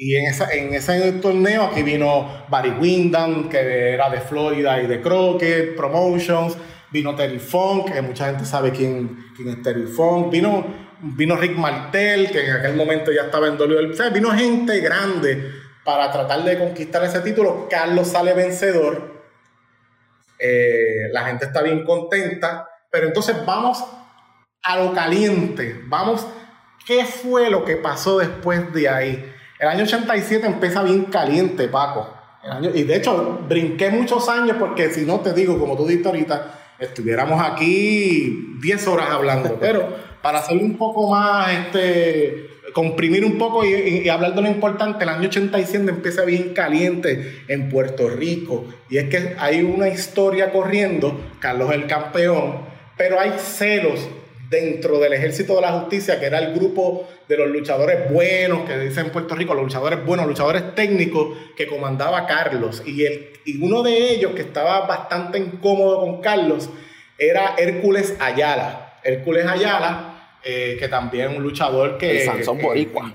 Y 0.00 0.14
en, 0.14 0.26
esa, 0.26 0.48
en 0.52 0.72
ese 0.74 1.12
torneo 1.14 1.64
aquí 1.64 1.82
vino 1.82 2.46
Barry 2.48 2.70
Windham, 2.70 3.48
que 3.48 3.94
era 3.94 4.08
de 4.08 4.20
Florida 4.20 4.80
y 4.80 4.86
de 4.86 5.00
Crockett 5.02 5.76
Promotions. 5.76 6.56
Vino 6.92 7.16
Terry 7.16 7.40
Funk, 7.40 7.92
que 7.92 8.00
mucha 8.00 8.26
gente 8.26 8.44
sabe 8.46 8.70
quién, 8.70 9.18
quién 9.36 9.48
es 9.48 9.62
Terry 9.62 9.86
Funk. 9.86 10.30
Vino, 10.30 10.64
vino 11.02 11.36
Rick 11.36 11.56
Martel, 11.56 12.30
que 12.30 12.46
en 12.46 12.52
aquel 12.52 12.76
momento 12.76 13.10
ya 13.10 13.22
estaba 13.22 13.48
en 13.48 13.60
WWE. 13.60 14.10
vino 14.14 14.30
gente 14.30 14.78
grande 14.80 15.50
para 15.84 16.12
tratar 16.12 16.44
de 16.44 16.56
conquistar 16.56 17.02
ese 17.02 17.20
título. 17.20 17.66
Carlos 17.68 18.06
sale 18.06 18.34
vencedor. 18.34 19.26
Eh, 20.38 21.08
la 21.10 21.26
gente 21.26 21.46
está 21.46 21.60
bien 21.60 21.84
contenta. 21.84 22.68
Pero 22.90 23.08
entonces 23.08 23.36
vamos 23.44 23.84
a 24.62 24.76
lo 24.76 24.92
caliente, 24.92 25.80
vamos, 25.86 26.26
¿qué 26.86 27.04
fue 27.04 27.50
lo 27.50 27.64
que 27.64 27.76
pasó 27.76 28.18
después 28.18 28.72
de 28.72 28.88
ahí? 28.88 29.34
El 29.58 29.68
año 29.68 29.84
87 29.84 30.46
empieza 30.46 30.82
bien 30.82 31.04
caliente, 31.06 31.68
Paco. 31.68 32.08
y 32.74 32.82
de 32.84 32.96
hecho, 32.96 33.40
brinqué 33.48 33.90
muchos 33.90 34.28
años 34.28 34.56
porque 34.58 34.90
si 34.90 35.04
no 35.04 35.20
te 35.20 35.32
digo, 35.32 35.58
como 35.58 35.76
tú 35.76 35.86
dijiste 35.86 36.08
ahorita, 36.08 36.54
estuviéramos 36.78 37.42
aquí 37.42 38.56
10 38.60 38.86
horas 38.86 39.10
hablando. 39.10 39.56
Pero 39.60 39.88
para 40.22 40.38
hacer 40.38 40.56
un 40.58 40.76
poco 40.76 41.10
más, 41.10 41.50
este, 41.52 42.50
comprimir 42.72 43.24
un 43.24 43.36
poco 43.36 43.64
y, 43.64 43.74
y, 43.74 44.08
hablar 44.08 44.34
de 44.34 44.42
lo 44.42 44.48
importante, 44.48 45.02
el 45.02 45.10
año 45.10 45.28
87 45.28 45.90
empieza 45.90 46.24
bien 46.24 46.54
caliente 46.54 47.42
en 47.48 47.68
Puerto 47.68 48.08
Rico. 48.08 48.64
Y 48.88 48.98
es 48.98 49.08
que 49.08 49.34
hay 49.38 49.62
una 49.62 49.88
historia 49.88 50.52
corriendo, 50.52 51.20
Carlos 51.40 51.72
el 51.72 51.86
campeón, 51.88 52.60
pero 52.96 53.18
hay 53.18 53.32
celos 53.38 54.08
dentro 54.48 54.98
del 54.98 55.12
ejército 55.12 55.56
de 55.56 55.62
la 55.62 55.72
justicia, 55.72 56.18
que 56.18 56.26
era 56.26 56.38
el 56.38 56.54
grupo 56.54 57.08
de 57.28 57.36
los 57.36 57.48
luchadores 57.48 58.10
buenos, 58.10 58.66
que 58.66 58.78
dicen 58.78 59.06
en 59.06 59.12
Puerto 59.12 59.34
Rico, 59.34 59.54
los 59.54 59.64
luchadores 59.64 60.04
buenos, 60.04 60.26
luchadores 60.26 60.74
técnicos, 60.74 61.36
que 61.56 61.66
comandaba 61.66 62.26
Carlos. 62.26 62.82
Y, 62.86 63.04
el, 63.04 63.30
y 63.44 63.62
uno 63.62 63.82
de 63.82 64.10
ellos, 64.10 64.32
que 64.34 64.42
estaba 64.42 64.86
bastante 64.86 65.38
incómodo 65.38 66.00
con 66.00 66.20
Carlos, 66.22 66.70
era 67.18 67.54
Hércules 67.58 68.14
Ayala. 68.20 69.00
Hércules 69.04 69.46
Ayala, 69.46 70.38
eh, 70.42 70.76
que 70.78 70.88
también 70.88 71.36
un 71.36 71.42
luchador 71.42 71.98
que... 71.98 72.22
El 72.22 72.26
Sansón 72.26 72.58
Boricua. 72.58 73.12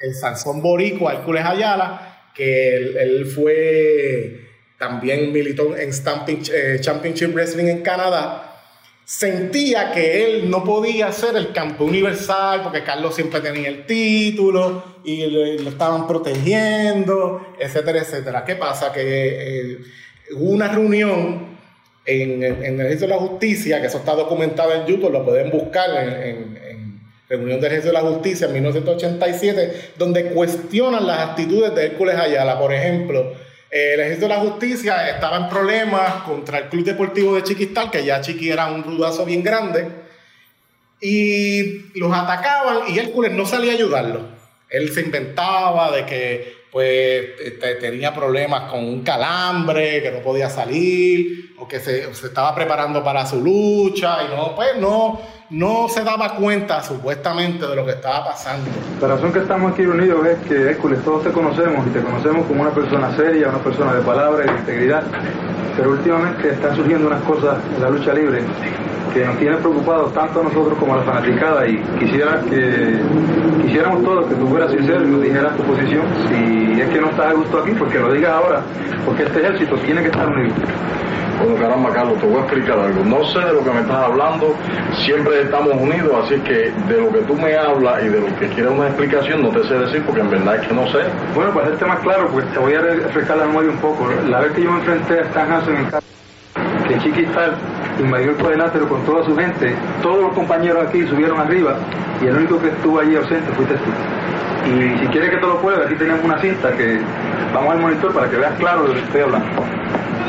El 0.00 0.14
Sansón 0.14 0.62
Boricua, 0.62 1.12
Hércules 1.12 1.44
Ayala, 1.44 2.30
que 2.34 2.76
él, 2.76 3.26
fue... 3.26 4.48
También 4.78 5.30
militó 5.30 5.76
en 5.76 5.92
Stamping, 5.92 6.42
eh, 6.52 6.78
Championship 6.80 7.34
Wrestling 7.34 7.66
en 7.66 7.82
Canadá 7.82 8.49
sentía 9.10 9.90
que 9.90 10.24
él 10.24 10.48
no 10.48 10.62
podía 10.62 11.10
ser 11.10 11.34
el 11.34 11.50
campeón 11.50 11.88
universal 11.88 12.62
porque 12.62 12.84
Carlos 12.84 13.12
siempre 13.12 13.40
tenía 13.40 13.66
el 13.66 13.84
título 13.84 14.84
y 15.02 15.26
lo, 15.26 15.68
estaban 15.68 16.06
protegiendo, 16.06 17.54
etcétera, 17.58 18.02
etcétera. 18.02 18.44
¿Qué 18.44 18.54
pasa? 18.54 18.92
Que 18.92 19.72
eh, 19.72 19.78
hubo 20.36 20.50
una 20.50 20.68
reunión 20.68 21.58
en, 22.04 22.44
el 22.44 22.80
Ejército 22.82 23.06
de 23.06 23.08
la 23.08 23.16
Justicia, 23.18 23.80
que 23.80 23.88
eso 23.88 23.98
está 23.98 24.14
documentado 24.14 24.72
en 24.74 24.86
YouTube, 24.86 25.10
lo 25.10 25.24
pueden 25.24 25.50
buscar 25.50 25.90
en, 26.06 26.56
en 26.56 27.00
Reunión 27.28 27.60
del 27.60 27.72
Ejército 27.72 27.92
de 27.92 28.00
la 28.00 28.08
Justicia 28.08 28.46
en 28.46 28.52
1987, 28.52 29.94
donde 29.98 30.26
cuestionan 30.26 31.04
las 31.04 31.30
actitudes 31.30 31.74
de 31.74 31.86
Hércules 31.86 32.14
Ayala, 32.14 32.60
por 32.60 32.72
ejemplo 32.72 33.34
el 33.70 34.00
ejército 34.00 34.26
de 34.26 34.34
la 34.34 34.40
justicia 34.40 35.08
estaba 35.08 35.36
en 35.36 35.48
problemas 35.48 36.22
contra 36.24 36.58
el 36.58 36.68
Club 36.68 36.84
Deportivo 36.84 37.34
de 37.36 37.44
Chiquistal, 37.44 37.90
que 37.90 38.04
ya 38.04 38.20
Chiqui 38.20 38.50
era 38.50 38.66
un 38.66 38.82
rudazo 38.82 39.24
bien 39.24 39.42
grande, 39.42 39.88
y 41.00 41.98
los 41.98 42.12
atacaban 42.12 42.88
y 42.88 42.98
Hércules 42.98 43.32
no 43.32 43.46
salía 43.46 43.72
a 43.72 43.74
ayudarlos. 43.74 44.22
Él 44.68 44.92
se 44.92 45.00
inventaba 45.02 45.90
de 45.92 46.04
que 46.04 46.59
pues 46.70 47.30
tenía 47.80 48.14
problemas 48.14 48.70
con 48.70 48.84
un 48.84 49.02
calambre, 49.02 50.02
que 50.02 50.10
no 50.12 50.20
podía 50.20 50.48
salir, 50.48 51.54
o 51.58 51.66
que 51.66 51.80
se, 51.80 52.14
se, 52.14 52.26
estaba 52.28 52.54
preparando 52.54 53.02
para 53.02 53.26
su 53.26 53.40
lucha, 53.40 54.18
y 54.24 54.34
no, 54.34 54.54
pues 54.54 54.76
no, 54.78 55.20
no 55.50 55.88
se 55.88 56.04
daba 56.04 56.36
cuenta 56.36 56.82
supuestamente 56.82 57.66
de 57.66 57.74
lo 57.74 57.84
que 57.84 57.92
estaba 57.92 58.26
pasando. 58.26 58.70
La 59.00 59.08
razón 59.08 59.32
que 59.32 59.40
estamos 59.40 59.72
aquí 59.72 59.82
unidos 59.82 60.24
es 60.26 60.38
que 60.46 60.54
Hércules, 60.70 61.02
todos 61.04 61.24
te 61.24 61.32
conocemos 61.32 61.86
y 61.88 61.90
te 61.90 62.00
conocemos 62.00 62.46
como 62.46 62.62
una 62.62 62.72
persona 62.72 63.14
seria, 63.16 63.48
una 63.48 63.62
persona 63.62 63.94
de 63.94 64.02
palabra 64.02 64.44
y 64.44 64.48
de 64.48 64.58
integridad, 64.60 65.02
pero 65.76 65.90
últimamente 65.90 66.50
están 66.50 66.76
surgiendo 66.76 67.08
unas 67.08 67.22
cosas 67.22 67.58
en 67.74 67.82
la 67.82 67.90
lucha 67.90 68.14
libre 68.14 68.42
que 69.12 69.24
nos 69.24 69.36
tienen 69.38 69.58
preocupados 69.58 70.12
tanto 70.12 70.40
a 70.40 70.44
nosotros 70.44 70.78
como 70.78 70.94
a 70.94 70.98
la 70.98 71.02
fanaticada 71.02 71.66
y 71.66 71.78
quisiera 71.98 72.40
que 72.48 73.00
quisiéramos 73.62 74.02
todos 74.04 74.26
que 74.26 74.34
tú 74.34 74.48
fueras 74.48 74.70
sincero 74.70 75.04
y 75.04 75.10
nos 75.10 75.22
dijeras 75.22 75.56
tu 75.56 75.62
posición. 75.64 76.02
Si 76.28 76.80
es 76.80 76.88
que 76.88 77.00
no 77.00 77.10
estás 77.10 77.26
a 77.26 77.32
gusto 77.32 77.58
aquí, 77.58 77.72
pues 77.72 77.92
que 77.92 77.98
lo 77.98 78.12
digas 78.12 78.32
ahora, 78.32 78.62
porque 79.04 79.24
este 79.24 79.40
ejército 79.40 79.76
tiene 79.76 80.02
que 80.02 80.08
estar 80.08 80.28
unido. 80.28 80.54
Bueno, 81.40 81.56
caramba, 81.58 81.90
Carlos, 81.94 82.18
te 82.18 82.26
voy 82.26 82.36
a 82.36 82.40
explicar 82.40 82.78
algo. 82.78 83.02
No 83.02 83.24
sé 83.24 83.38
de 83.38 83.52
lo 83.54 83.64
que 83.64 83.70
me 83.70 83.80
estás 83.80 83.96
hablando, 83.96 84.54
siempre 84.92 85.40
estamos 85.40 85.72
unidos, 85.72 86.12
así 86.24 86.38
que 86.40 86.70
de 86.86 87.00
lo 87.00 87.10
que 87.10 87.20
tú 87.20 87.34
me 87.34 87.56
hablas 87.56 88.04
y 88.04 88.08
de 88.10 88.20
lo 88.20 88.26
que 88.38 88.46
quieres 88.48 88.70
una 88.70 88.88
explicación, 88.88 89.42
no 89.42 89.48
te 89.48 89.66
sé 89.66 89.74
decir 89.74 90.02
porque 90.04 90.20
en 90.20 90.30
verdad 90.30 90.56
es 90.56 90.68
que 90.68 90.74
no 90.74 90.86
sé. 90.88 90.98
Bueno, 91.34 91.50
para 91.52 91.66
hacerte 91.66 91.86
más 91.86 92.00
claro, 92.00 92.28
pues 92.30 92.44
te 92.52 92.58
voy 92.58 92.74
a 92.74 92.80
refrescar 92.80 93.38
la 93.38 93.46
memoria 93.46 93.70
un 93.70 93.78
poco. 93.78 94.06
La 94.28 94.40
vez 94.40 94.52
que 94.52 94.62
yo 94.62 94.70
me 94.70 94.80
enfrenté 94.80 95.20
a 95.20 95.22
Stan 95.22 95.50
Hansen 95.50 95.76
en 95.76 95.84
casa, 95.86 96.06
que 96.86 96.98
Chiquistal 96.98 97.54
el 98.00 98.34
cuadrilátero 98.36 98.88
con 98.88 99.04
toda 99.04 99.24
su 99.24 99.36
gente, 99.36 99.74
todos 100.02 100.22
los 100.22 100.32
compañeros 100.32 100.86
aquí 100.86 101.06
subieron 101.06 101.38
arriba 101.38 101.76
y 102.22 102.26
el 102.26 102.36
único 102.36 102.60
que 102.60 102.68
estuvo 102.68 102.98
allí 102.98 103.16
ausente 103.16 103.52
fuiste 103.52 103.74
tú. 103.74 103.90
Y 104.70 104.98
si 104.98 105.06
quieres 105.08 105.30
que 105.30 105.36
te 105.36 105.46
lo 105.46 105.60
pueda, 105.60 105.84
aquí 105.84 105.94
tenemos 105.94 106.24
una 106.24 106.38
cinta 106.40 106.72
que 106.76 107.00
vamos 107.54 107.74
al 107.74 107.80
monitor 107.80 108.12
para 108.12 108.28
que 108.30 108.36
veas 108.36 108.54
claro 108.58 108.82
de 108.82 108.88
lo 108.88 108.94
que 108.94 109.00
estoy 109.00 109.20
hablando. 109.22 109.48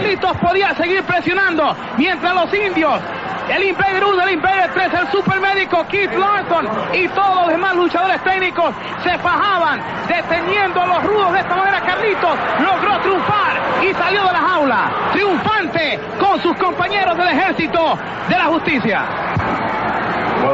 Listos 0.02 0.36
podía 0.38 0.74
seguir 0.76 1.04
presionando 1.04 1.76
mientras 1.98 2.34
los 2.34 2.54
indios 2.54 3.00
el 3.50 3.64
Imperio 3.64 4.10
1, 4.10 4.24
el 4.24 4.32
Imperio 4.32 4.64
3, 4.74 4.94
el 4.94 5.08
supermédico 5.12 5.86
Keith 5.88 6.14
Larson 6.14 6.70
y 6.94 7.08
todos 7.10 7.36
los 7.42 7.48
demás 7.50 7.76
luchadores 7.76 8.24
técnicos 8.24 8.74
se 9.04 9.18
fajaban 9.18 9.82
deteniendo 10.08 10.82
a 10.82 10.86
los 10.86 11.04
rudos. 11.04 11.34
De 11.34 11.40
esta 11.40 11.56
manera 11.56 11.82
Carlitos 11.82 12.38
logró 12.60 13.00
triunfar 13.00 13.84
y 13.84 13.94
salió 13.94 14.24
de 14.26 14.32
la 14.32 14.40
jaula 14.40 14.92
triunfante 15.12 16.00
con 16.20 16.42
sus 16.42 16.56
compañeros 16.58 17.18
del 17.18 17.28
ejército 17.28 17.98
de 18.30 18.38
la 18.38 18.46
justicia. 18.46 19.06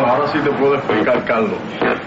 Ahora 0.06 0.28
sí 0.28 0.40
te 0.40 0.50
puedo 0.52 0.76
explicar, 0.76 1.24
Carlos. 1.26 1.58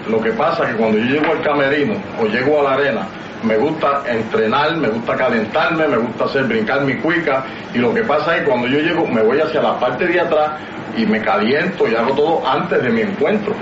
Lo 0.08 0.20
que 0.20 0.30
pasa 0.32 0.64
es 0.64 0.70
que 0.70 0.76
cuando 0.76 0.98
yo 0.98 1.04
llego 1.04 1.32
al 1.32 1.42
camerino 1.42 1.94
o 2.20 2.26
llego 2.26 2.60
a 2.60 2.62
la 2.64 2.72
arena, 2.74 3.06
me 3.42 3.56
gusta 3.56 4.02
entrenar, 4.06 4.76
me 4.76 4.88
gusta 4.88 5.16
calentarme, 5.16 5.88
me 5.88 5.96
gusta 5.96 6.24
hacer 6.24 6.44
brincar 6.44 6.82
mi 6.82 6.96
cuica 6.96 7.44
y 7.74 7.78
lo 7.78 7.94
que 7.94 8.02
pasa 8.02 8.36
es 8.36 8.42
que 8.42 8.48
cuando 8.48 8.66
yo 8.66 8.80
llego 8.80 9.06
me 9.06 9.22
voy 9.22 9.40
hacia 9.40 9.62
la 9.62 9.78
parte 9.78 10.06
de 10.06 10.20
atrás 10.20 10.52
y 10.96 11.06
me 11.06 11.20
caliento 11.20 11.88
y 11.88 11.94
hago 11.94 12.14
todo 12.14 12.46
antes 12.46 12.82
de 12.82 12.90
mi 12.90 13.02
encuentro. 13.02 13.54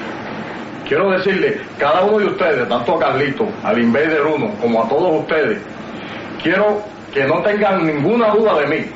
quiero 0.86 1.10
decirle, 1.10 1.60
cada 1.78 2.02
uno 2.02 2.18
de 2.18 2.26
ustedes, 2.26 2.68
tanto 2.68 2.96
a 2.96 2.98
Carlito, 2.98 3.46
al 3.62 3.78
Invader 3.78 4.22
1, 4.22 4.54
como 4.60 4.82
a 4.82 4.88
todos 4.88 5.20
ustedes, 5.20 5.58
quiero 6.42 6.82
que 7.12 7.24
no 7.24 7.40
tengan 7.42 7.86
ninguna 7.86 8.30
duda 8.30 8.58
de 8.60 8.66
mí, 8.66 8.86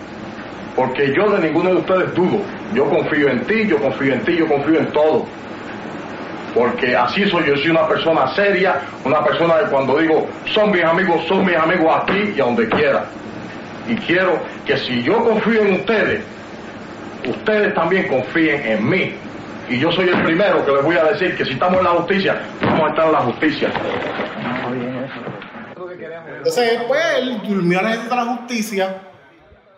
porque 0.74 1.12
yo 1.14 1.30
de 1.30 1.46
ninguno 1.46 1.70
de 1.70 1.76
ustedes 1.76 2.14
dudo. 2.14 2.40
Yo 2.74 2.88
confío 2.88 3.28
en 3.28 3.40
ti, 3.44 3.66
yo 3.66 3.78
confío 3.78 4.14
en 4.14 4.20
ti, 4.24 4.36
yo 4.36 4.48
confío 4.48 4.78
en 4.78 4.86
todo. 4.86 5.26
Porque 6.54 6.96
así 6.96 7.28
soy, 7.28 7.44
yo 7.46 7.56
soy 7.56 7.70
una 7.70 7.86
persona 7.88 8.34
seria, 8.34 8.80
una 9.04 9.24
persona 9.24 9.58
que 9.60 9.66
cuando 9.66 9.98
digo 9.98 10.26
son 10.52 10.70
mis 10.70 10.84
amigos, 10.84 11.24
son 11.26 11.44
mis 11.44 11.56
amigos 11.56 11.94
aquí 12.02 12.34
y 12.36 12.40
a 12.40 12.44
donde 12.44 12.68
quiera. 12.68 13.04
Y 13.88 13.96
quiero 13.96 14.38
que 14.66 14.76
si 14.78 15.02
yo 15.02 15.22
confío 15.24 15.62
en 15.62 15.74
ustedes, 15.74 16.22
ustedes 17.26 17.74
también 17.74 18.08
confíen 18.08 18.62
en 18.64 18.88
mí. 18.88 19.14
Y 19.68 19.78
yo 19.78 19.90
soy 19.92 20.08
el 20.08 20.22
primero 20.22 20.64
que 20.64 20.72
les 20.72 20.82
voy 20.82 20.96
a 20.96 21.04
decir 21.04 21.36
que 21.36 21.44
si 21.44 21.52
estamos 21.52 21.78
en 21.78 21.84
la 21.84 21.90
justicia, 21.90 22.40
vamos 22.60 22.82
a 22.82 22.88
estar 22.88 23.06
en 23.06 23.12
la 23.12 23.18
justicia. 23.20 23.68
Entonces, 26.36 26.80
pues, 26.88 27.00
él 27.18 27.40
durmió 27.46 27.80
la 27.80 27.94
la 27.94 28.24
justicia 28.24 29.11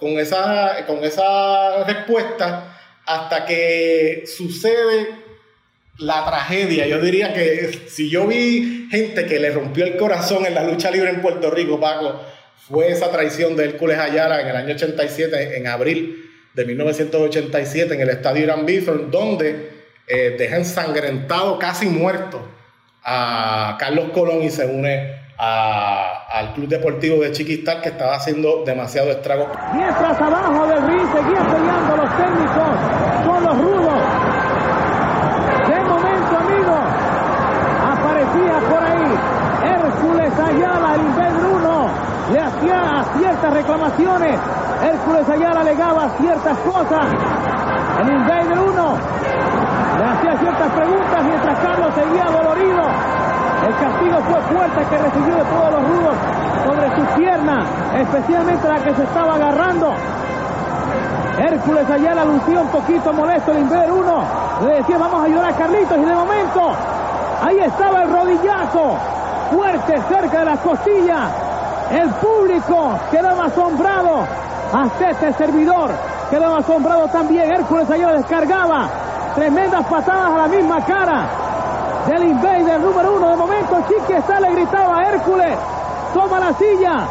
con 0.05 0.19
esa, 0.19 0.85
con 0.87 1.03
esa 1.03 1.83
respuesta 1.85 2.77
hasta 3.07 3.47
que 3.47 4.25
sucede 4.27 5.09
la 5.97 6.27
tragedia. 6.27 6.87
Yo 6.87 7.01
diría 7.01 7.33
que 7.33 7.87
si 7.89 8.11
yo 8.11 8.27
vi 8.27 8.87
gente 8.91 9.25
que 9.25 9.41
le 9.41 9.51
rompió 9.51 9.87
el 9.87 9.97
corazón 9.97 10.45
en 10.45 10.53
la 10.53 10.63
lucha 10.63 10.91
libre 10.91 11.09
en 11.09 11.23
Puerto 11.23 11.51
Rico, 11.51 11.81
Paco, 11.81 12.21
fue 12.69 12.93
esa 12.93 13.11
traición 13.11 13.57
de 13.57 13.65
Hércules 13.65 13.99
Ayala 13.99 14.43
en 14.43 14.49
el 14.49 14.57
año 14.57 14.75
87, 14.75 15.57
en 15.57 15.69
abril 15.69 16.31
de 16.53 16.67
1987, 16.67 17.95
en 17.95 18.01
el 18.03 18.11
estadio 18.11 18.43
Irán 18.43 18.67
Bithorn, 18.67 19.11
donde 19.11 19.71
eh, 20.07 20.35
deja 20.37 20.57
ensangrentado, 20.57 21.59
casi 21.59 21.87
muerto, 21.87 22.47
a 23.03 23.79
Carlos 23.81 24.11
Colón 24.13 24.43
y 24.43 24.51
se 24.51 24.67
une 24.67 25.24
al 25.39 26.53
Club 26.55 26.69
Deportivo 26.69 27.23
de 27.23 27.33
Chiquistar 27.33 27.81
que 27.81 27.91
estaba 27.91 28.17
haciendo 28.17 28.63
demasiado 28.65 29.11
estrago. 29.11 29.47
Mientras 29.75 30.21
abajo 30.21 30.67
del 30.67 30.87
ring 30.87 31.07
seguían 31.13 31.47
peleando 31.47 31.97
los 31.97 32.17
técnicos 32.17 33.27
con 33.27 33.45
los 33.45 33.59
rudos. 33.59 34.01
De 35.69 35.81
momento, 35.81 36.37
amigos, 36.39 36.81
aparecía 37.93 38.59
por 38.69 38.83
ahí 38.83 39.45
Hércules 39.65 40.33
Ayala, 40.39 40.95
el 40.95 41.47
1, 41.47 41.89
le 42.33 42.41
hacía 42.41 43.05
ciertas 43.19 43.55
reclamaciones. 43.55 44.41
Hércules 44.83 45.29
Ayala 45.29 45.61
alegaba 45.61 46.09
ciertas 46.19 46.59
cosas. 46.59 47.07
El 48.01 48.13
Invader 48.13 48.59
1 48.59 48.99
le 49.99 50.05
hacía 50.05 50.37
ciertas 50.39 50.73
preguntas 50.73 51.25
mientras 51.25 51.59
Carlos 51.61 51.95
seguía 51.95 52.25
dolorido. 52.25 53.24
El 53.65 53.75
castigo 53.77 54.19
fue 54.29 54.41
fuerte 54.55 54.85
que 54.91 54.99
recibió 54.99 55.37
de 55.37 55.45
todos 55.45 55.73
los 55.73 55.89
rudos 55.89 56.15
sobre 56.67 56.97
sus 56.97 57.09
piernas, 57.17 57.67
especialmente 57.97 58.69
la 58.69 58.79
que 58.79 58.95
se 58.95 59.03
estaba 59.05 59.35
agarrando. 59.37 59.95
Hércules 61.39 61.91
Ayala 61.91 62.27
lucía 62.27 62.61
un 62.61 62.69
poquito 62.69 63.13
molesto 63.15 63.53
el 63.53 63.61
Inver 63.61 63.91
1. 63.91 64.25
Le 64.67 64.75
decía, 64.75 64.99
vamos 64.99 65.23
a 65.23 65.25
ayudar 65.25 65.51
a 65.51 65.57
Carlitos. 65.57 65.97
Y 65.97 66.05
de 66.05 66.15
momento, 66.15 66.73
ahí 67.43 67.59
estaba 67.59 68.03
el 68.03 68.13
rodillazo, 68.13 68.97
fuerte 69.51 70.03
cerca 70.09 70.39
de 70.41 70.45
las 70.45 70.61
costillas. 70.61 71.31
El 71.91 72.11
público 72.11 72.99
quedaba 73.11 73.47
asombrado. 73.47 74.27
Hasta 74.75 75.11
este 75.11 75.33
servidor 75.33 75.91
quedaba 76.29 76.59
asombrado 76.59 77.09
también. 77.09 77.51
Hércules 77.51 77.91
Ayala 77.91 78.13
descargaba 78.13 78.89
tremendas 79.35 79.87
patadas 79.87 80.33
a 80.33 80.37
la 80.37 80.49
misma 80.49 80.85
cara 80.85 81.44
del 82.07 82.25
Invader 82.25 82.81
número 82.81 83.17
uno. 83.17 83.31
De 83.31 83.37
momento, 83.37 83.77
Chiqui 83.89 84.13
está, 84.13 84.41
le 84.41 84.51
gritaba 84.53 85.03
Hércules, 85.05 85.59
toma 86.13 86.41
la 86.41 86.53
silla. 86.55 87.09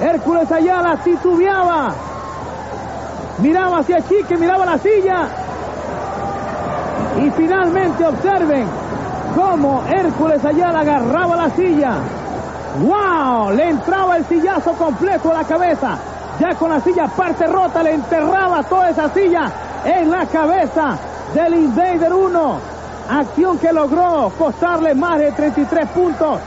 Hércules 0.00 0.50
Ayala 0.52 0.96
titubeaba. 0.96 1.94
Miraba 3.38 3.78
hacia 3.78 4.00
Chique, 4.02 4.36
miraba 4.36 4.64
la 4.64 4.78
silla. 4.78 5.28
Y 7.22 7.30
finalmente 7.30 8.04
observen 8.04 8.66
cómo 9.34 9.82
Hércules 9.88 10.44
Ayala 10.44 10.80
agarraba 10.80 11.36
la 11.36 11.50
silla. 11.50 11.94
¡Wow! 12.80 13.52
Le 13.52 13.70
entraba 13.70 14.16
el 14.18 14.24
sillazo 14.26 14.72
completo 14.72 15.30
a 15.30 15.34
la 15.34 15.44
cabeza. 15.44 15.96
Ya 16.38 16.54
con 16.54 16.70
la 16.70 16.80
silla 16.80 17.08
parte 17.08 17.46
rota, 17.46 17.82
le 17.82 17.94
enterraba 17.94 18.62
toda 18.64 18.90
esa 18.90 19.08
silla 19.08 19.50
en 19.84 20.10
la 20.10 20.26
cabeza 20.26 20.98
del 21.32 21.54
Invader 21.54 22.12
1. 22.12 22.75
Acción 23.08 23.58
que 23.58 23.72
logró 23.72 24.32
costarle 24.36 24.94
más 24.94 25.18
de 25.18 25.32
33 25.32 25.88
puntos 25.90 26.40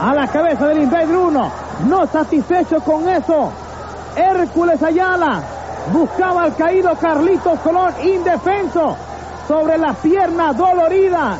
a 0.00 0.14
la 0.14 0.26
cabeza 0.26 0.66
del 0.66 0.82
Invader 0.82 1.16
1. 1.16 1.50
No 1.88 2.06
satisfecho 2.06 2.80
con 2.80 3.08
eso, 3.08 3.52
Hércules 4.16 4.82
Ayala 4.82 5.40
buscaba 5.92 6.42
al 6.42 6.56
caído 6.56 6.96
Carlitos 6.96 7.60
Colón 7.60 7.94
indefenso 8.02 8.96
sobre 9.46 9.78
la 9.78 9.92
pierna 9.94 10.52
dolorida 10.52 11.38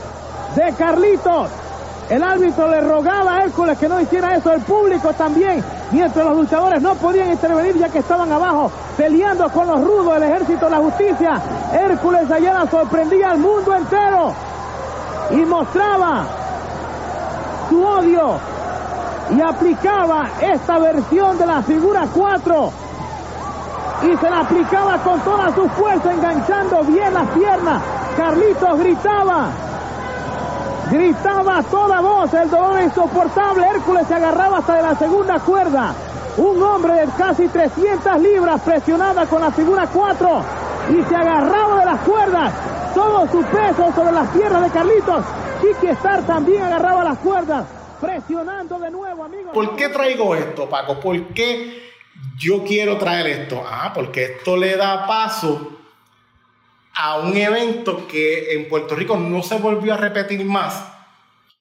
de 0.55 0.73
Carlitos. 0.75 1.51
El 2.09 2.23
árbitro 2.23 2.69
le 2.69 2.81
rogaba 2.81 3.37
a 3.37 3.45
Hércules 3.45 3.77
que 3.79 3.89
no 3.89 4.01
hiciera 4.01 4.37
eso, 4.37 4.53
el 4.53 4.61
público 4.63 5.13
también, 5.15 5.65
mientras 5.91 6.25
los 6.25 6.37
luchadores 6.37 6.83
no 6.83 6.95
podían 6.95 7.31
intervenir 7.31 7.77
ya 7.79 7.89
que 7.89 7.99
estaban 7.99 8.31
abajo 8.33 8.71
peleando 8.97 9.49
con 9.51 9.67
los 9.67 9.81
rudos 9.81 10.15
del 10.15 10.23
ejército 10.25 10.67
de 10.67 10.71
la 10.71 10.79
justicia. 10.79 11.41
Hércules 11.73 12.31
Ayala 12.31 12.67
sorprendía 12.71 13.31
al 13.31 13.39
mundo 13.39 13.75
entero 13.75 14.33
y 15.31 15.37
mostraba 15.45 16.25
su 17.69 17.85
odio 17.85 18.39
y 19.37 19.41
aplicaba 19.41 20.29
esta 20.41 20.79
versión 20.79 21.39
de 21.39 21.47
la 21.47 21.63
figura 21.63 22.07
4 22.13 22.73
y 24.03 24.17
se 24.17 24.31
la 24.31 24.41
aplicaba 24.41 24.99
con 24.99 25.21
toda 25.21 25.55
su 25.55 25.69
fuerza 25.71 26.13
enganchando 26.13 26.83
bien 26.85 27.13
las 27.13 27.29
piernas. 27.29 27.83
Carlitos 28.17 28.79
gritaba 28.79 29.49
Gritaba 30.91 31.59
a 31.59 31.63
toda 31.65 32.01
voz, 32.01 32.33
el 32.35 32.49
dolor 32.49 32.81
insoportable. 32.81 33.67
Hércules 33.67 34.07
se 34.07 34.15
agarraba 34.15 34.59
hasta 34.59 34.77
de 34.77 34.83
la 34.83 34.95
segunda 34.97 35.41
cuerda. 35.41 35.95
Un 36.37 36.63
hombre 36.63 36.95
de 36.95 37.07
casi 37.19 37.49
300 37.49 38.21
libras 38.21 38.61
presionada 38.61 39.27
con 39.27 39.41
la 39.41 39.51
figura 39.51 39.89
4 39.93 40.45
y 40.91 41.03
se 41.03 41.17
agarraba 41.17 41.81
de 41.81 41.85
las 41.87 42.01
cuerdas. 42.03 42.53
Todo 42.95 43.27
su 43.29 43.43
peso 43.43 43.93
sobre 43.95 44.13
las 44.13 44.29
piernas 44.29 44.63
de 44.63 44.71
Carlitos. 44.71 45.25
Chiqui 45.61 45.89
Star 45.89 46.25
también 46.25 46.63
agarraba 46.63 47.03
las 47.03 47.19
cuerdas, 47.19 47.65
presionando 48.01 48.79
de 48.79 48.91
nuevo, 48.91 49.25
amigos. 49.25 49.53
¿Por 49.55 49.75
qué 49.75 49.89
traigo 49.89 50.37
esto, 50.37 50.69
Paco? 50.69 51.01
¿Por 51.01 51.29
qué 51.29 51.83
yo 52.37 52.63
quiero 52.63 52.97
traer 52.97 53.27
esto? 53.27 53.65
Ah, 53.67 53.91
porque 53.93 54.25
esto 54.25 54.57
le 54.57 54.77
da 54.77 55.07
paso 55.07 55.76
a 56.97 57.19
un 57.19 57.37
evento 57.37 58.09
que 58.09 58.55
en 58.55 58.69
Puerto 58.69 58.97
Rico 58.97 59.17
no 59.17 59.43
se 59.43 59.57
volvió 59.57 59.95
a 59.95 59.99
repetir 59.99 60.45
más. 60.45 60.83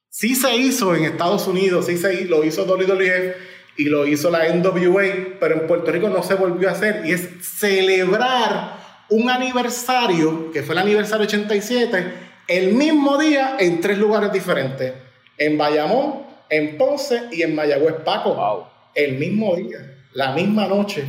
Sí 0.09 0.33
se 0.33 0.55
hizo 0.55 0.95
en 0.95 1.03
Estados 1.03 1.45
Unidos, 1.47 1.87
sí 1.87 1.97
se 1.97 2.23
lo 2.25 2.43
hizo 2.45 2.63
WWE 2.63 3.35
y 3.77 3.85
lo 3.85 4.07
hizo 4.07 4.31
la 4.31 4.47
NWA, 4.47 5.37
pero 5.39 5.55
en 5.55 5.67
Puerto 5.67 5.91
Rico 5.91 6.07
no 6.07 6.23
se 6.23 6.35
volvió 6.35 6.69
a 6.69 6.71
hacer 6.71 7.03
y 7.05 7.11
es 7.11 7.27
celebrar 7.41 8.77
un 9.09 9.29
aniversario, 9.29 10.51
que 10.51 10.63
fue 10.63 10.73
el 10.73 10.79
aniversario 10.79 11.25
87, 11.25 12.13
el 12.47 12.73
mismo 12.73 13.17
día 13.17 13.57
en 13.59 13.81
tres 13.81 13.97
lugares 13.97 14.31
diferentes, 14.31 14.93
en 15.37 15.57
Bayamón, 15.57 16.23
en 16.49 16.77
Ponce 16.77 17.23
y 17.33 17.41
en 17.41 17.55
Mayagüez 17.55 17.95
Paco. 18.05 18.71
El 18.93 19.17
mismo 19.17 19.53
día, 19.57 19.79
la 20.13 20.31
misma 20.31 20.67
noche 20.67 21.03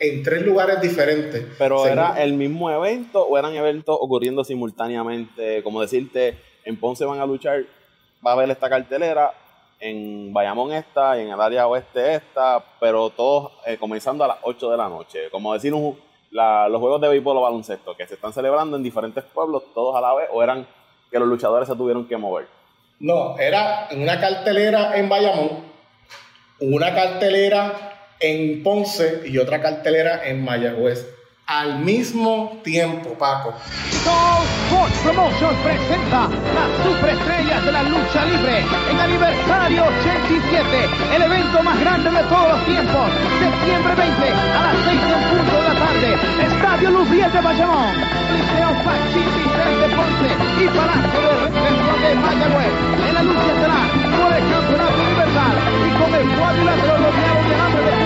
en 0.00 0.22
tres 0.22 0.42
lugares 0.42 0.80
diferentes. 0.80 1.44
Pero 1.58 1.86
era 1.86 2.22
el 2.22 2.34
mismo 2.34 2.70
evento 2.70 3.22
o 3.22 3.36
eran 3.36 3.54
eventos 3.54 3.96
ocurriendo 4.00 4.44
simultáneamente, 4.44 5.62
como 5.62 5.80
decirte, 5.80 6.38
en 6.64 6.78
Ponce 6.78 7.04
van 7.04 7.20
a 7.20 7.26
luchar, 7.26 7.64
va 8.24 8.32
a 8.32 8.34
haber 8.34 8.50
esta 8.50 8.68
cartelera, 8.68 9.32
en 9.80 10.32
Bayamón 10.32 10.72
esta, 10.72 11.18
en 11.18 11.28
el 11.30 11.40
área 11.40 11.66
oeste 11.66 12.14
esta, 12.14 12.62
pero 12.80 13.10
todos 13.10 13.52
eh, 13.66 13.76
comenzando 13.76 14.24
a 14.24 14.28
las 14.28 14.38
8 14.42 14.70
de 14.70 14.76
la 14.76 14.88
noche, 14.88 15.30
como 15.30 15.54
decir 15.54 15.72
un, 15.72 15.96
los 16.30 16.80
juegos 16.80 17.00
de 17.00 17.08
béisbol 17.08 17.36
o 17.36 17.42
baloncesto 17.42 17.96
que 17.96 18.06
se 18.06 18.14
están 18.14 18.32
celebrando 18.32 18.76
en 18.76 18.82
diferentes 18.82 19.24
pueblos, 19.24 19.62
todos 19.74 19.96
a 19.96 20.00
la 20.00 20.14
vez, 20.14 20.28
o 20.32 20.42
eran 20.42 20.66
que 21.10 21.18
los 21.18 21.28
luchadores 21.28 21.68
se 21.68 21.76
tuvieron 21.76 22.06
que 22.06 22.16
mover. 22.16 22.48
No, 23.00 23.38
era 23.38 23.88
una 23.92 24.20
cartelera 24.20 24.96
en 24.98 25.08
Bayamón, 25.08 25.50
una 26.60 26.94
cartelera 26.94 27.97
en 28.20 28.62
Ponce 28.62 29.22
y 29.26 29.38
otra 29.38 29.60
cartelera 29.60 30.22
en 30.24 30.44
Mayagüez. 30.44 31.06
al 31.48 31.78
mismo 31.78 32.60
tiempo, 32.62 33.16
Paco. 33.16 33.54
Soul 34.04 34.44
Sports 34.68 34.98
Promotions 35.00 35.56
presenta 35.64 36.28
las 36.28 36.68
superestrellas 36.84 37.64
de 37.64 37.72
la 37.72 37.82
lucha 37.84 38.20
libre 38.26 38.60
en 38.90 39.00
aniversario 39.00 39.80
87, 39.80 41.16
el 41.16 41.22
evento 41.22 41.62
más 41.62 41.80
grande 41.80 42.10
de 42.10 42.22
todos 42.28 42.48
los 42.52 42.64
tiempos, 42.66 43.08
septiembre 43.40 43.94
20 43.96 44.28
a 44.28 44.60
las 44.60 44.76
6 44.92 45.00
en 45.08 45.22
punto 45.32 45.54
de 45.56 45.64
la 45.64 45.76
tarde, 45.80 46.08
Estadio 46.52 46.90
Lubriel 46.90 47.32
de 47.32 47.40
Bayamón, 47.40 47.96
Liceo 47.96 48.70
Pachín 48.84 49.28
Vicente 49.40 49.88
Ponce 49.96 50.30
y 50.52 50.66
Palacio 50.68 51.20
de 51.24 51.32
Recreación 51.48 51.96
de 52.04 52.10
Mayagüez. 52.28 52.74
En 53.08 53.14
la 53.16 53.22
lucha 53.24 53.48
estará 53.56 53.80
por 54.20 54.30
el 54.36 54.44
campeonato 54.52 55.00
universal 55.00 55.54
y 55.80 55.90
con 55.96 56.10
el 56.12 56.26
cuadrilátero 56.36 56.94
rodeado 57.08 57.40
de 57.48 57.54
hambre 57.56 57.82
de 57.88 57.97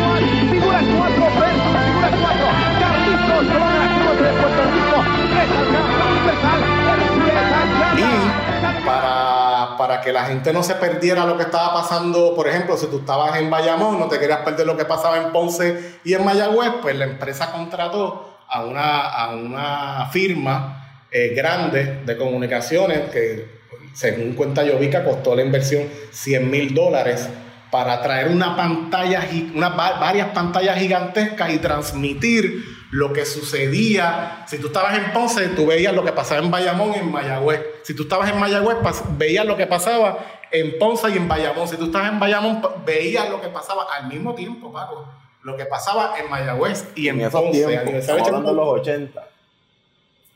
Juan, 0.91 1.13
figura 1.13 1.31
4 1.31 1.41
versus 1.41 1.69
figura 1.85 2.11
4, 2.21 2.47
Carlitos 2.81 3.45
Colón 3.49 3.73
de 3.73 3.79
la 3.79 3.89
Cruz 3.99 4.17
de 4.21 4.33
Puerto 4.41 4.63
Rico, 4.73 4.97
frente 5.03 5.39
al 5.39 5.73
campeón 5.73 6.09
universal, 6.13 6.61
Hércules 7.03 7.37
Ayala. 7.37 7.73
Y 7.97 8.85
para, 8.85 9.77
para 9.77 10.01
que 10.01 10.13
la 10.13 10.25
gente 10.25 10.53
no 10.53 10.63
se 10.63 10.75
perdiera 10.75 11.25
lo 11.25 11.37
que 11.37 11.45
estaba 11.45 11.73
pasando, 11.75 12.35
por 12.35 12.49
ejemplo, 12.49 12.77
si 12.77 12.87
tú 12.87 13.01
estabas 13.01 13.39
en 13.39 13.51
Bayamón, 13.51 13.99
no 13.99 14.09
te 14.09 14.19
querías 14.19 14.41
perder 14.41 14.67
lo 14.67 14.77
que 14.77 14.85
pasaba 14.85 15.19
en 15.19 15.33
Ponce 15.33 15.99
y 16.05 16.15
en 16.15 16.25
Mayagüez, 16.25 16.73
pues 16.83 16.97
la 16.97 17.05
empresa 17.05 17.53
contrató 17.53 18.39
a 18.49 18.65
una, 18.65 19.01
a 19.09 19.35
una 19.35 20.09
firma 20.11 21.07
eh, 21.11 21.33
grande 21.35 22.01
de 22.05 22.17
comunicaciones 22.17 23.11
que, 23.11 23.47
según 23.95 24.33
cuenta 24.33 24.65
Yovica, 24.65 25.05
costó 25.05 25.37
la 25.37 25.43
inversión 25.43 25.85
100 26.11 26.51
mil 26.51 26.75
dólares 26.75 27.29
para 27.73 28.03
traer 28.03 28.29
una 28.29 28.55
pantalla, 28.55 29.23
gi- 29.23 29.51
una, 29.55 29.71
va- 29.71 29.99
varias 29.99 30.29
pantallas 30.29 30.79
gigantescas 30.79 31.51
y 31.55 31.59
transmitir 31.59 32.63
lo 32.91 33.15
que 33.15 33.25
sucedía. 33.25 34.45
Si 34.47 34.59
tú 34.59 34.67
estabas 34.67 34.99
en 34.99 35.11
Ponce, 35.13 35.49
tú 35.49 35.67
veías 35.67 35.95
lo 35.95 36.05
que 36.05 36.13
pasaba 36.13 36.43
en 36.43 36.51
Bayamón 36.51 36.93
y 36.95 36.99
en 36.99 37.11
Mayagüez. 37.11 37.63
Si 37.83 37.95
tú 37.97 38.03
estabas 38.03 38.29
en 38.31 38.39
Mayagüez, 38.39 38.77
veías 39.17 39.47
lo 39.47 39.57
que 39.57 39.67
pasaba 39.67 40.19
en 40.51 40.79
Ponce 40.79 41.09
y 41.09 41.17
en 41.17 41.27
Bayamón. 41.27 41.67
Si 41.67 41.79
tú 41.79 41.87
estabas 41.87 42.13
en 42.13 42.21
Bayamón, 42.21 42.61
veías 42.85 43.31
lo 43.31 43.41
que 43.41 43.49
pasaba 43.49 43.87
al 43.99 44.07
mismo 44.07 44.35
tiempo, 44.35 44.71
Paco. 44.71 45.09
Lo 45.43 45.57
que 45.57 45.65
pasaba 45.65 46.15
en 46.23 46.29
Mayagüez 46.31 46.87
y 46.95 47.09
en, 47.09 47.23
En 47.23 47.31
Ponce. 47.31 47.65
tiempos, 47.67 47.95
estamos 47.95 48.29
hablando 48.29 48.51
de 48.51 48.57
los 48.57 48.69
80. 48.69 49.21
80. 49.21 49.29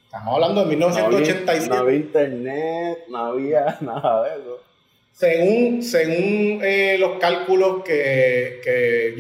Estamos 0.07 0.35
hablando 0.35 0.65
de 0.65 0.77
No 0.77 0.87
había, 0.87 1.09
1987. 1.09 1.69
no 1.69 1.75
había 1.81 1.97
internet, 1.97 2.99
no 3.11 3.19
había 3.19 3.77
nada 3.83 4.23
de 4.23 4.31
eso. 4.41 4.61
Según, 5.17 5.83
según 5.83 6.61
eh, 6.63 6.99
los 7.01 7.19
cálculos 7.19 7.83
que, 7.83 8.61
que 8.63 9.15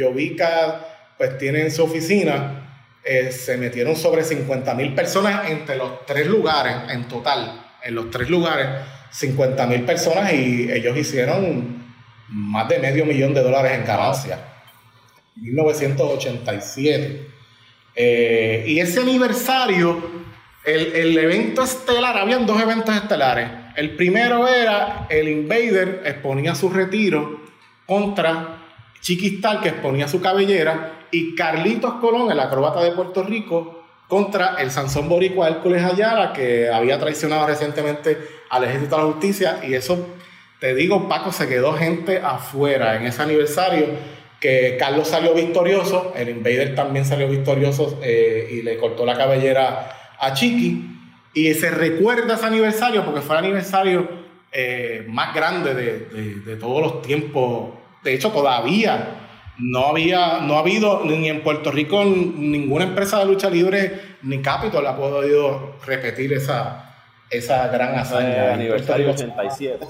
pues, 1.17 1.39
tiene 1.39 1.63
en 1.63 1.71
su 1.71 1.85
oficina, 1.85 2.83
eh, 3.03 3.33
se 3.33 3.57
metieron 3.57 3.97
sobre 3.97 4.23
50 4.23 4.75
mil 4.75 4.95
personas 4.95 5.51
entre 5.51 5.77
los 5.77 6.05
tres 6.05 6.27
lugares, 6.27 6.75
en 6.91 7.09
total, 7.09 7.65
en 7.83 7.95
los 7.95 8.11
tres 8.11 8.29
lugares, 8.29 8.67
50 9.11 9.67
mil 9.69 9.85
personas 9.85 10.35
y 10.35 10.71
ellos 10.71 10.99
hicieron 10.99 11.83
más 12.29 12.69
de 12.69 12.79
medio 12.79 13.07
millón 13.07 13.33
de 13.33 13.43
dólares 13.43 13.73
en 13.73 13.87
ganancias. 13.87 14.39
1987. 15.37 17.27
Eh, 17.95 18.65
y 18.67 18.81
ese 18.81 19.01
aniversario, 19.01 20.11
el, 20.63 20.95
el 20.95 21.17
evento 21.17 21.63
estelar, 21.63 22.19
habían 22.19 22.45
dos 22.45 22.61
eventos 22.61 22.95
estelares. 22.95 23.66
El 23.77 23.95
primero 23.95 24.49
era 24.49 25.07
el 25.11 25.29
Invader 25.29 26.03
exponía 26.07 26.55
su 26.55 26.71
retiro 26.71 27.43
contra 27.85 28.63
Chiquistal, 29.03 29.61
que 29.61 29.69
exponía 29.69 30.09
su 30.09 30.21
cabellera, 30.21 31.07
y 31.11 31.35
Carlitos 31.35 31.95
Colón, 32.01 32.33
el 32.33 32.41
acróbata 32.41 32.83
de 32.83 32.93
Puerto 32.93 33.23
Rico, 33.23 33.85
contra 34.09 34.57
el 34.59 34.71
Sansón 34.71 35.09
Boricua 35.09 35.49
Hércules 35.49 35.85
Ayala, 35.85 36.33
que 36.33 36.71
había 36.71 36.99
traicionado 36.99 37.47
recientemente 37.47 38.17
al 38.51 38.65
Ejército 38.65 38.97
de 38.97 39.03
la 39.03 39.13
Justicia. 39.13 39.61
Y 39.63 39.75
eso, 39.75 40.09
te 40.59 40.75
digo, 40.75 41.09
Paco, 41.09 41.31
se 41.31 41.47
quedó 41.47 41.75
gente 41.75 42.19
afuera 42.19 42.97
en 42.97 43.07
ese 43.07 43.23
aniversario 43.23 43.87
que 44.41 44.77
Carlos 44.79 45.09
salió 45.09 45.35
victorioso, 45.35 46.13
el 46.17 46.29
Invader 46.31 46.75
también 46.75 47.05
salió 47.05 47.29
victorioso 47.29 47.99
eh, 48.03 48.49
y 48.51 48.63
le 48.63 48.77
cortó 48.79 49.05
la 49.05 49.17
cabellera 49.17 50.15
a 50.19 50.33
Chiqui. 50.33 50.96
Y 51.37 51.55
se 51.55 51.71
recuerda 51.71 52.35
ese 52.35 52.47
aniversario 52.47 53.05
porque 53.05 53.21
fue 53.21 53.37
el 53.39 53.45
aniversario 53.45 54.09
eh, 54.51 55.05
más 55.09 55.35
grande 55.35 55.75
de, 55.75 55.99
de- 56.07 56.35
de 56.41 56.57
todos 56.57 56.81
los 56.81 57.03
tiempos. 57.03 57.75
De 58.03 58.15
hecho, 58.15 58.31
todavía 58.33 59.21
no 59.59 59.87
había, 59.89 60.39
no 60.41 60.57
ha 60.57 60.61
habido 60.61 61.03
ni 61.05 61.29
en 61.29 61.43
Puerto 61.43 61.71
Rico 61.71 62.05
ninguna 62.05 62.85
empresa 62.85 63.19
de 63.19 63.27
lucha 63.27 63.49
libre 63.51 64.01
ni 64.23 64.41
Capitol 64.43 64.87
ha 64.87 64.97
podido 64.97 65.77
repetir 65.87 66.33
esa, 66.33 66.95
esa 67.31 67.69
gran 67.69 67.99
hazaña. 67.99 68.29
Eh, 68.35 68.47
En 68.49 68.53
aniversario 68.61 69.07
Puerto 69.07 69.23
Rico 69.25 69.35
87. 69.43 69.87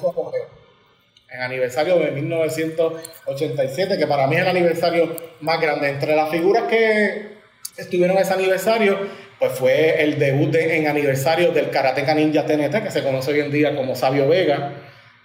en 1.31 1.43
aniversario 1.43 1.99
de 1.99 2.11
1987, 2.13 3.99
que 3.99 4.07
para 4.07 4.27
mí 4.27 4.37
es 4.37 4.43
el 4.43 4.49
aniversario 4.49 5.15
más 5.41 5.61
grande. 5.61 5.91
Entre 5.91 6.15
las 6.17 6.31
figuras 6.31 6.65
que 6.65 7.37
estuvieron 7.77 8.17
en 8.17 8.23
ese 8.23 8.35
aniversario, 8.35 8.99
pues 9.39 9.53
fue 9.53 10.03
el 10.03 10.19
debut 10.19 10.51
de- 10.51 10.77
en 10.79 10.87
aniversario 10.89 11.53
del 11.53 11.71
Karateka 11.71 12.15
Ninja 12.15 12.47
TNT, 12.47 12.83
que 12.83 12.91
se 12.91 13.03
conoce 13.03 13.33
hoy 13.33 13.41
en 13.41 13.51
día 13.51 13.75
como 13.77 13.95
Sabio 13.95 14.29
Vega. 14.29 14.73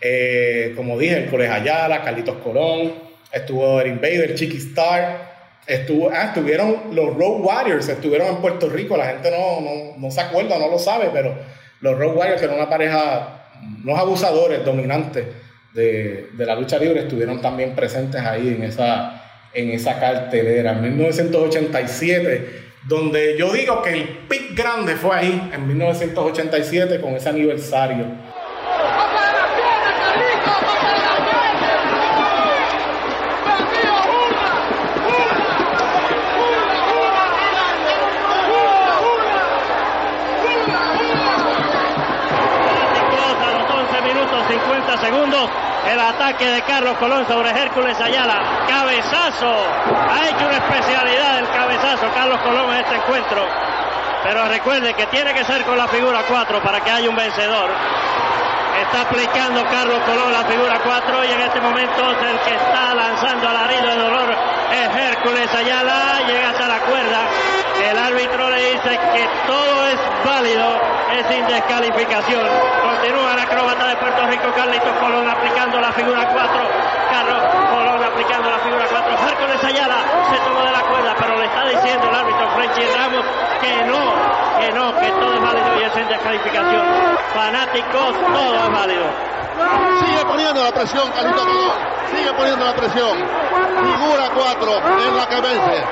Eh, 0.01 0.73
como 0.75 0.97
dije, 0.97 1.17
el 1.17 1.29
Colegio 1.29 1.53
Ayala, 1.55 2.01
Carlitos 2.03 2.37
Colón, 2.37 2.93
estuvo 3.31 3.79
el 3.81 3.87
Invader, 3.87 4.35
Chiqui 4.35 4.57
Star. 4.57 5.31
Estuvo, 5.67 6.09
ah, 6.11 6.25
estuvieron 6.29 6.75
los 6.95 7.15
Road 7.15 7.39
Warriors, 7.41 7.87
estuvieron 7.87 8.27
en 8.29 8.35
Puerto 8.37 8.67
Rico, 8.67 8.97
la 8.97 9.05
gente 9.05 9.29
no, 9.29 9.61
no, 9.61 9.97
no 9.97 10.11
se 10.11 10.19
acuerda, 10.19 10.57
no 10.57 10.67
lo 10.69 10.79
sabe, 10.79 11.09
pero 11.13 11.35
los 11.81 11.97
Road 11.97 12.15
Warriors 12.17 12.41
eran 12.41 12.55
una 12.55 12.67
pareja, 12.67 13.45
unos 13.83 13.97
abusadores 13.99 14.65
dominantes 14.65 15.23
de, 15.75 16.29
de 16.33 16.45
la 16.47 16.55
lucha 16.55 16.79
libre, 16.79 17.01
estuvieron 17.01 17.41
también 17.41 17.75
presentes 17.75 18.19
ahí 18.21 18.55
en 18.57 18.63
esa, 18.63 19.21
en 19.53 19.69
esa 19.69 19.99
cartelera, 19.99 20.71
en 20.71 20.81
1987, 20.81 22.70
donde 22.83 23.37
yo 23.37 23.53
digo 23.53 23.81
que 23.81 23.93
el 23.93 24.07
pick 24.27 24.55
grande 24.55 24.95
fue 24.95 25.15
ahí, 25.15 25.51
en 25.53 25.67
1987, 25.67 26.99
con 26.99 27.13
ese 27.15 27.29
aniversario. 27.29 28.05
a 43.41 43.51
los 43.53 43.69
11 43.69 44.01
minutos 44.01 44.43
50 44.47 44.97
segundos. 44.97 45.70
El 45.89 45.99
ataque 45.99 46.45
de 46.45 46.61
Carlos 46.61 46.95
Colón 46.97 47.27
sobre 47.27 47.49
Hércules 47.49 47.99
Ayala. 47.99 48.65
Cabezazo. 48.67 49.51
Ha 49.51 50.27
hecho 50.27 50.45
una 50.45 50.57
especialidad 50.57 51.39
el 51.39 51.49
cabezazo 51.49 52.07
Carlos 52.13 52.39
Colón 52.41 52.71
en 52.73 52.81
este 52.81 52.95
encuentro. 52.95 53.45
Pero 54.23 54.47
recuerde 54.47 54.93
que 54.93 55.07
tiene 55.07 55.33
que 55.33 55.43
ser 55.43 55.63
con 55.63 55.77
la 55.77 55.87
figura 55.87 56.21
4 56.27 56.61
para 56.61 56.79
que 56.81 56.91
haya 56.91 57.09
un 57.09 57.15
vencedor. 57.15 57.71
Está 58.81 59.01
aplicando 59.01 59.63
Carlos 59.69 59.99
Colón 60.05 60.31
la 60.33 60.43
figura 60.43 60.79
4 60.83 61.25
y 61.25 61.31
en 61.31 61.41
este 61.41 61.61
momento 61.61 62.01
el 62.01 62.39
que 62.39 62.55
está 62.55 62.95
lanzando 62.95 63.47
alarido 63.47 63.87
de 63.87 63.95
dolor 63.95 64.35
es 64.71 64.97
Hércules 64.97 65.53
Ayala. 65.53 66.25
Llega 66.25 66.49
hasta 66.49 66.67
la 66.67 66.79
cuerda. 66.79 67.19
El 67.77 67.97
árbitro 67.97 68.49
le 68.49 68.71
dice 68.73 68.89
que 69.13 69.29
todo 69.45 69.87
es 69.87 69.99
válido, 70.25 70.81
es 71.13 71.27
sin 71.27 71.45
descalificación. 71.45 72.41
Continúa 72.81 73.33
el 73.33 73.39
acróbata 73.39 73.87
de 73.87 73.95
Puerto 73.97 74.25
Rico, 74.25 74.51
Carlitos 74.55 74.97
Colón 74.99 75.29
aplicando 75.29 75.79
la 75.79 75.91
figura 75.93 76.27
4. 76.27 76.61
Carlos 77.11 77.41
Colón 77.69 78.03
aplicando 78.03 78.49
la 78.49 78.59
figura 78.59 78.85
4. 78.89 79.29
Hércules 79.29 79.63
Ayala 79.63 79.97
se 80.31 80.37
tomó 80.41 80.65
de 80.65 80.71
la 80.71 80.81
cuerda, 80.81 81.15
pero 81.19 81.37
le 81.37 81.45
está 81.45 81.65
diciendo 81.65 82.09
el 82.09 82.15
árbitro 82.15 82.49
Frenchy 82.55 82.85
Ramos 82.97 83.25
que 83.61 83.83
no, 83.85 84.59
que 84.59 84.71
no, 84.73 85.00
sin 86.01 86.09
descalificación. 86.09 86.81
Fanáticos, 87.33 88.13
todo 88.33 88.55
es 88.55 88.71
válido. 88.71 89.05
Sigue 90.05 90.25
poniendo 90.25 90.63
la 90.63 90.71
presión, 90.71 91.11
Carlito 91.11 91.45
Colón. 91.45 91.71
Sigue 92.15 92.33
poniendo 92.33 92.65
la 92.65 92.73
presión. 92.73 93.17
Figura 93.17 94.29
4 94.33 94.77
es 94.99 95.13
la 95.13 95.27
que 95.27 95.41
vence. 95.41 95.85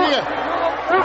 Sigue. 0.00 0.22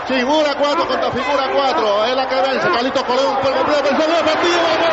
Figura 0.07 0.55
4 0.57 0.87
contra 0.87 1.11
figura 1.11 1.49
4 1.53 2.05
es 2.05 2.15
la 2.15 2.27
que 2.27 2.35
vence. 2.35 2.69
Carlitos 2.69 3.03
Colón. 3.03 3.37
Efectivamente. 3.43 4.87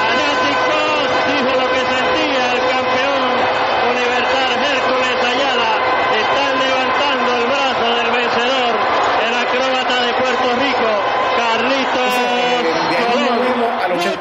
Fanáticos, 0.09 1.09
dijo 1.29 1.51
lo 1.61 1.69
que 1.71 1.83
sentía 1.95 2.43
el 2.53 2.61
campeón 2.69 3.23
universal 3.91 4.51
Hércules 4.73 5.19
Ayala. 5.25 5.73
Están 6.19 6.53
levantando 6.59 7.29
el 7.37 7.45
brazo 7.47 7.87
del 7.97 8.11
vencedor, 8.11 8.75
el 9.27 9.35
acróbata 9.35 9.97
de 10.03 10.13
Puerto 10.15 10.49
Rico, 10.61 10.91
Carlitos 11.37 12.13
De 12.91 12.97
ahí 12.97 13.27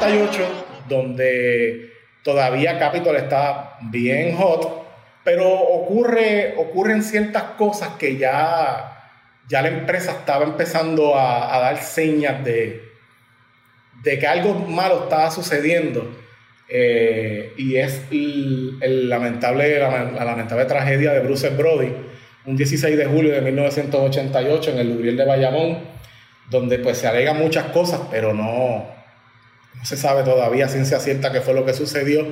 98, 0.07 0.85
donde 0.87 1.91
todavía 2.23 2.79
Capitol 2.79 3.15
está 3.17 3.77
bien 3.81 4.35
hot, 4.37 4.85
pero 5.23 5.49
ocurre, 5.49 6.55
ocurren 6.57 7.03
ciertas 7.03 7.43
cosas 7.57 7.89
que 7.99 8.17
ya, 8.17 9.11
ya 9.49 9.61
la 9.61 9.67
empresa 9.67 10.11
estaba 10.11 10.45
empezando 10.45 11.15
a, 11.15 11.53
a 11.55 11.59
dar 11.59 11.77
señas 11.81 12.43
de, 12.45 12.81
de 14.03 14.19
que 14.19 14.27
algo 14.27 14.53
malo 14.53 15.03
estaba 15.03 15.29
sucediendo. 15.31 16.09
Eh, 16.69 17.53
y 17.57 17.77
es 17.77 18.01
el, 18.11 18.77
el 18.81 19.09
lamentable, 19.09 19.79
la, 19.79 20.03
la 20.11 20.25
lamentable 20.25 20.65
tragedia 20.65 21.13
de 21.13 21.21
Bruce 21.21 21.49
Brody, 21.49 21.93
un 22.45 22.57
16 22.57 22.97
de 22.97 23.05
julio 23.05 23.33
de 23.33 23.41
1988 23.41 24.71
en 24.71 24.77
el 24.79 24.89
Lubriel 24.89 25.17
de 25.17 25.25
Bayamón, 25.25 25.79
donde 26.49 26.79
pues 26.79 26.97
se 26.97 27.07
alegan 27.07 27.37
muchas 27.37 27.65
cosas, 27.65 28.01
pero 28.09 28.33
no, 28.33 28.96
no 29.77 29.85
se 29.85 29.97
sabe 29.97 30.23
todavía 30.23 30.67
ciencia 30.67 30.99
cierta 30.99 31.31
qué 31.31 31.41
fue 31.41 31.53
lo 31.53 31.65
que 31.65 31.73
sucedió 31.73 32.25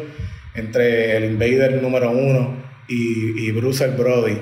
entre 0.55 1.17
el 1.17 1.25
Invader 1.25 1.81
número 1.81 2.11
uno 2.11 2.63
y, 2.87 3.47
y 3.47 3.51
Bruce 3.51 3.87
Brody. 3.87 4.37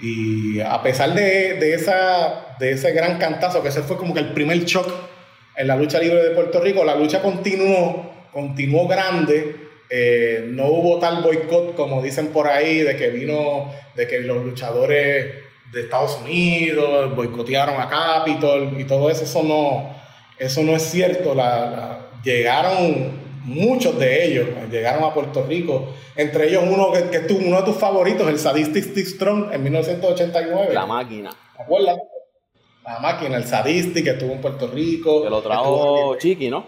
Y 0.00 0.60
a 0.60 0.82
pesar 0.82 1.14
de, 1.14 1.54
de, 1.54 1.74
esa, 1.74 2.56
de 2.58 2.72
ese 2.72 2.92
gran 2.92 3.18
cantazo, 3.18 3.62
que 3.62 3.68
ese 3.68 3.82
fue 3.82 3.96
como 3.96 4.12
que 4.12 4.20
el 4.20 4.32
primer 4.32 4.64
shock 4.64 4.88
en 5.56 5.68
la 5.68 5.76
lucha 5.76 6.00
libre 6.00 6.22
de 6.22 6.30
Puerto 6.30 6.60
Rico, 6.60 6.84
la 6.84 6.96
lucha 6.96 7.22
continuó, 7.22 8.12
continuó 8.32 8.88
grande. 8.88 9.56
Eh, 9.88 10.46
no 10.48 10.66
hubo 10.66 10.98
tal 10.98 11.22
boicot 11.22 11.76
como 11.76 12.02
dicen 12.02 12.28
por 12.28 12.48
ahí, 12.48 12.80
de 12.80 12.96
que 12.96 13.10
vino, 13.10 13.72
de 13.94 14.08
que 14.08 14.20
los 14.20 14.44
luchadores 14.44 15.34
de 15.72 15.80
Estados 15.80 16.18
Unidos 16.22 17.14
boicotearon 17.14 17.80
a 17.80 17.88
Capitol 17.88 18.74
y 18.78 18.84
todo 18.84 19.10
eso. 19.10 19.24
Eso 19.24 19.42
no, 19.42 19.94
eso 20.38 20.62
no 20.64 20.74
es 20.74 20.82
cierto. 20.82 21.34
La, 21.34 21.70
la, 21.70 22.00
llegaron 22.24 23.24
muchos 23.44 23.98
de 23.98 24.26
ellos, 24.26 24.48
llegaron 24.70 25.04
a 25.04 25.12
Puerto 25.12 25.44
Rico. 25.46 25.92
Entre 26.16 26.48
ellos 26.48 26.64
uno 26.66 26.92
que, 26.92 27.10
que 27.10 27.20
tuvo 27.20 27.46
uno 27.46 27.58
de 27.58 27.64
tus 27.64 27.76
favoritos, 27.76 28.28
el 28.28 28.38
Sadistic 28.38 28.84
Steve 28.84 29.06
Strong 29.06 29.52
en 29.52 29.62
1989. 29.62 30.74
La 30.74 30.86
máquina. 30.86 31.30
¿Te 31.56 31.62
acuerdas? 31.62 31.98
La 32.84 32.98
máquina, 32.98 33.36
el 33.36 33.44
Sadistic 33.44 34.04
que 34.04 34.10
estuvo 34.10 34.32
en 34.32 34.40
Puerto 34.40 34.66
Rico. 34.68 35.22
Que 35.22 35.30
lo 35.30 35.42
trajo 35.42 36.16
Chiqui, 36.18 36.50
¿no? 36.50 36.66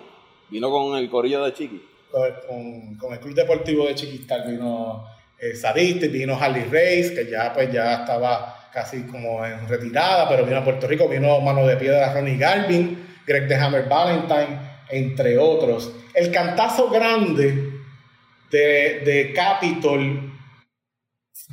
Vino 0.49 0.71
con 0.71 0.97
el 0.97 1.11
corillo 1.11 1.45
de 1.45 1.53
Chiqui. 1.53 1.83
Con, 2.11 2.97
con 2.97 3.13
el 3.13 3.21
Club 3.21 3.35
Deportivo 3.35 3.87
de 3.87 3.95
Chiquistal 3.95 4.45
vino 4.51 5.05
el 5.39 5.57
Sadistic, 5.57 6.11
vino 6.11 6.35
Harley 6.41 6.65
Race, 6.65 7.13
que 7.15 7.31
ya 7.31 7.53
pues 7.53 7.71
ya 7.71 7.97
estaba 7.97 8.71
casi 8.73 9.03
como 9.07 9.45
en 9.45 9.69
retirada, 9.69 10.29
pero 10.29 10.45
vino 10.45 10.59
a 10.59 10.65
Puerto 10.65 10.87
Rico, 10.87 11.09
vino 11.09 11.41
Mano 11.41 11.67
de 11.67 11.77
Piedra 11.77 12.13
Ronnie 12.13 12.37
Garvin, 12.37 13.07
Greg 13.27 13.49
the 13.49 13.55
Hammer 13.55 13.89
Valentine, 13.89 14.59
entre 14.89 15.39
otros. 15.39 15.93
El 16.15 16.33
cantazo 16.33 16.91
grande 16.91 17.73
de, 18.51 19.03
de 19.05 19.33
Capitol 19.35 20.33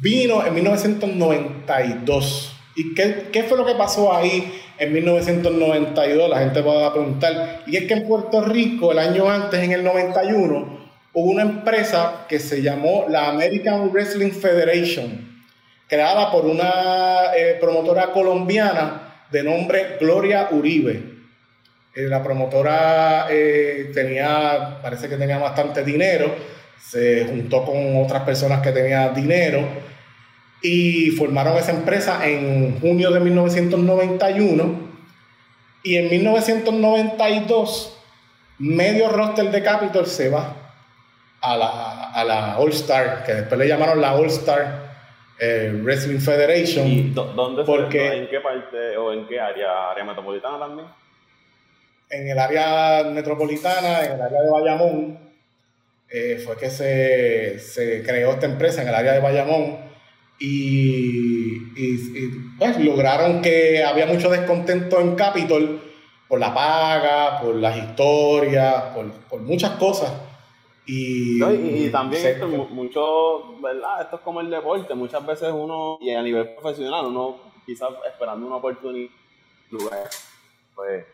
vino 0.02 0.46
en 0.46 0.54
1992. 0.54 2.56
¿Y 2.76 2.94
qué, 2.96 3.28
qué, 3.32 3.44
fue 3.44 3.58
lo 3.58 3.66
que 3.66 3.76
pasó 3.76 4.14
ahí 4.14 4.52
en 4.80 4.94
1992? 4.94 6.30
La 6.30 6.40
gente 6.40 6.62
va 6.62 6.88
a 6.88 6.94
preguntar. 6.94 7.64
Y 7.68 7.78
es 7.78 7.86
que 7.86 7.94
en 7.94 8.08
Puerto 8.08 8.42
Rico, 8.42 8.92
el 8.92 9.00
año 9.00 9.30
antes, 9.30 9.62
en 9.62 9.72
el 9.72 9.84
91, 9.84 10.80
hubo 11.14 11.30
una 11.30 11.44
empresa 11.44 12.26
que 12.28 12.40
se 12.40 12.62
llamó 12.62 13.06
la 13.08 13.30
American 13.30 13.92
Wrestling 13.92 14.32
Federation, 14.32 15.46
creada 15.88 16.32
por 16.32 16.46
una 16.46 17.36
eh, 17.38 17.58
promotora 17.60 18.12
colombiana 18.12 19.28
de 19.32 19.44
nombre 19.44 19.98
Gloria 20.00 20.50
Uribe. 20.52 21.13
Eh, 21.96 22.08
la 22.08 22.24
promotora 22.24 23.28
eh, 23.30 23.92
tenía, 23.94 24.80
parece 24.82 25.08
que 25.08 25.16
tenía 25.16 25.38
bastante 25.38 25.84
dinero, 25.84 26.34
se 26.82 27.26
juntó 27.26 27.64
con 27.64 28.04
otras 28.04 28.24
personas 28.24 28.62
que 28.62 28.72
tenían 28.72 29.14
dinero 29.14 29.62
y 30.62 31.12
formaron 31.12 31.56
esa 31.58 31.72
empresa 31.72 32.28
en 32.28 32.80
junio 32.80 33.12
de 33.12 33.20
1991 33.20 34.90
y 35.84 35.98
en 35.98 36.10
1992 36.10 37.98
medio 38.58 39.10
roster 39.10 39.52
de 39.52 39.62
Capitol 39.62 40.08
se 40.08 40.30
va 40.30 40.56
a 41.42 41.58
la, 41.58 42.12
a 42.12 42.24
la 42.24 42.58
All 42.58 42.72
Star, 42.72 43.24
que 43.26 43.34
después 43.34 43.60
le 43.60 43.68
llamaron 43.68 44.02
la 44.02 44.16
All 44.16 44.28
Star 44.28 44.94
eh, 45.38 45.72
Wrestling 45.84 46.20
Federation. 46.20 46.88
¿Y 46.88 47.10
dónde 47.10 47.64
porque, 47.66 48.00
fue, 48.00 48.18
¿En 48.18 48.28
qué 48.30 48.40
parte 48.40 48.98
o 48.98 49.12
en 49.12 49.28
qué 49.28 49.40
área? 49.40 49.92
¿Área 49.92 50.06
metropolitana 50.06 50.58
también? 50.58 50.88
En 52.14 52.28
el 52.28 52.38
área 52.38 53.04
metropolitana, 53.10 54.06
en 54.06 54.12
el 54.14 54.22
área 54.22 54.42
de 54.42 54.50
Bayamón, 54.52 55.20
eh, 56.10 56.42
fue 56.46 56.56
que 56.58 56.70
se, 56.70 57.58
se, 57.58 58.04
creó 58.04 58.34
esta 58.34 58.46
empresa 58.46 58.84
en 58.84 58.90
el 58.90 58.94
área 58.94 59.14
de 59.14 59.20
Bayamón 59.20 59.80
y, 60.40 61.56
y, 61.76 61.94
y 62.16 62.32
pues, 62.60 62.80
lograron 62.80 63.42
que 63.42 63.84
había 63.84 64.06
mucho 64.06 64.30
descontento 64.30 65.00
en 65.00 65.16
Capitol 65.16 65.82
por 66.28 66.40
la 66.40 66.54
paga, 66.54 67.42
por 67.42 67.56
las 67.56 67.78
historias, 67.78 68.94
por, 68.94 69.12
por 69.12 69.42
muchas 69.42 69.72
cosas. 69.72 70.14
Y, 70.86 71.38
no, 71.40 71.52
y, 71.52 71.86
y, 71.86 71.90
también 71.90 72.22
se, 72.22 72.32
esto, 72.34 72.48
mucho, 72.48 73.60
¿verdad? 73.60 74.02
Esto 74.04 74.18
es 74.18 74.22
como 74.22 74.42
el 74.42 74.52
deporte, 74.52 74.94
muchas 74.94 75.26
veces 75.26 75.50
uno, 75.52 75.98
y 76.00 76.12
a 76.12 76.22
nivel 76.22 76.54
profesional, 76.54 77.06
uno 77.06 77.38
quizás 77.66 77.90
esperando 78.06 78.46
una 78.46 78.58
oportunidad, 78.58 79.10
pues 80.76 81.06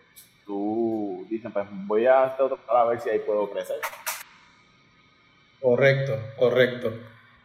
tú 0.50 1.28
dices, 1.30 1.52
pues 1.54 1.68
voy 1.86 2.08
a 2.08 2.26
este 2.26 2.42
otro 2.42 2.58
para 2.66 2.84
ver 2.86 3.00
si 3.00 3.08
ahí 3.12 3.20
puedo 3.20 3.52
crecer. 3.52 3.76
Correcto, 5.62 6.18
correcto. 6.40 6.92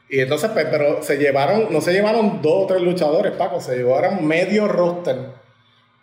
Y 0.08 0.20
entonces, 0.20 0.50
pues, 0.54 0.66
pero 0.70 1.02
se 1.02 1.18
llevaron, 1.18 1.70
no 1.70 1.82
se 1.82 1.92
llevaron 1.92 2.40
dos 2.40 2.64
o 2.64 2.66
tres 2.66 2.80
luchadores, 2.80 3.32
Paco, 3.32 3.60
se 3.60 3.76
llevaron 3.76 4.26
medio 4.26 4.68
roster 4.68 5.16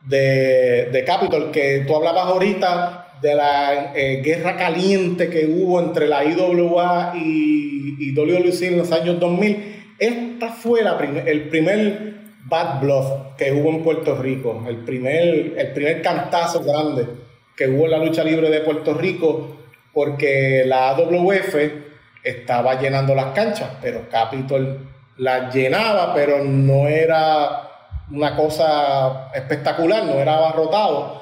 de, 0.05 0.89
de 0.91 1.03
Capitol, 1.03 1.49
que 1.49 1.85
tú 1.87 1.95
hablabas 1.95 2.25
ahorita 2.25 3.17
de 3.19 3.33
la 3.33 3.93
eh, 3.95 4.21
guerra 4.23 4.55
caliente 4.55 5.27
que 5.27 5.47
hubo 5.47 5.79
entre 5.79 6.07
la 6.07 6.23
IWA 6.23 7.13
y, 7.15 7.95
y 7.99 8.65
en 8.67 8.77
los 8.77 8.91
años 8.91 9.19
2000. 9.19 9.95
Esta 9.97 10.49
fue 10.49 10.83
la 10.83 10.99
el 10.99 11.49
primer 11.49 12.20
bad 12.51 12.81
blood 12.81 13.35
que 13.37 13.53
hubo 13.53 13.69
en 13.69 13.81
Puerto 13.81 14.21
Rico, 14.21 14.61
el 14.67 14.83
primer, 14.83 15.53
el 15.57 15.71
primer 15.71 16.01
cantazo 16.01 16.61
grande 16.61 17.07
que 17.55 17.69
hubo 17.69 17.85
en 17.85 17.91
la 17.91 17.97
lucha 17.97 18.23
libre 18.23 18.49
de 18.49 18.59
Puerto 18.59 18.93
Rico, 18.93 19.55
porque 19.93 20.63
la 20.65 20.89
AWF 20.89 21.55
estaba 22.23 22.79
llenando 22.79 23.15
las 23.15 23.31
canchas, 23.33 23.69
pero 23.81 24.09
Capitol 24.09 24.79
las 25.17 25.53
llenaba, 25.53 26.13
pero 26.13 26.43
no 26.43 26.87
era 26.87 27.69
una 28.11 28.35
cosa 28.35 29.31
espectacular, 29.33 30.03
no 30.03 30.13
era 30.13 30.35
abarrotado. 30.35 31.21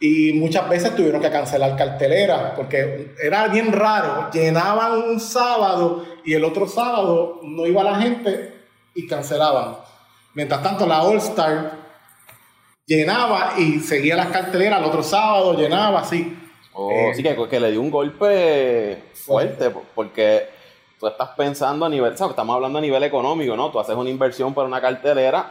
Y 0.00 0.32
muchas 0.34 0.68
veces 0.68 0.94
tuvieron 0.94 1.20
que 1.20 1.30
cancelar 1.30 1.76
carteleras, 1.76 2.52
porque 2.56 3.14
era 3.22 3.48
bien 3.48 3.72
raro. 3.72 4.30
Llenaban 4.32 4.92
un 4.94 5.20
sábado 5.20 6.04
y 6.24 6.34
el 6.34 6.44
otro 6.44 6.66
sábado 6.68 7.40
no 7.42 7.66
iba 7.66 7.82
la 7.82 8.00
gente 8.00 8.52
y 8.94 9.06
cancelaban. 9.06 9.76
Mientras 10.34 10.62
tanto, 10.62 10.86
la 10.86 11.02
All 11.02 11.18
Star 11.18 11.72
llenaba 12.86 13.54
y 13.58 13.80
seguía 13.80 14.16
las 14.16 14.28
carteleras 14.28 14.80
el 14.80 14.86
otro 14.86 15.02
sábado, 15.02 15.54
llenaba 15.54 16.00
así. 16.00 16.38
Oh, 16.72 16.90
eh, 16.90 17.14
sí, 17.14 17.22
que, 17.22 17.36
que, 17.48 17.60
le 17.60 17.70
dio 17.70 17.80
un 17.82 17.90
golpe 17.90 19.10
fuerte, 19.14 19.70
porque 19.94 20.48
tú 20.98 21.06
estás 21.06 21.30
pensando 21.30 21.84
a 21.84 21.88
nivel, 21.88 22.16
¿sabes? 22.16 22.30
estamos 22.30 22.54
hablando 22.54 22.78
a 22.78 22.82
nivel 22.82 23.02
económico, 23.02 23.56
¿no? 23.56 23.70
Tú 23.70 23.78
haces 23.78 23.94
una 23.94 24.08
inversión 24.08 24.54
para 24.54 24.68
una 24.68 24.80
cartelera 24.80 25.50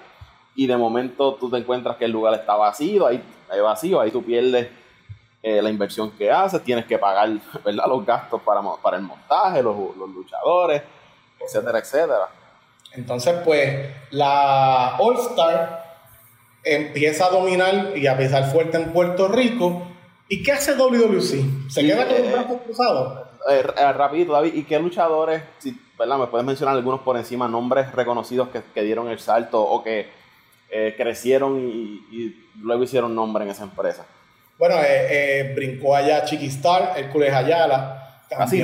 y 0.55 0.65
de 0.65 0.75
momento 0.75 1.36
tú 1.36 1.49
te 1.49 1.57
encuentras 1.57 1.97
que 1.97 2.05
el 2.05 2.11
lugar 2.11 2.34
está 2.34 2.55
vacío, 2.55 3.05
ahí, 3.05 3.23
ahí 3.49 3.59
vacío, 3.59 4.01
ahí 4.01 4.09
tú 4.09 4.23
pierdes 4.23 4.69
eh, 5.43 5.61
la 5.61 5.69
inversión 5.69 6.09
que 6.11 6.32
haces, 6.32 6.63
tienes 6.63 6.86
que 6.86 6.97
pagar, 6.97 7.29
¿verdad? 7.63 7.86
Los 7.88 8.03
gastos 8.03 8.41
para, 8.41 8.61
para 8.82 8.97
el 8.97 9.03
montaje, 9.03 9.61
los, 9.61 9.75
los 9.95 10.09
luchadores, 10.09 10.82
etcétera, 11.39 11.77
etcétera. 11.77 12.40
Entonces, 12.93 13.35
pues, 13.45 13.89
la 14.11 14.97
All 14.99 15.17
Star 15.17 15.81
empieza 16.63 17.25
a 17.25 17.29
dominar 17.29 17.97
y 17.97 18.07
a 18.07 18.17
pesar 18.17 18.51
fuerte 18.51 18.77
en 18.77 18.91
Puerto 18.91 19.27
Rico. 19.27 19.87
¿Y 20.27 20.43
qué 20.43 20.53
hace 20.53 20.75
WWC? 20.75 21.69
¿Se 21.69 21.81
queda 21.81 22.07
con 22.07 22.21
los 22.21 22.31
brazos 22.31 22.61
cruzados? 22.65 23.27
Eh, 23.49 23.63
eh, 23.77 23.93
rapidito, 23.93 24.33
David, 24.33 24.53
¿y 24.53 24.63
qué 24.63 24.79
luchadores, 24.79 25.41
si, 25.57 25.77
¿verdad? 25.97 26.17
¿Me 26.17 26.27
puedes 26.27 26.45
mencionar 26.45 26.75
algunos 26.75 27.01
por 27.01 27.17
encima, 27.17 27.47
nombres 27.47 27.91
reconocidos 27.91 28.49
que, 28.49 28.61
que 28.73 28.83
dieron 28.83 29.09
el 29.09 29.19
salto 29.19 29.61
o 29.61 29.83
que 29.83 30.07
eh, 30.69 30.93
crecieron 30.95 31.59
y, 31.59 32.15
y, 32.15 32.49
luego 32.61 32.83
hicieron 32.83 33.15
nombre 33.15 33.43
en 33.43 33.49
esa 33.49 33.63
empresa? 33.63 34.05
Bueno, 34.57 34.75
eh, 34.87 35.53
brincó 35.55 35.95
allá 35.95 36.23
Chiquistar, 36.23 36.93
Hércules 36.95 37.33
Ayala. 37.33 37.97
Así, 38.37 38.63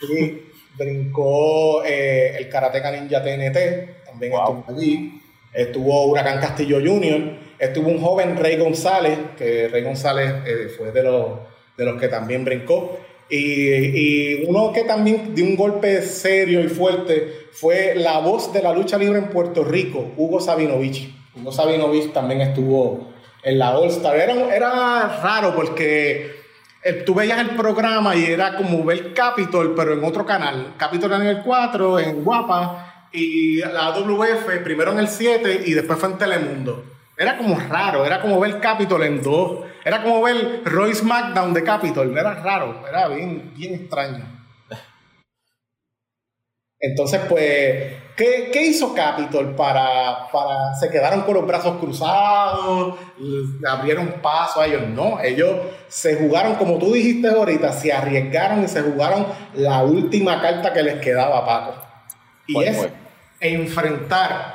sí, 0.00 0.49
brincó 0.76 1.84
eh, 1.84 2.36
el 2.38 2.48
Karateka 2.48 2.90
Ninja 2.92 3.22
TNT, 3.22 4.04
también 4.06 4.32
wow. 4.32 4.58
estuvo 4.58 4.76
allí. 4.76 5.20
Estuvo 5.52 6.06
Huracán 6.06 6.40
Castillo 6.40 6.78
Jr., 6.78 7.38
estuvo 7.58 7.88
un 7.88 8.00
joven 8.00 8.36
Rey 8.36 8.56
González, 8.56 9.18
que 9.36 9.66
Rey 9.66 9.82
González 9.82 10.32
eh, 10.46 10.68
fue 10.76 10.92
de 10.92 11.02
los, 11.02 11.40
de 11.76 11.84
los 11.84 12.00
que 12.00 12.06
también 12.06 12.44
brincó. 12.44 13.00
Y, 13.28 13.36
y, 13.36 14.44
uno 14.46 14.72
que 14.72 14.84
también 14.84 15.34
dio 15.34 15.44
un 15.44 15.56
golpe 15.56 16.02
serio 16.02 16.60
y 16.60 16.68
fuerte 16.68 17.32
fue 17.52 17.94
la 17.96 18.18
voz 18.18 18.52
de 18.52 18.62
la 18.62 18.72
lucha 18.72 18.96
libre 18.96 19.18
en 19.18 19.28
Puerto 19.28 19.64
Rico, 19.64 20.12
Hugo 20.16 20.40
Sabinovich. 20.40 21.12
Hugo 21.36 21.52
Sabinovich 21.52 22.12
también 22.12 22.40
estuvo 22.40 23.08
en 23.42 23.58
la 23.58 23.78
All 23.78 23.88
Star. 23.88 24.16
Era, 24.16 24.54
era 24.54 25.20
raro 25.22 25.54
porque 25.54 26.39
eh, 26.82 27.02
tú 27.04 27.14
veías 27.14 27.38
el 27.38 27.50
programa 27.50 28.16
y 28.16 28.24
era 28.24 28.56
como 28.56 28.84
ver 28.84 29.12
Capitol, 29.12 29.74
pero 29.76 29.92
en 29.92 30.04
otro 30.04 30.24
canal. 30.24 30.74
Capitol 30.76 31.12
en 31.12 31.22
el 31.22 31.42
4, 31.42 31.98
en 31.98 32.24
Guapa, 32.24 33.08
y 33.12 33.58
la 33.58 33.90
WF 33.90 34.62
primero 34.62 34.92
en 34.92 35.00
el 35.00 35.08
7 35.08 35.62
y 35.66 35.72
después 35.72 35.98
fue 35.98 36.10
en 36.10 36.18
Telemundo. 36.18 36.84
Era 37.16 37.36
como 37.36 37.58
raro, 37.60 38.06
era 38.06 38.22
como 38.22 38.40
ver 38.40 38.60
Capitol 38.60 39.02
en 39.02 39.22
dos. 39.22 39.66
Era 39.84 40.02
como 40.02 40.22
ver 40.22 40.62
Royce 40.64 41.00
SmackDown 41.00 41.52
de 41.52 41.62
Capitol. 41.62 42.16
Era 42.16 42.34
raro, 42.34 42.82
era 42.88 43.08
bien, 43.08 43.52
bien 43.54 43.74
extraño. 43.74 44.39
Entonces, 46.82 47.20
pues, 47.28 47.92
¿qué, 48.16 48.62
hizo 48.66 48.94
Capitol 48.94 49.54
para, 49.54 50.28
para, 50.32 50.74
se 50.74 50.88
quedaron 50.88 51.22
con 51.22 51.34
los 51.34 51.46
brazos 51.46 51.76
cruzados, 51.78 52.94
abrieron 53.68 54.14
paso 54.22 54.62
a 54.62 54.66
ellos? 54.66 54.88
No, 54.88 55.20
ellos 55.20 55.56
se 55.88 56.16
jugaron, 56.16 56.54
como 56.54 56.78
tú 56.78 56.94
dijiste 56.94 57.28
ahorita, 57.28 57.70
se 57.72 57.92
arriesgaron 57.92 58.64
y 58.64 58.68
se 58.68 58.80
jugaron 58.80 59.26
la 59.54 59.82
última 59.82 60.40
carta 60.40 60.72
que 60.72 60.82
les 60.82 61.00
quedaba 61.00 61.38
a 61.38 61.46
Paco. 61.46 61.74
Y 62.46 62.62
es 62.64 62.88
enfrentar 63.40 64.54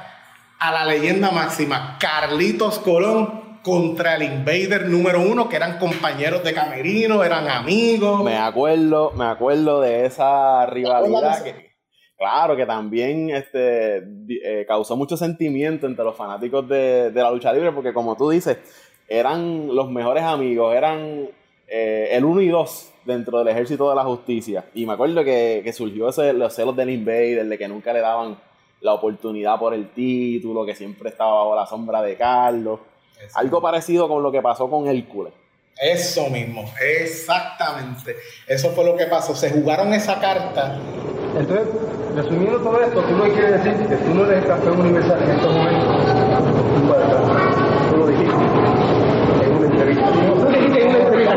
a 0.58 0.72
la 0.72 0.86
leyenda 0.86 1.30
máxima, 1.30 1.98
Carlitos 2.00 2.80
Colón, 2.80 3.46
contra 3.62 4.16
el 4.16 4.24
Invader 4.24 4.88
número 4.90 5.22
uno, 5.22 5.50
que 5.50 5.56
eran 5.56 5.80
compañeros 5.80 6.44
de 6.44 6.54
camerino, 6.54 7.24
eran 7.24 7.48
amigos. 7.48 8.24
Me 8.24 8.38
acuerdo, 8.38 9.12
me 9.12 9.26
acuerdo 9.26 9.82
de 9.82 10.06
esa 10.06 10.68
rivalidad 10.68 11.44
que, 11.44 11.65
Claro, 12.18 12.56
que 12.56 12.66
también 12.66 13.30
este, 13.30 13.98
eh, 13.98 14.66
causó 14.68 14.96
mucho 14.96 15.18
sentimiento 15.18 15.86
entre 15.86 16.06
los 16.06 16.16
fanáticos 16.16 16.68
de, 16.68 17.12
la 17.14 17.30
lucha 17.30 17.52
libre, 17.52 17.74
porque 17.74 17.94
como 17.94 18.16
tú 18.16 18.30
dices, 18.30 18.58
eran 19.08 19.68
los 19.68 19.92
mejores 19.92 20.24
amigos, 20.24 20.74
eran 20.74 21.28
eh, 21.68 22.10
el 22.12 22.24
uno 22.24 22.42
y 22.42 22.48
dos 22.48 22.92
dentro 23.04 23.40
del 23.40 23.50
ejército 23.50 23.90
de 23.90 23.96
la 23.96 24.06
justicia. 24.06 24.64
Y 24.74 24.86
me 24.86 24.94
acuerdo 24.94 25.26
que, 25.26 25.70
surgió 25.74 26.08
ese, 26.08 26.32
los 26.32 26.56
celos 26.56 26.76
del 26.76 26.90
Invader, 26.90 27.46
de 27.46 27.58
que 27.58 27.68
nunca 27.68 27.92
le 27.92 28.00
daban 28.00 28.38
la 28.80 28.94
oportunidad 28.94 29.60
por 29.60 29.74
el 29.74 29.90
título, 29.90 30.66
que 30.66 30.74
siempre 30.74 31.10
estaba 31.10 31.34
bajo 31.34 31.56
la 31.56 31.66
sombra 31.66 32.02
de 32.02 32.16
Carlos. 32.16 32.80
Algo 33.34 33.62
parecido 33.62 34.08
con 34.08 34.24
lo 34.24 34.32
que 34.32 34.42
pasó 34.42 34.70
con 34.70 34.88
Hércules. 34.88 35.34
Eso 35.78 36.30
mismo, 36.30 36.64
exactamente. 36.82 38.16
Eso 38.48 38.70
fue 38.72 38.86
lo 38.86 38.96
que 38.96 39.06
pasó. 39.08 39.36
Se 39.36 39.50
jugaron 39.50 39.94
esa 39.94 40.20
carta. 40.20 40.80
Entonces, 41.38 41.68
resumiendo 42.16 42.60
todo 42.60 42.80
esto, 42.80 43.02
tú 43.02 43.18
no 43.18 43.24
quieres 43.26 43.64
decir 43.64 43.88
que 43.88 43.96
tú 43.98 44.14
no 44.16 44.24
eres 44.24 44.38
el 44.42 44.48
campeón 44.48 44.80
universal 44.80 45.22
en 45.22 45.32
estos 45.32 45.54
momentos. 45.54 45.86
Tú 47.92 47.98
lo 47.98 48.08
dijiste 48.08 48.34
en 48.34 49.58
una 49.58 49.68
entrevista. 49.68 50.12
Tú 50.12 50.48
dijiste 50.48 50.82
en 50.82 50.90
una 50.90 50.98
entrevista. 51.00 51.34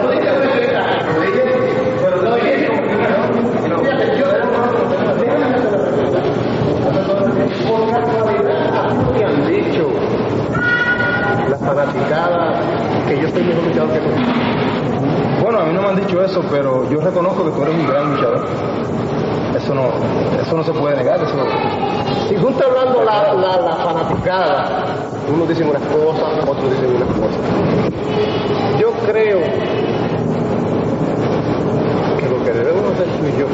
Tú 0.00 0.08
dijiste 0.08 0.30
en 0.30 0.36
una 0.36 0.44
entrevista. 0.44 0.80
Pero 2.00 2.22
no 2.22 2.34
dijiste 2.36 2.68
Fíjate, 3.82 4.04
yo 4.18 4.26
por 7.68 7.80
casualidad, 7.90 8.60
a 8.74 8.88
ti 8.88 9.04
te 9.18 9.24
han 9.24 9.46
dicho 9.46 9.84
las 11.50 11.60
fanaticadas 11.60 12.64
que 13.06 13.20
yo 13.20 13.26
estoy 13.26 13.44
mejor 13.44 13.64
luchador 13.64 13.92
que. 13.92 14.63
Bueno, 15.44 15.60
a 15.60 15.64
mí 15.66 15.74
no 15.74 15.82
me 15.82 15.88
han 15.88 15.96
dicho 15.96 16.24
eso, 16.24 16.42
pero 16.50 16.88
yo 16.88 17.02
reconozco 17.02 17.44
que 17.44 17.50
tú 17.50 17.62
eres 17.64 17.74
un 17.74 17.86
gran 17.86 18.14
luchador. 18.14 18.46
Eso 19.54 19.74
no, 19.74 19.90
eso 20.40 20.56
no 20.56 20.64
se 20.64 20.72
puede 20.72 20.96
negar. 20.96 21.22
Eso 21.22 21.34
Si 22.30 22.34
tú 22.36 22.48
estás 22.48 22.66
hablando 22.66 23.04
la, 23.04 23.34
la, 23.34 23.76
fanaticada, 23.76 25.10
unos 25.30 25.46
dicen 25.46 25.68
unas 25.68 25.82
cosas, 25.82 26.48
otros 26.48 26.70
dicen 26.70 26.96
unas 26.96 27.08
cosas. 27.08 27.36
Yo 28.80 28.90
creo 29.06 29.40
que 32.20 32.28
lo 32.30 32.42
que 32.42 32.50
debemos 32.50 32.92
hacer 32.94 33.06
tú 33.06 33.26
y 33.26 33.38
yo, 33.38 33.46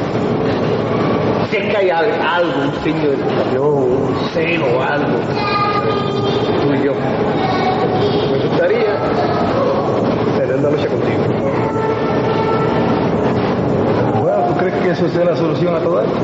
si 1.49 1.57
es 1.57 1.71
que 1.71 1.77
hay 1.77 1.89
algo, 1.89 2.67
un 2.67 2.83
signo 2.85 3.01
de 3.01 3.15
educación, 3.15 3.67
un 3.67 4.29
celo 4.31 4.65
o 4.77 4.81
algo, 4.81 5.19
tú 6.61 6.73
y 6.73 6.85
yo, 6.85 6.93
me 8.31 8.47
gustaría 8.47 8.95
tener 10.37 10.55
una 10.55 10.69
lucha 10.69 10.87
contigo. 10.87 11.00
Bueno, 14.91 14.99
¿tú 14.99 14.99
crees 14.99 14.99
que 14.99 15.05
eso 15.05 15.09
sea 15.09 15.25
la 15.25 15.37
solución 15.37 15.75
a 15.75 15.79
todo 15.79 16.01
esto? 16.01 16.19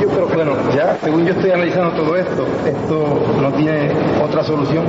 Yo 0.00 0.08
creo 0.08 0.28
que, 0.28 0.34
bueno, 0.34 0.56
ya, 0.74 0.98
según 1.02 1.26
yo 1.26 1.32
estoy 1.32 1.50
analizando 1.50 1.90
todo 2.02 2.16
esto, 2.16 2.46
esto 2.66 3.36
no 3.40 3.52
tiene 3.54 3.90
otra 4.22 4.44
solución. 4.44 4.86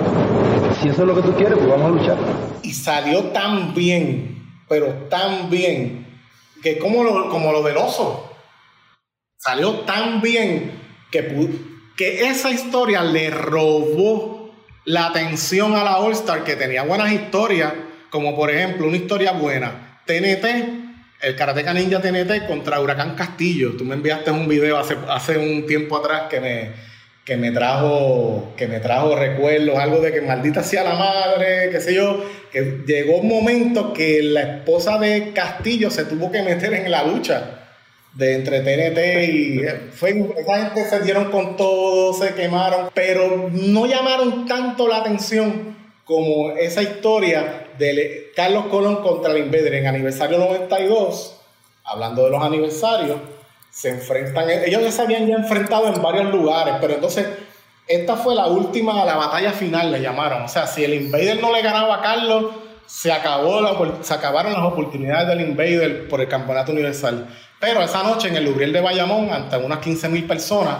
Si 0.81 0.89
eso 0.89 1.01
es 1.01 1.07
lo 1.07 1.15
que 1.15 1.21
tú 1.21 1.33
quieres, 1.33 1.57
pues 1.57 1.69
vamos 1.69 1.85
a 1.85 1.89
luchar. 1.89 2.17
Y 2.61 2.73
salió 2.73 3.23
tan 3.25 3.73
bien, 3.73 4.63
pero 4.69 4.87
tan 5.09 5.49
bien, 5.49 6.07
que 6.61 6.77
como 6.77 7.03
lo, 7.03 7.29
como 7.29 7.51
lo 7.51 7.63
del 7.63 7.77
oso. 7.77 8.31
Salió 9.37 9.79
tan 9.81 10.21
bien 10.21 10.71
que 11.11 11.49
que 11.97 12.27
esa 12.27 12.51
historia 12.51 13.03
le 13.03 13.29
robó 13.29 14.51
la 14.83 15.07
atención 15.07 15.75
a 15.75 15.83
la 15.83 15.97
All 15.97 16.11
Star, 16.11 16.43
que 16.43 16.57
tenía 16.57 16.83
buenas 16.83 17.11
historias, 17.11 17.73
como 18.09 18.35
por 18.35 18.51
ejemplo 18.51 18.87
una 18.87 18.97
historia 18.97 19.31
buena, 19.31 19.84
TNT, 20.05 20.45
el 21.21 21.35
Karateka 21.35 21.73
Ninja 21.73 21.99
TNT 21.99 22.47
contra 22.47 22.79
Huracán 22.79 23.15
Castillo. 23.15 23.75
Tú 23.77 23.83
me 23.83 23.95
enviaste 23.95 24.31
un 24.31 24.47
video 24.47 24.77
hace, 24.77 24.95
hace 25.09 25.37
un 25.37 25.65
tiempo 25.65 25.97
atrás 25.97 26.23
que 26.29 26.39
me, 26.39 26.71
que 27.25 27.37
me 27.37 27.51
trajo 27.51 28.53
que 28.55 28.67
me 28.67 28.79
trajo 28.79 29.15
recuerdos, 29.15 29.77
algo 29.79 29.99
de 29.99 30.13
que 30.13 30.21
maldita 30.21 30.61
sea 30.61 30.83
la 30.83 30.93
madre, 30.93 31.69
qué 31.71 31.81
sé 31.81 31.95
yo, 31.95 32.23
que 32.51 32.83
llegó 32.85 33.17
un 33.17 33.27
momento 33.27 33.93
que 33.93 34.21
la 34.21 34.41
esposa 34.41 34.99
de 34.99 35.33
Castillo 35.33 35.89
se 35.89 36.05
tuvo 36.05 36.31
que 36.31 36.43
meter 36.43 36.73
en 36.73 36.91
la 36.91 37.03
lucha 37.03 37.61
de 38.13 38.35
entre 38.35 38.61
TNT 38.61 39.29
y 39.33 39.61
fue, 39.91 40.11
esa 40.37 40.57
gente 40.57 40.89
se 40.89 41.01
dieron 41.01 41.31
con 41.31 41.57
todo, 41.57 42.13
se 42.13 42.33
quemaron, 42.35 42.89
pero 42.93 43.49
no 43.51 43.87
llamaron 43.87 44.45
tanto 44.45 44.87
la 44.87 44.97
atención 44.97 45.75
como 46.05 46.51
esa 46.51 46.83
historia 46.83 47.67
de 47.77 48.31
Carlos 48.35 48.67
Colón 48.67 48.97
contra 49.01 49.31
el 49.31 49.39
Invader 49.39 49.73
en 49.73 49.87
aniversario 49.87 50.37
92, 50.37 51.41
hablando 51.83 52.25
de 52.25 52.29
los 52.29 52.43
aniversarios, 52.43 53.17
se 53.71 53.89
enfrentan, 53.89 54.49
ellos 54.49 54.81
ya 54.81 54.91
se 54.91 55.01
habían 55.01 55.27
ya 55.27 55.35
enfrentado 55.35 55.93
en 55.93 56.01
varios 56.01 56.31
lugares, 56.31 56.75
pero 56.79 56.93
entonces 56.93 57.27
esta 57.87 58.15
fue 58.15 58.35
la 58.35 58.47
última, 58.47 59.03
la 59.03 59.15
batalla 59.15 59.51
final 59.51 59.91
le 59.91 59.99
llamaron, 59.99 60.43
o 60.43 60.47
sea, 60.47 60.67
si 60.67 60.83
el 60.83 60.93
Invader 60.93 61.41
no 61.41 61.51
le 61.51 61.61
ganaba 61.61 61.95
a 61.95 62.01
Carlos, 62.01 62.45
se, 62.85 63.11
acabó 63.11 63.59
se 64.01 64.13
acabaron 64.13 64.53
las 64.53 64.63
oportunidades 64.63 65.27
del 65.27 65.41
Invader 65.41 66.07
por 66.07 66.21
el 66.21 66.27
campeonato 66.27 66.71
universal. 66.71 67.27
Pero 67.59 67.81
esa 67.81 68.03
noche 68.03 68.27
en 68.27 68.35
el 68.35 68.45
Lubriel 68.45 68.71
de 68.71 68.81
Bayamón, 68.81 69.31
ante 69.31 69.57
unas 69.57 69.79
15.000 69.79 70.27
personas, 70.27 70.77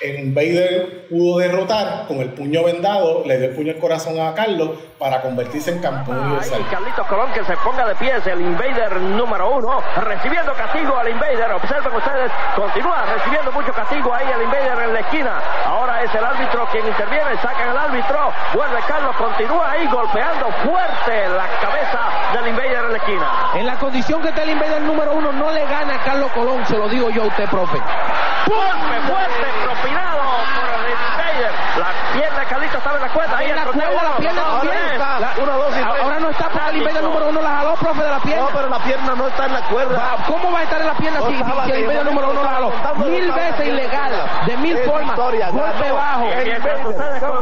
el 0.00 0.20
Invader 0.20 1.08
pudo 1.08 1.38
derrotar 1.38 2.06
con 2.06 2.18
el 2.18 2.32
puño 2.32 2.64
vendado, 2.64 3.22
le 3.26 3.38
dio 3.38 3.48
el 3.48 3.54
puño 3.56 3.72
al 3.72 3.78
corazón 3.78 4.20
a 4.20 4.34
Carlos 4.34 4.70
para 4.98 5.20
convertirse 5.22 5.72
en 5.72 5.80
campeón 5.80 6.18
universal. 6.18 6.64
Carlitos 6.70 7.06
Colón 7.06 7.32
que 7.32 7.44
se 7.44 7.56
ponga 7.58 7.86
de 7.86 7.94
pies, 7.96 8.26
el 8.26 8.40
Invader 8.40 8.96
número 8.96 9.56
uno, 9.56 9.82
recibiendo 10.02 10.52
castigo 10.54 10.96
al 10.96 11.08
Invader. 11.08 11.52
Observen 11.52 11.94
ustedes, 11.94 12.30
continúa 12.54 13.06
recibiendo 13.06 13.52
mucho 13.52 13.72
castigo 13.72 14.12
ahí 14.14 14.26
el 14.34 14.42
Invader 14.42 14.78
en 14.84 14.92
la 14.94 15.00
esquina. 15.00 15.42
Ahora 15.66 16.02
es 16.02 16.14
el 16.14 16.24
árbitro 16.24 16.66
quien 16.70 16.86
interviene, 16.86 17.36
sacan 17.42 17.70
al 17.70 17.78
árbitro, 17.78 18.32
vuelve 18.54 18.78
Carlos, 18.86 19.16
continúa 19.16 19.70
ahí 19.72 19.86
golpeando 19.86 20.46
fuerte 20.64 21.28
la 21.28 21.46
cabeza 21.60 22.00
del 22.34 22.48
Invader 22.48 22.84
en 22.84 22.92
la 22.92 22.98
esquina. 22.98 23.26
En 23.54 23.66
la 23.66 23.78
condición 23.78 24.22
que 24.22 24.28
está 24.28 24.42
el 24.42 24.50
Invader 24.50 24.82
número 24.82 25.14
uno, 25.14 25.32
no 25.32 25.50
le 25.50 25.64
gana 25.66 25.87
Carlos 26.08 26.32
Colón, 26.32 26.64
se 26.64 26.74
lo 26.74 26.88
digo 26.88 27.10
yo 27.10 27.24
a 27.24 27.26
usted, 27.26 27.46
profe. 27.50 27.76
Golpe 27.76 29.00
fuerte, 29.06 29.46
propinado 29.62 30.22
por 30.56 30.80
el 30.80 30.90
Invader. 30.90 31.52
La 31.76 31.92
pierna 32.14 32.40
de 32.40 32.46
Carlitos 32.46 32.78
estaba 32.78 32.96
en 32.96 33.02
la 33.02 33.08
cuerda. 33.10 33.36
Ahí 33.36 33.50
en 33.50 33.56
la 33.56 33.64
cuerda, 33.64 34.02
la 34.04 34.16
pierna 34.16 34.42
también. 34.42 34.74
Uno, 35.42 35.58
dos 35.58 35.76
y 35.76 35.82
Ahora 35.82 36.18
no 36.18 36.30
está 36.30 36.48
porque 36.48 36.78
el 36.78 37.04
número 37.04 37.17
profe, 37.88 38.04
de 38.04 38.10
la 38.10 38.20
pierna. 38.20 38.44
No, 38.44 38.50
pero 38.52 38.68
la 38.68 38.78
pierna 38.78 39.14
no 39.14 39.26
está 39.26 39.46
en 39.46 39.52
la 39.52 39.62
cuerda. 39.62 40.16
¿Cómo 40.26 40.52
va 40.52 40.58
a 40.58 40.62
estar 40.62 40.80
en 40.80 40.86
la 40.86 40.94
pierna 40.94 41.20
si, 41.20 41.34
si 41.34 41.72
el 41.72 41.80
Invader 41.80 42.04
número 42.04 42.30
uno 42.30 42.42
la 42.42 42.50
jaló? 42.50 42.72
Mil 43.08 43.32
veces 43.32 43.66
ilegal, 43.66 44.12
de 44.46 44.56
mil 44.58 44.78
formas. 44.78 45.16
Golpe 45.16 45.92
bajo. 45.92 46.26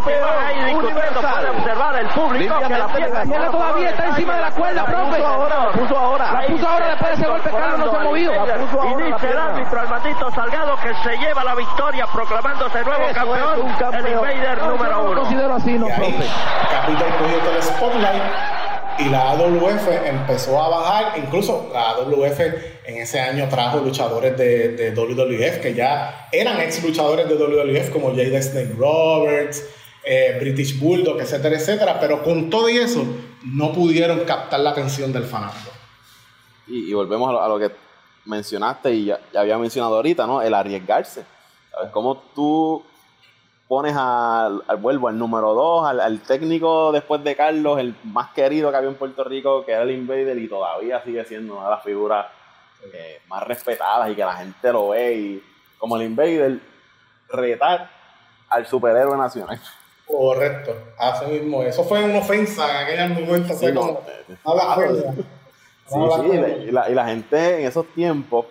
Puede 0.02 1.50
observar 1.50 1.96
el 1.96 2.08
público 2.08 2.58
que 2.58 2.78
la 2.78 2.88
pierna 2.88 3.50
todavía 3.50 3.90
está 3.90 4.06
encima 4.06 4.36
de 4.36 4.42
la 4.42 4.50
cuerda, 4.52 4.84
profe. 4.84 5.18
La 5.18 5.72
puso 5.72 5.96
ahora. 5.96 6.32
La 6.32 6.42
puso 6.46 6.68
ahora 6.68 6.86
después 6.88 7.10
de 7.10 7.16
ese 7.16 7.26
golpe, 7.26 7.50
Carlos 7.50 7.78
no 7.78 7.90
se 7.90 7.96
ha 7.96 8.00
movido. 8.00 8.32
Y 8.36 9.02
dice 9.02 9.30
el 9.30 9.38
árbitro 9.38 9.80
Armandito 9.80 10.30
Salgado 10.30 10.76
que 10.76 10.94
se 10.94 11.16
lleva 11.18 11.44
la 11.44 11.54
victoria 11.54 12.06
proclamándose 12.06 12.84
nuevo 12.84 13.04
campeón, 13.14 13.94
el 13.94 14.12
Invader 14.12 14.62
número 14.62 15.02
uno. 15.02 15.20
considero 15.22 15.54
así, 15.54 15.78
no, 15.78 15.86
profe. 15.86 16.26
Capital 16.70 17.16
cogió 17.18 17.38
todo 17.38 17.56
el 17.56 17.62
spotlight 17.62 18.22
y 18.98 19.08
la 19.08 19.30
AWF 19.30 19.88
empezó 20.04 20.60
a 20.62 20.68
bajar. 20.68 21.18
Incluso 21.18 21.70
la 21.72 21.90
AWF 21.90 22.40
en 22.84 22.96
ese 22.98 23.20
año 23.20 23.48
trajo 23.48 23.78
luchadores 23.78 24.36
de, 24.36 24.76
de 24.76 24.90
WWF 24.92 25.60
que 25.60 25.74
ya 25.74 26.28
eran 26.32 26.60
ex 26.60 26.82
luchadores 26.82 27.28
de 27.28 27.34
WWF 27.34 27.90
como 27.90 28.10
Jade 28.10 28.42
Snake 28.42 28.74
Roberts, 28.76 29.64
eh, 30.04 30.36
British 30.40 30.78
Bulldog, 30.78 31.20
etcétera, 31.20 31.56
etcétera. 31.56 32.00
Pero 32.00 32.22
con 32.22 32.50
todo 32.50 32.68
y 32.68 32.78
eso, 32.78 33.04
no 33.44 33.72
pudieron 33.72 34.20
captar 34.20 34.60
la 34.60 34.70
atención 34.70 35.12
del 35.12 35.24
fanático. 35.24 35.70
Y, 36.68 36.92
volvemos 36.92 37.28
a 37.28 37.32
lo, 37.32 37.42
a 37.42 37.48
lo 37.48 37.58
que 37.58 37.70
mencionaste 38.24 38.92
y 38.92 39.04
ya, 39.06 39.20
ya 39.32 39.40
había 39.40 39.56
mencionado 39.58 39.96
ahorita, 39.96 40.26
¿no? 40.26 40.42
El 40.42 40.54
arriesgarse. 40.54 41.24
¿Sabes? 41.70 41.90
Cómo 41.92 42.16
tú 42.34 42.82
pones 43.68 43.96
al, 43.96 44.62
al 44.66 44.76
vuelvo 44.76 45.08
al 45.08 45.18
número 45.18 45.54
2, 45.54 45.86
al, 45.86 46.00
al, 46.00 46.20
técnico 46.20 46.92
después 46.92 47.22
de 47.24 47.34
Carlos, 47.34 47.78
el 47.80 47.94
más 48.04 48.30
querido 48.30 48.70
que 48.70 48.76
había 48.76 48.90
en 48.90 48.96
Puerto 48.96 49.24
Rico, 49.24 49.64
que 49.64 49.72
era 49.72 49.82
el 49.82 49.90
Invader, 49.90 50.38
y 50.38 50.48
todavía 50.48 51.02
sigue 51.02 51.24
siendo 51.24 51.56
una 51.56 51.64
de 51.64 51.70
las 51.70 51.82
figuras 51.82 52.26
eh, 52.92 53.20
más 53.28 53.42
respetadas 53.42 54.10
y 54.10 54.14
que 54.14 54.24
la 54.24 54.34
gente 54.34 54.72
lo 54.72 54.90
ve. 54.90 55.14
Y 55.14 55.44
como 55.78 55.96
el 55.96 56.04
Invader, 56.04 56.60
retar 57.28 57.90
al 58.48 58.66
superhéroe 58.66 59.16
nacional. 59.16 59.60
Correcto, 60.06 60.72
así 60.98 61.26
mismo. 61.26 61.62
Eso 61.62 61.82
fue 61.82 62.04
una 62.04 62.18
ofensa 62.18 62.92
en 62.92 63.12
aquel 63.12 63.26
momento. 63.26 63.54
Sí, 63.54 63.72
no, 63.72 63.80
como. 63.80 64.02
Sí, 65.88 65.94
sí, 66.16 66.36
y 66.68 66.70
la, 66.70 66.90
y 66.90 66.94
la 66.94 67.06
gente 67.06 67.60
en 67.60 67.66
esos 67.66 67.86
tiempos, 67.94 68.46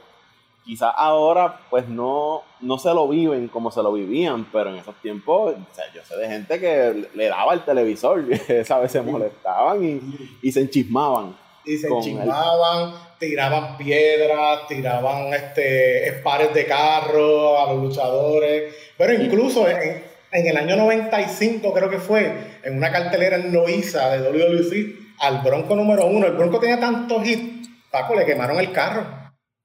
quizás 0.66 0.94
ahora 0.98 1.60
pues 1.70 1.88
no, 1.88 2.42
no 2.62 2.78
se 2.78 2.94
lo 2.94 3.08
viven 3.08 3.48
como 3.48 3.72
se 3.72 3.84
lo 3.84 3.94
vivían, 3.94 4.46
pero 4.52 4.72
en 4.72 4.78
esos 4.78 4.96
tiempos, 5.02 5.54
o 5.54 5.76
sea, 5.76 5.86
yo 5.94 6.02
sé 6.04 6.18
de 6.18 6.28
gente 6.28 6.60
que 6.60 7.08
le 7.14 7.28
daba 7.28 7.54
el 7.54 7.64
televisor, 7.64 8.26
esa 8.48 8.80
vez 8.80 8.92
se 8.92 9.02
molestaban 9.02 9.84
y, 9.84 10.38
y 10.42 10.52
se 10.52 10.62
enchismaban. 10.62 11.38
Y 11.64 11.78
se 11.78 11.88
enchismaban, 11.88 12.94
tiraban 13.20 13.78
piedras, 13.78 14.68
tiraban 14.68 15.34
este, 15.34 16.10
espares 16.10 16.54
de 16.54 16.66
carro 16.66 17.60
a 17.60 17.74
los 17.74 17.84
luchadores. 17.84 18.76
Pero 18.98 19.14
incluso 19.14 19.68
en, 19.68 20.04
en 20.32 20.48
el 20.48 20.58
año 20.58 20.76
95, 20.76 21.74
creo 21.74 21.90
que 21.90 22.00
fue, 22.00 22.60
en 22.64 22.78
una 22.78 22.92
cartelera 22.92 23.38
en 23.38 23.52
Loiza 23.52 24.12
de 24.12 24.30
WWC, 24.30 25.06
al 25.20 25.42
Bronco 25.42 25.76
número 25.76 26.06
uno. 26.06 26.28
El 26.28 26.34
Bronco 26.34 26.60
tenía 26.60 26.80
tantos 26.80 27.26
hits, 27.28 27.70
Paco, 27.92 28.16
le 28.16 28.26
quemaron 28.26 28.60
el 28.60 28.72
carro. 28.72 29.06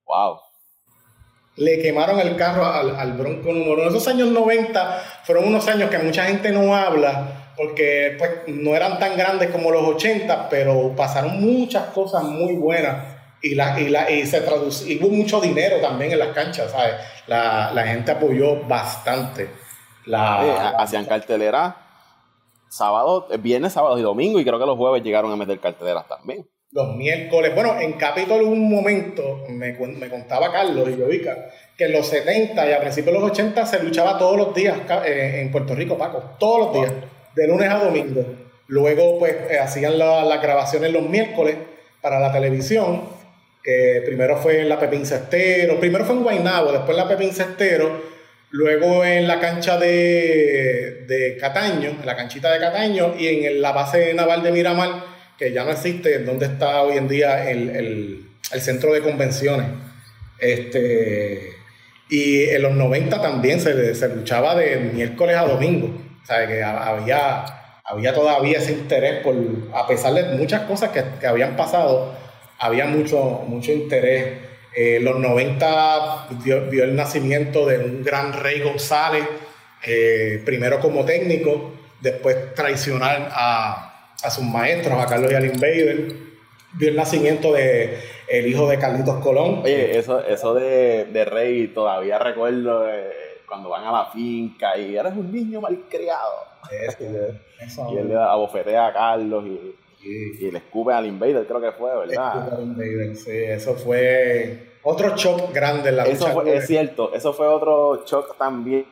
Wow. 0.06 0.38
Le 1.56 1.80
quemaron 1.80 2.18
el 2.20 2.36
carro 2.36 2.64
al, 2.64 3.12
Bronco 3.14 3.52
número 3.52 3.82
uno. 3.82 3.90
Esos 3.90 4.06
años 4.08 4.28
90 4.28 5.02
fueron 5.24 5.48
unos 5.48 5.66
años 5.68 5.90
que 5.90 5.98
mucha 5.98 6.24
gente 6.24 6.52
no 6.52 6.74
habla 6.74 7.52
porque 7.56 8.16
pues, 8.18 8.30
no 8.46 8.74
eran 8.74 8.98
tan 8.98 9.16
grandes 9.16 9.50
como 9.50 9.70
los 9.70 9.82
80, 9.82 10.48
pero 10.48 10.94
pasaron 10.96 11.40
muchas 11.40 11.86
cosas 11.88 12.22
muy 12.22 12.54
buenas 12.54 13.04
y, 13.42 13.52
y, 13.52 13.54
la, 13.54 14.10
y 14.10 14.26
se 14.26 14.40
tradució, 14.40 14.90
y 14.90 15.02
hubo 15.02 15.10
mucho 15.10 15.40
dinero 15.40 15.76
también 15.80 16.12
en 16.12 16.18
las 16.18 16.28
canchas, 16.28 16.70
¿sabes? 16.70 16.94
La, 17.26 17.70
la 17.72 17.86
gente 17.86 18.12
apoyó 18.12 18.62
bastante. 18.66 19.50
La, 20.06 20.46
Eh, 20.46 20.74
hacían 20.78 21.04
cartelera 21.04 21.76
sábado, 22.70 23.26
viernes, 23.40 23.72
sábado 23.72 23.98
y 23.98 24.02
domingo, 24.02 24.40
y 24.40 24.44
creo 24.44 24.58
que 24.58 24.66
los 24.66 24.78
jueves 24.78 25.02
llegaron 25.02 25.30
a 25.32 25.36
meter 25.36 25.58
carteleras 25.58 26.08
también. 26.08 26.48
Los 26.72 26.96
miércoles. 26.96 27.52
Bueno, 27.54 27.80
en 27.80 27.94
Capitol 27.94 28.42
un 28.42 28.70
momento, 28.70 29.44
me, 29.48 29.72
me 29.72 30.08
contaba 30.08 30.52
Carlos 30.52 30.88
y 30.88 30.96
Yovica, 30.98 31.50
que 31.76 31.84
en 31.86 31.92
los 31.92 32.06
70 32.08 32.68
y 32.68 32.72
a 32.72 32.80
principios 32.80 33.14
de 33.14 33.20
los 33.20 33.30
80 33.30 33.66
se 33.66 33.82
luchaba 33.82 34.18
todos 34.18 34.36
los 34.36 34.54
días 34.54 34.76
eh, 35.04 35.40
en 35.42 35.50
Puerto 35.50 35.74
Rico, 35.74 35.98
Paco, 35.98 36.36
todos 36.38 36.66
los 36.66 36.72
días, 36.74 36.92
de 37.34 37.46
lunes 37.48 37.68
a 37.70 37.78
domingo. 37.84 38.24
Luego, 38.68 39.18
pues, 39.18 39.34
eh, 39.50 39.58
hacían 39.58 39.98
la- 39.98 40.24
las 40.24 40.40
grabaciones 40.40 40.92
los 40.92 41.02
miércoles 41.08 41.56
para 42.00 42.20
la 42.20 42.32
televisión, 42.32 43.02
que 43.64 44.02
primero 44.06 44.36
fue 44.36 44.60
en 44.60 44.68
la 44.68 44.78
Pepín 44.78 45.04
Cestero, 45.04 45.78
primero 45.80 46.04
fue 46.04 46.14
en 46.14 46.22
Guaynabo, 46.22 46.70
después 46.72 46.90
en 46.90 46.96
la 46.96 47.08
Pepín 47.08 47.32
Cestero, 47.32 48.00
luego 48.50 49.04
en 49.04 49.26
la 49.28 49.38
cancha 49.40 49.76
de, 49.76 51.04
de 51.06 51.36
Cataño, 51.38 51.90
en 52.00 52.06
la 52.06 52.16
canchita 52.16 52.52
de 52.52 52.60
Cataño, 52.60 53.14
y 53.18 53.44
en 53.46 53.60
la 53.60 53.72
base 53.72 54.14
naval 54.14 54.42
de 54.42 54.52
Miramar, 54.52 54.90
que 55.40 55.52
ya 55.52 55.64
no 55.64 55.70
existe, 55.72 56.18
donde 56.20 56.46
está 56.46 56.82
hoy 56.82 56.98
en 56.98 57.08
día 57.08 57.50
el, 57.50 57.70
el- 57.70 58.26
el 58.52 58.60
centro 58.60 58.92
de 58.92 59.00
convenciones. 59.00 59.66
Este, 60.38 61.52
y 62.08 62.42
en 62.44 62.62
los 62.62 62.74
90 62.74 63.20
también 63.22 63.60
se, 63.60 63.94
se 63.94 64.08
luchaba 64.08 64.54
de 64.54 64.76
miércoles 64.92 65.36
a 65.36 65.44
domingo. 65.46 65.88
O 66.22 66.26
sea, 66.26 66.46
que 66.46 66.62
ha- 66.62 66.86
había, 66.88 67.44
había 67.84 68.12
todavía 68.14 68.58
ese 68.58 68.72
interés 68.72 69.22
por, 69.22 69.34
a 69.74 69.86
pesar 69.86 70.12
de 70.14 70.24
muchas 70.36 70.62
cosas 70.62 70.90
que, 70.90 71.02
que 71.20 71.26
habían 71.26 71.56
pasado, 71.56 72.14
había 72.58 72.84
mucho, 72.86 73.42
mucho 73.46 73.72
interés. 73.72 74.38
Eh, 74.76 74.98
los 75.00 75.18
90 75.18 76.28
vio, 76.44 76.66
vio 76.68 76.84
el 76.84 76.94
nacimiento 76.94 77.66
de 77.66 77.78
un 77.78 78.04
gran 78.04 78.32
Rey 78.32 78.60
González, 78.60 79.24
eh, 79.86 80.42
primero 80.44 80.80
como 80.80 81.04
técnico, 81.04 81.72
después 82.00 82.54
traicionar 82.54 83.30
a, 83.32 83.86
a 84.22 84.30
sus 84.30 84.44
maestros, 84.44 84.98
a 84.98 85.06
Carlos 85.06 85.30
y 85.32 85.34
al 85.34 85.46
Invader. 85.46 86.30
Vio 86.74 86.88
el 86.88 86.96
nacimiento 86.96 87.52
de 87.52 87.98
el 88.28 88.46
hijo 88.46 88.68
de 88.68 88.78
Carlitos 88.78 89.22
Colón. 89.22 89.62
Oye, 89.64 89.98
eso, 89.98 90.24
eso 90.24 90.54
de, 90.54 91.06
de 91.06 91.24
Rey, 91.24 91.68
todavía 91.68 92.18
recuerdo 92.18 92.88
eh, 92.88 93.10
cuando 93.48 93.68
van 93.68 93.84
a 93.84 93.92
la 93.92 94.06
finca 94.06 94.78
y 94.78 94.96
eres 94.96 95.12
un 95.16 95.32
niño 95.32 95.60
malcriado. 95.60 96.48
Eso, 96.70 96.98
eso. 97.60 97.88
Y 97.92 97.98
él 97.98 98.08
le 98.08 98.16
abofetea 98.16 98.86
a 98.86 98.92
Carlos 98.92 99.44
y, 99.46 99.76
y 100.06 100.50
le 100.50 100.58
escupe 100.58 100.92
al 100.92 101.06
Invader, 101.06 101.44
creo 101.46 101.60
que 101.60 101.72
fue, 101.72 101.96
¿verdad? 101.96 102.32
Carlos 102.32 102.60
Invader, 102.60 103.16
sí, 103.16 103.30
eso 103.32 103.74
fue 103.74 104.76
otro 104.82 105.16
shock 105.16 105.52
grande 105.52 105.88
en 105.88 105.96
la 105.96 106.04
Eso 106.04 106.28
lucha 106.28 106.40
fue, 106.40 106.56
es 106.56 106.66
cierto, 106.66 107.12
eso 107.12 107.32
fue 107.32 107.48
otro 107.48 108.04
shock 108.06 108.36
también. 108.38 108.86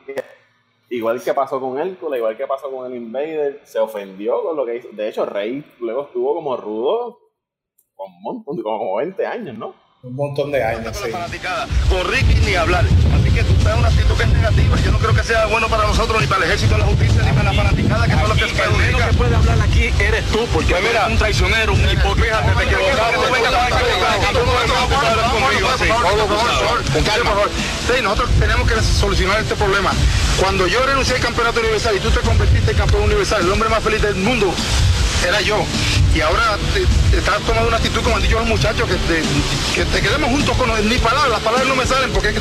Igual 0.91 1.21
que 1.21 1.33
pasó 1.33 1.59
con 1.59 1.77
Hércules, 1.79 2.17
igual 2.17 2.35
que 2.35 2.47
pasó 2.47 2.71
con 2.71 2.91
el 2.91 2.97
Invader, 2.97 3.61
se 3.63 3.79
ofendió 3.79 4.41
con 4.41 4.55
lo 4.55 4.65
que 4.65 4.77
hizo. 4.77 4.89
De 4.91 5.07
hecho, 5.07 5.25
Rey 5.25 5.63
luego 5.79 6.03
estuvo 6.03 6.33
como 6.33 6.57
rudo 6.57 7.19
con 7.95 8.11
un 8.11 8.21
montón, 8.21 8.61
como 8.63 8.95
20 8.95 9.25
años, 9.25 9.57
¿no? 9.57 9.75
Un 10.01 10.15
montón 10.15 10.51
de 10.51 10.63
años, 10.63 10.95
sí. 10.97 11.11
fanaticada. 11.11 11.67
Con 11.89 12.11
Ricky 12.11 12.39
ni 12.45 12.55
hablar. 12.55 12.85
Que 13.39 13.45
tú 13.45 13.53
estás 13.53 13.71
en 13.71 13.79
una 13.79 13.87
actitud 13.87 14.17
que 14.17 14.23
es 14.23 14.29
negativa. 14.33 14.75
Yo 14.83 14.91
no 14.91 14.99
creo 14.99 15.13
que 15.13 15.23
sea 15.23 15.45
bueno 15.45 15.69
para 15.69 15.87
nosotros, 15.87 16.19
ni 16.19 16.27
para 16.27 16.43
el 16.43 16.49
ejército 16.49 16.73
de 16.73 16.79
la 16.79 16.87
justicia, 16.87 17.23
ni 17.23 17.31
para 17.31 17.53
la 17.53 17.53
fanaticada, 17.53 18.05
que 18.05 18.11
son 18.11 18.27
los 18.27 18.37
que 18.37 18.49
se 18.49 18.53
perjudican. 18.53 19.09
que 19.09 19.15
puede 19.15 19.35
hablar 19.35 19.61
aquí 19.61 19.93
eres 19.97 20.25
tú, 20.25 20.45
porque 20.51 20.73
tú 20.73 20.75
eres 20.75 21.07
un 21.07 21.17
traicionero, 21.17 21.71
un 21.71 21.89
hipócrita. 21.89 22.41
Te 22.41 22.51
equivocaste, 22.51 23.23
tú 24.33 24.45
no. 24.45 24.59
Sí, 27.87 28.01
nosotros 28.03 28.29
tenemos 28.41 28.69
que 28.69 28.81
solucionar 28.81 29.39
este 29.39 29.55
problema. 29.55 29.93
Cuando 30.37 30.67
yo 30.67 30.85
renuncié 30.85 31.15
al 31.15 31.21
campeonato 31.21 31.61
universal 31.61 31.95
y 31.95 32.01
tú 32.01 32.11
te 32.11 32.19
convertiste 32.19 32.71
en 32.71 32.77
campeón 32.77 33.03
universal, 33.03 33.41
el 33.41 33.51
hombre 33.53 33.69
más 33.69 33.81
feliz 33.81 34.01
del 34.01 34.15
mundo 34.15 34.53
era 35.25 35.39
yo. 35.39 35.65
Y 36.19 36.21
ahora 36.21 36.57
te, 36.73 37.17
estás 37.17 37.39
tomando 37.47 37.69
una 37.69 37.77
actitud 37.77 38.01
como 38.01 38.17
han 38.17 38.21
dicho 38.21 38.37
los 38.37 38.45
muchachos, 38.49 38.89
que 38.89 38.95
te, 38.95 39.23
que 39.73 39.85
te 39.85 40.01
quedemos 40.01 40.29
juntos 40.29 40.57
con 40.57 40.69
ni 40.89 40.97
palabras, 40.97 41.31
las 41.31 41.39
palabras 41.39 41.65
no 41.65 41.77
me 41.77 41.85
salen 41.85 42.11
porque 42.11 42.31
eh, 42.31 42.33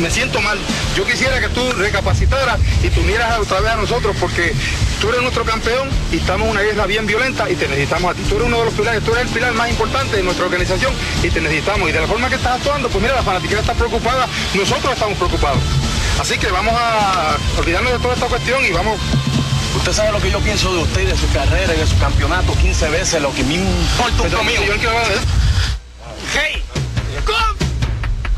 me 0.00 0.10
siento 0.10 0.40
mal. 0.40 0.58
Yo 0.96 1.06
quisiera 1.06 1.38
que 1.38 1.48
tú 1.50 1.60
recapacitaras 1.74 2.58
y 2.82 2.88
te 2.88 2.98
unieras 2.98 3.38
otra 3.38 3.60
vez 3.60 3.70
a 3.70 3.76
nosotros 3.76 4.16
porque 4.18 4.52
tú 5.00 5.10
eres 5.10 5.22
nuestro 5.22 5.44
campeón 5.44 5.88
y 6.10 6.16
estamos 6.16 6.46
en 6.46 6.50
una 6.50 6.64
isla 6.64 6.86
bien 6.86 7.06
violenta 7.06 7.48
y 7.48 7.54
te 7.54 7.68
necesitamos 7.68 8.10
a 8.10 8.14
ti. 8.14 8.22
Tú 8.28 8.34
eres 8.34 8.48
uno 8.48 8.58
de 8.58 8.64
los 8.64 8.74
pilares, 8.74 9.04
tú 9.04 9.12
eres 9.12 9.26
el 9.26 9.32
pilar 9.32 9.52
más 9.52 9.70
importante 9.70 10.16
de 10.16 10.24
nuestra 10.24 10.46
organización 10.46 10.92
y 11.22 11.30
te 11.30 11.40
necesitamos. 11.40 11.88
Y 11.88 11.92
de 11.92 12.00
la 12.00 12.08
forma 12.08 12.28
que 12.28 12.34
estás 12.34 12.56
actuando, 12.56 12.88
pues 12.88 13.00
mira, 13.00 13.14
la 13.14 13.22
fanaticada 13.22 13.60
está 13.60 13.74
preocupada, 13.74 14.26
nosotros 14.54 14.92
estamos 14.92 15.16
preocupados. 15.18 15.62
Así 16.18 16.36
que 16.36 16.48
vamos 16.48 16.74
a 16.76 17.36
olvidarnos 17.60 17.92
de 17.92 17.98
toda 18.00 18.14
esta 18.14 18.26
cuestión 18.26 18.64
y 18.64 18.72
vamos 18.72 18.98
Usted 19.88 20.02
sabe 20.02 20.12
lo 20.12 20.20
que 20.20 20.30
yo 20.30 20.38
pienso 20.40 20.70
de 20.74 20.82
usted 20.82 21.08
de 21.08 21.16
su 21.16 21.32
carrera 21.32 21.74
y 21.74 21.78
de 21.78 21.86
su 21.86 21.96
campeonato 21.98 22.52
15 22.52 22.90
veces, 22.90 23.22
lo 23.22 23.32
que 23.32 23.42
me 23.42 23.54
importa 23.54 24.22
un 24.22 24.30
comino. 24.30 24.62
yo 24.64 24.76
quiero. 24.76 24.98
¡Hey! 26.34 26.62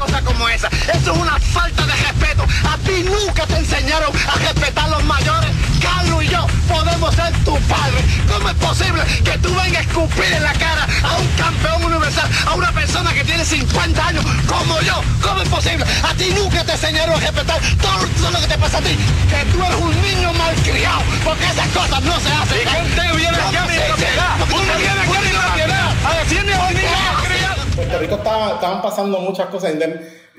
Cosa 0.01 0.23
como 0.23 0.49
esa. 0.49 0.69
Eso 0.95 1.13
es 1.13 1.19
una 1.19 1.39
falta 1.39 1.85
de 1.85 1.93
respeto. 1.93 2.43
A 2.65 2.79
ti 2.79 3.05
nunca 3.05 3.47
te 3.47 3.59
enseñaron 3.59 4.11
a 4.17 4.35
respetar 4.39 4.87
a 4.87 4.89
los 4.89 5.05
mayores. 5.05 5.51
Carlos 5.79 6.25
y 6.25 6.29
yo 6.29 6.47
podemos 6.67 7.15
ser 7.15 7.31
tu 7.45 7.59
padre. 7.69 8.01
¿Cómo 8.27 8.49
es 8.49 8.55
posible 8.57 9.03
que 9.23 9.37
tú 9.39 9.55
vengas 9.55 9.77
a 9.77 9.81
escupir 9.81 10.25
en 10.25 10.43
la 10.43 10.55
cara 10.55 10.89
a 11.03 11.17
un 11.19 11.29
campeón 11.37 11.85
universal, 11.85 12.31
a 12.47 12.55
una 12.55 12.73
persona 12.73 13.13
que 13.13 13.25
tiene 13.25 13.45
50 13.45 14.07
años 14.07 14.25
como 14.47 14.81
yo? 14.81 15.03
¿Cómo 15.21 15.43
es 15.43 15.49
posible? 15.51 15.85
A 16.03 16.15
ti 16.15 16.33
nunca 16.35 16.65
te 16.65 16.73
enseñaron 16.73 17.17
a 17.17 17.21
respetar 17.21 17.61
todo, 17.83 18.07
todo 18.21 18.31
lo 18.31 18.41
que 18.41 18.47
te 18.47 18.57
pasa 18.57 18.79
a 18.79 18.81
ti. 18.81 18.97
Que 19.29 19.45
tú 19.53 19.63
eres 19.63 19.81
un 19.81 20.01
niño 20.01 20.33
malcriado. 20.33 21.03
Porque 21.23 21.45
esas 21.45 21.69
cosas 21.69 22.01
no 22.01 22.19
se 22.21 22.33
hacen. 22.33 22.57
¿Y 22.57 22.65
qué 22.65 22.83
usted 22.89 23.17
viene 23.17 23.37
aquí 23.37 23.57
a 23.57 23.67
mi 23.67 23.77
propiedad? 23.77 24.41
Usted 24.41 24.79
viene 24.79 25.01
aquí 25.03 25.17
a 25.17 25.21
mi 25.21 25.29
propiedad 25.29 25.93
a 26.07 26.15
decirle 26.25 26.55
a 26.55 26.63
un 26.63 26.75
niño 26.75 26.99
malcriado. 27.13 27.60
Puerto 27.81 27.99
Rico 27.99 28.15
estaba, 28.17 28.55
estaban 28.55 28.83
pasando 28.83 29.19
muchas 29.21 29.47
cosas. 29.47 29.73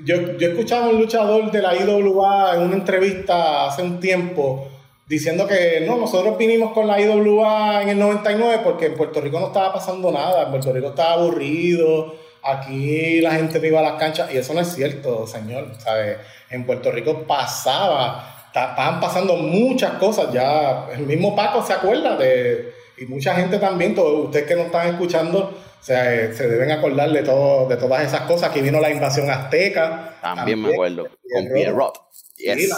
Yo, 0.05 0.37
yo 0.37 0.49
escuchaba 0.49 0.85
a 0.85 0.89
un 0.89 0.99
luchador 0.99 1.49
de 1.49 1.59
la 1.59 1.75
IWA 1.75 2.55
en 2.55 2.61
una 2.61 2.75
entrevista 2.75 3.65
hace 3.65 3.81
un 3.81 3.99
tiempo 3.99 4.67
diciendo 5.07 5.47
que 5.47 5.83
no, 5.87 5.97
nosotros 5.97 6.37
vinimos 6.37 6.71
con 6.71 6.85
la 6.85 7.01
IWA 7.01 7.81
en 7.81 7.89
el 7.89 7.99
99 7.99 8.61
porque 8.63 8.85
en 8.85 8.93
Puerto 8.93 9.21
Rico 9.21 9.39
no 9.39 9.47
estaba 9.47 9.73
pasando 9.73 10.11
nada, 10.11 10.43
en 10.43 10.49
Puerto 10.51 10.71
Rico 10.71 10.89
estaba 10.89 11.13
aburrido, 11.13 12.13
aquí 12.43 13.21
la 13.21 13.31
gente 13.31 13.59
no 13.59 13.65
iba 13.65 13.79
a 13.79 13.83
las 13.83 13.93
canchas 13.93 14.31
y 14.31 14.37
eso 14.37 14.53
no 14.53 14.59
es 14.59 14.67
cierto, 14.67 15.25
señor, 15.25 15.73
¿sabes? 15.79 16.17
En 16.51 16.63
Puerto 16.63 16.91
Rico 16.91 17.23
pasaba, 17.23 18.45
estaban 18.45 18.99
pasando 18.99 19.35
muchas 19.35 19.93
cosas, 19.93 20.31
ya 20.31 20.89
el 20.93 21.07
mismo 21.07 21.35
Paco 21.35 21.65
se 21.65 21.73
acuerda 21.73 22.15
de, 22.17 22.71
y 22.99 23.05
mucha 23.07 23.33
gente 23.33 23.57
también, 23.57 23.95
todos 23.95 24.25
ustedes 24.25 24.45
que 24.45 24.55
nos 24.55 24.67
están 24.67 24.89
escuchando, 24.89 25.51
o 25.81 25.83
sea, 25.83 26.13
eh, 26.13 26.31
se 26.31 26.47
deben 26.47 26.69
acordar 26.69 27.09
de, 27.09 27.23
todo, 27.23 27.67
de 27.67 27.75
todas 27.75 28.05
esas 28.05 28.21
cosas. 28.21 28.51
Aquí 28.51 28.61
vino 28.61 28.79
la 28.79 28.91
invasión 28.91 29.27
azteca. 29.31 30.13
También, 30.21 30.61
me 30.61 30.73
acuerdo, 30.73 31.07
con 31.33 31.49
Pierrot. 31.51 31.97
Yes. 32.37 32.69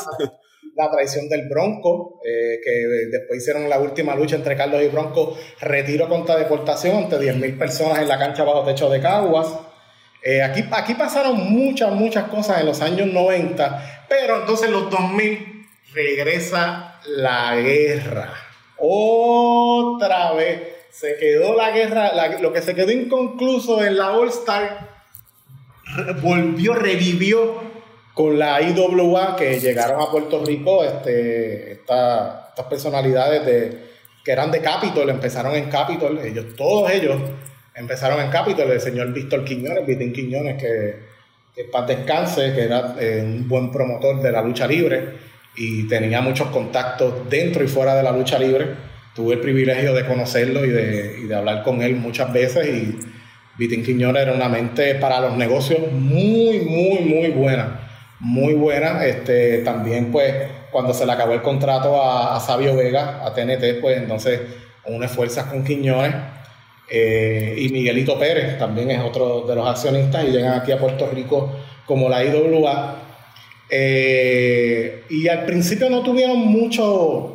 la, 0.77 0.89
traición 0.89 1.27
del 1.27 1.49
Bronco, 1.49 2.21
eh, 2.25 2.61
que 2.63 2.71
después 3.11 3.39
hicieron 3.39 3.69
la 3.69 3.77
última 3.79 4.15
lucha 4.15 4.37
entre 4.37 4.55
Carlos 4.55 4.81
y 4.81 4.87
Bronco, 4.87 5.37
retiro 5.59 6.07
contra 6.07 6.37
deportación 6.37 6.95
ante 6.95 7.19
10.000 7.19 7.57
personas 7.57 7.99
en 7.99 8.07
la 8.07 8.17
cancha 8.17 8.45
bajo 8.45 8.63
techo 8.63 8.89
de 8.89 9.01
Caguas. 9.01 9.53
Eh, 10.23 10.41
aquí, 10.41 10.63
aquí 10.71 10.93
pasaron 10.93 11.51
muchas, 11.51 11.91
muchas 11.91 12.29
cosas 12.29 12.61
en 12.61 12.67
los 12.67 12.81
años 12.81 13.07
90, 13.07 14.05
pero 14.07 14.39
entonces 14.39 14.67
en 14.67 14.73
los 14.73 14.89
2000 14.89 15.67
regresa 15.93 17.01
la 17.05 17.57
guerra. 17.57 18.33
Otra 18.77 20.31
vez 20.31 20.72
se 20.93 21.17
quedó 21.17 21.55
la 21.55 21.71
guerra, 21.71 22.11
lo 22.39 22.53
que 22.53 22.61
se 22.61 22.75
quedó 22.75 22.91
inconcluso 22.91 23.83
en 23.83 23.97
la 23.97 24.11
All 24.11 24.29
Star, 24.29 24.89
volvió, 26.21 26.75
revivió 26.75 27.61
con 28.13 28.37
la 28.37 28.61
IWA 28.61 29.35
que 29.35 29.59
llegaron 29.59 29.99
a 29.99 30.11
Puerto 30.11 30.45
Rico, 30.45 30.83
este, 30.83 31.71
estas 31.71 32.65
personalidades 32.69 33.43
de, 33.43 33.77
que 34.23 34.31
eran 34.31 34.51
de 34.51 34.61
Capitol, 34.61 35.09
empezaron 35.09 35.55
en 35.55 35.67
Capitol, 35.67 36.19
ellos, 36.23 36.55
todos 36.55 36.91
ellos 36.91 37.19
empezaron 37.73 38.21
en 38.21 38.29
Capitol, 38.29 38.69
el 38.69 38.79
señor 38.79 39.11
Víctor 39.11 39.43
Quiñones, 39.43 39.87
Vitín 39.87 40.13
Quiñones, 40.13 40.61
que, 40.61 40.99
que 41.55 41.63
paz 41.63 41.87
descanse, 41.87 42.53
que 42.53 42.65
era 42.65 42.95
eh, 42.99 43.19
un 43.25 43.47
buen 43.47 43.71
promotor 43.71 44.21
de 44.21 44.31
la 44.31 44.43
lucha 44.43 44.67
libre 44.67 45.33
y 45.55 45.87
tenía 45.87 46.21
muchos 46.21 46.49
contactos 46.49 47.27
dentro 47.27 47.63
y 47.63 47.67
fuera 47.67 47.95
de 47.95 48.03
la 48.03 48.11
lucha 48.11 48.37
libre 48.37 48.92
tuve 49.15 49.35
el 49.35 49.39
privilegio 49.39 49.93
de 49.93 50.05
conocerlo 50.05 50.65
y 50.65 50.69
de, 50.69 51.35
hablar 51.35 51.63
con 51.63 51.81
él 51.81 51.95
muchas 51.95 52.31
veces 52.31 52.67
y 52.67 52.99
Vitín 53.57 53.83
Quiñones 53.83 54.23
era 54.23 54.33
una 54.33 54.49
mente 54.49 54.95
para 54.95 55.19
los 55.19 55.37
negocios 55.37 55.79
muy, 55.91 56.59
muy, 56.61 56.99
muy 57.01 57.29
buena. 57.29 57.79
Muy 58.19 58.53
buena. 58.53 59.05
Este, 59.05 59.59
también, 59.59 60.11
pues, 60.11 60.33
cuando 60.71 60.93
se 60.93 61.05
le 61.05 61.11
acabó 61.11 61.33
el 61.33 61.41
contrato 61.41 62.01
a, 62.01 62.39
Sabio 62.39 62.75
Vega, 62.75 63.23
a 63.23 63.33
TNT, 63.33 63.79
pues 63.79 63.97
entonces 63.97 64.41
unas 64.85 65.11
fuerzas 65.11 65.45
con 65.45 65.63
Quiñones. 65.63 66.15
Eh, 66.89 67.55
y 67.57 67.69
Miguelito 67.69 68.19
Pérez 68.19 68.57
también 68.57 68.91
es 68.91 69.01
otro 69.01 69.41
de 69.41 69.55
los 69.55 69.67
accionistas 69.67 70.25
y 70.25 70.31
llegan 70.31 70.59
aquí 70.59 70.71
a 70.71 70.77
Puerto 70.77 71.09
Rico 71.13 71.51
como 71.85 72.09
la 72.09 72.23
IWA. 72.23 72.95
Eh, 73.69 75.03
y 75.09 75.27
al 75.27 75.45
principio 75.45 75.89
no 75.89 76.01
tuvieron 76.01 76.39
mucho, 76.39 77.32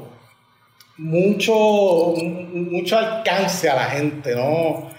mucho, 0.98 2.14
mucho 2.16 2.98
alcance 2.98 3.70
a 3.70 3.76
la 3.76 3.84
gente, 3.84 4.34
¿no? 4.34 4.90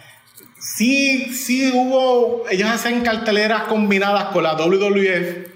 Sí, 0.59 1.33
sí 1.33 1.71
hubo, 1.73 2.43
ellos 2.49 2.69
hacen 2.69 3.01
carteleras 3.01 3.63
combinadas 3.63 4.25
con 4.25 4.43
la 4.43 4.55
WWF, 4.55 5.49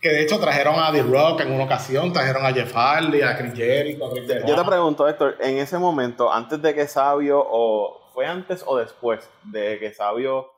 que 0.00 0.08
de 0.08 0.22
hecho 0.22 0.38
trajeron 0.38 0.76
a 0.78 0.92
The 0.92 1.02
Rock 1.02 1.40
en 1.40 1.52
una 1.52 1.64
ocasión, 1.64 2.12
trajeron 2.12 2.44
a 2.44 2.52
Jeff 2.52 2.72
Hardy, 2.72 3.22
a 3.22 3.36
Chris 3.36 3.54
Jericho, 3.54 4.06
a 4.06 4.10
Chris 4.10 4.28
Yo 4.46 4.56
te 4.56 4.64
pregunto, 4.64 5.08
Héctor, 5.08 5.36
en 5.40 5.58
ese 5.58 5.78
momento, 5.78 6.32
antes 6.32 6.60
de 6.62 6.74
que 6.74 6.86
Sabio, 6.86 7.42
o 7.44 8.10
fue 8.12 8.26
antes 8.26 8.62
o 8.66 8.76
después 8.76 9.28
de 9.44 9.78
que 9.78 9.92
Sabio, 9.92 10.50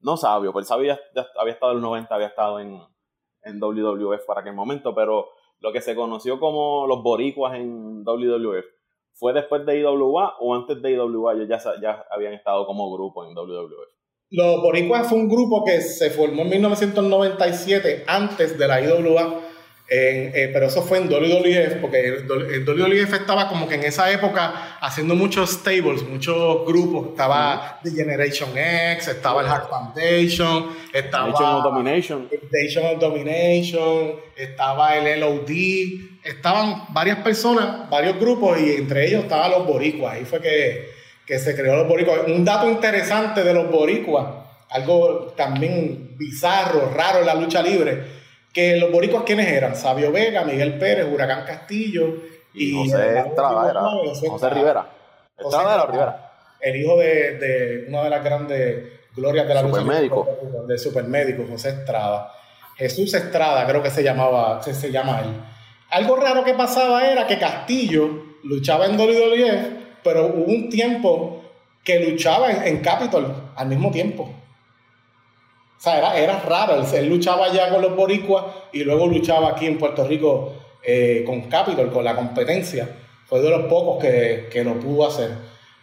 no 0.00 0.16
Sabio, 0.16 0.52
pues 0.52 0.66
Sabio 0.66 0.96
ya, 1.14 1.26
había 1.38 1.54
estado 1.54 1.72
en 1.72 1.78
los 1.80 1.88
90, 1.88 2.14
había 2.14 2.28
estado 2.28 2.60
en, 2.60 2.80
en 3.42 3.60
WWF 3.60 4.24
para 4.26 4.40
aquel 4.40 4.54
momento, 4.54 4.94
pero 4.94 5.28
lo 5.60 5.72
que 5.72 5.80
se 5.80 5.94
conoció 5.94 6.40
como 6.40 6.86
los 6.86 7.02
boricuas 7.02 7.54
en 7.54 8.02
WWF, 8.04 8.64
¿fue 9.14 9.32
después 9.32 9.64
de 9.66 9.80
IWA 9.80 10.36
o 10.40 10.54
antes 10.54 10.80
de 10.82 10.92
IWA 10.92 11.34
ellos 11.34 11.48
ya, 11.48 11.58
ya 11.80 12.04
habían 12.10 12.32
estado 12.32 12.66
como 12.66 12.92
grupo 12.92 13.24
en 13.24 13.34
WWF? 13.34 14.00
Los 14.30 14.62
boricuas 14.62 15.08
fue 15.08 15.18
un 15.18 15.28
grupo 15.28 15.64
que 15.64 15.80
se 15.80 16.10
formó 16.10 16.42
en 16.42 16.50
1997 16.50 18.04
antes 18.06 18.58
de 18.58 18.68
la 18.68 18.80
IWA 18.80 19.40
eh, 19.92 20.50
pero 20.52 20.66
eso 20.66 20.82
fue 20.82 20.98
en 20.98 21.08
WWF, 21.08 21.80
porque 21.80 22.06
el, 22.06 22.64
WWF 22.64 23.12
estaba 23.12 23.48
como 23.48 23.66
que 23.66 23.74
en 23.74 23.82
esa 23.82 24.08
época 24.12 24.78
haciendo 24.80 25.16
muchos 25.16 25.50
stables, 25.50 26.04
muchos 26.04 26.64
grupos. 26.64 27.08
Estaba 27.08 27.80
The 27.82 27.90
Generation 27.90 28.50
X, 28.56 29.08
estaba 29.08 29.42
el 29.42 29.48
Hard 29.48 29.68
Foundation, 29.68 30.68
estaba 30.92 31.30
Nation 31.30 31.48
of 31.48 31.64
Domination. 31.64 32.28
Nation 32.52 32.86
of 32.86 33.00
Domination, 33.00 34.12
estaba 34.36 34.96
el 34.96 35.18
LOD, 35.18 35.50
estaban 36.22 36.84
varias 36.90 37.18
personas, 37.18 37.90
varios 37.90 38.16
grupos, 38.20 38.60
y 38.60 38.74
entre 38.74 39.08
ellos 39.08 39.24
estaban 39.24 39.50
los 39.50 39.66
boricuas. 39.66 40.14
Ahí 40.14 40.24
fue 40.24 40.40
que, 40.40 40.88
que 41.26 41.40
se 41.40 41.56
creó 41.56 41.74
los 41.74 41.88
boricuas. 41.88 42.20
Un 42.28 42.44
dato 42.44 42.70
interesante 42.70 43.42
de 43.42 43.52
los 43.52 43.68
boricuas, 43.68 44.24
algo 44.68 45.34
también 45.36 46.16
bizarro, 46.16 46.92
raro 46.94 47.18
en 47.18 47.26
la 47.26 47.34
lucha 47.34 47.60
libre 47.60 48.19
que 48.52 48.76
los 48.76 48.90
boricuas, 48.90 49.22
¿quiénes 49.24 49.48
eran? 49.48 49.76
Sabio 49.76 50.10
Vega, 50.12 50.44
Miguel 50.44 50.78
Pérez, 50.78 51.06
Huracán 51.12 51.44
Castillo 51.44 52.16
y, 52.52 52.74
José 52.74 53.18
Estrada, 53.20 53.70
era, 53.70 53.80
José, 54.28 54.50
Rivera. 54.50 54.86
Estrada 55.38 55.74
era 55.74 55.86
Rivera. 55.86 56.32
El 56.60 56.76
hijo 56.76 56.96
de, 56.98 57.38
de, 57.38 57.84
una 57.88 58.04
de 58.04 58.10
las 58.10 58.24
grandes 58.24 58.84
glorias 59.14 59.46
de 59.46 59.54
la 59.54 59.60
supermédico. 59.62 60.28
Del 60.66 60.78
supermédico, 60.78 61.46
José 61.48 61.70
Estrada. 61.70 62.32
Jesús 62.76 63.14
Estrada, 63.14 63.66
creo 63.66 63.82
que 63.82 63.90
se 63.90 64.02
llamaba, 64.02 64.62
se, 64.62 64.74
se 64.74 64.90
llama 64.90 65.20
él. 65.20 65.28
Algo 65.90 66.16
raro 66.16 66.44
que 66.44 66.54
pasaba 66.54 67.06
era 67.08 67.26
que 67.26 67.38
Castillo 67.38 68.08
luchaba 68.44 68.86
en 68.86 68.96
WWF, 68.96 70.02
pero 70.02 70.26
hubo 70.26 70.44
un 70.44 70.68
tiempo 70.70 71.42
que 71.84 72.00
luchaba 72.00 72.50
en, 72.50 72.62
en 72.64 72.82
Capitol 72.82 73.52
al 73.54 73.68
mismo 73.68 73.90
tiempo. 73.90 74.39
O 75.80 75.82
sea, 75.82 76.14
era, 76.14 76.40
raro. 76.40 76.84
Él, 76.92 77.08
luchaba 77.08 77.46
allá 77.46 77.70
con 77.70 77.80
los 77.80 77.96
boricuas 77.96 78.44
y 78.70 78.84
luego 78.84 79.06
luchaba 79.06 79.48
aquí 79.48 79.64
en 79.64 79.78
Puerto 79.78 80.06
Rico 80.06 80.52
eh, 80.82 81.24
con 81.24 81.48
Capitol, 81.48 81.90
con 81.90 82.04
la 82.04 82.14
competencia. 82.14 82.86
Fue 83.24 83.40
de 83.40 83.48
los 83.48 83.62
pocos 83.62 83.98
que, 83.98 84.50
que 84.52 84.62
lo 84.62 84.78
pudo 84.78 85.06
hacer. 85.06 85.30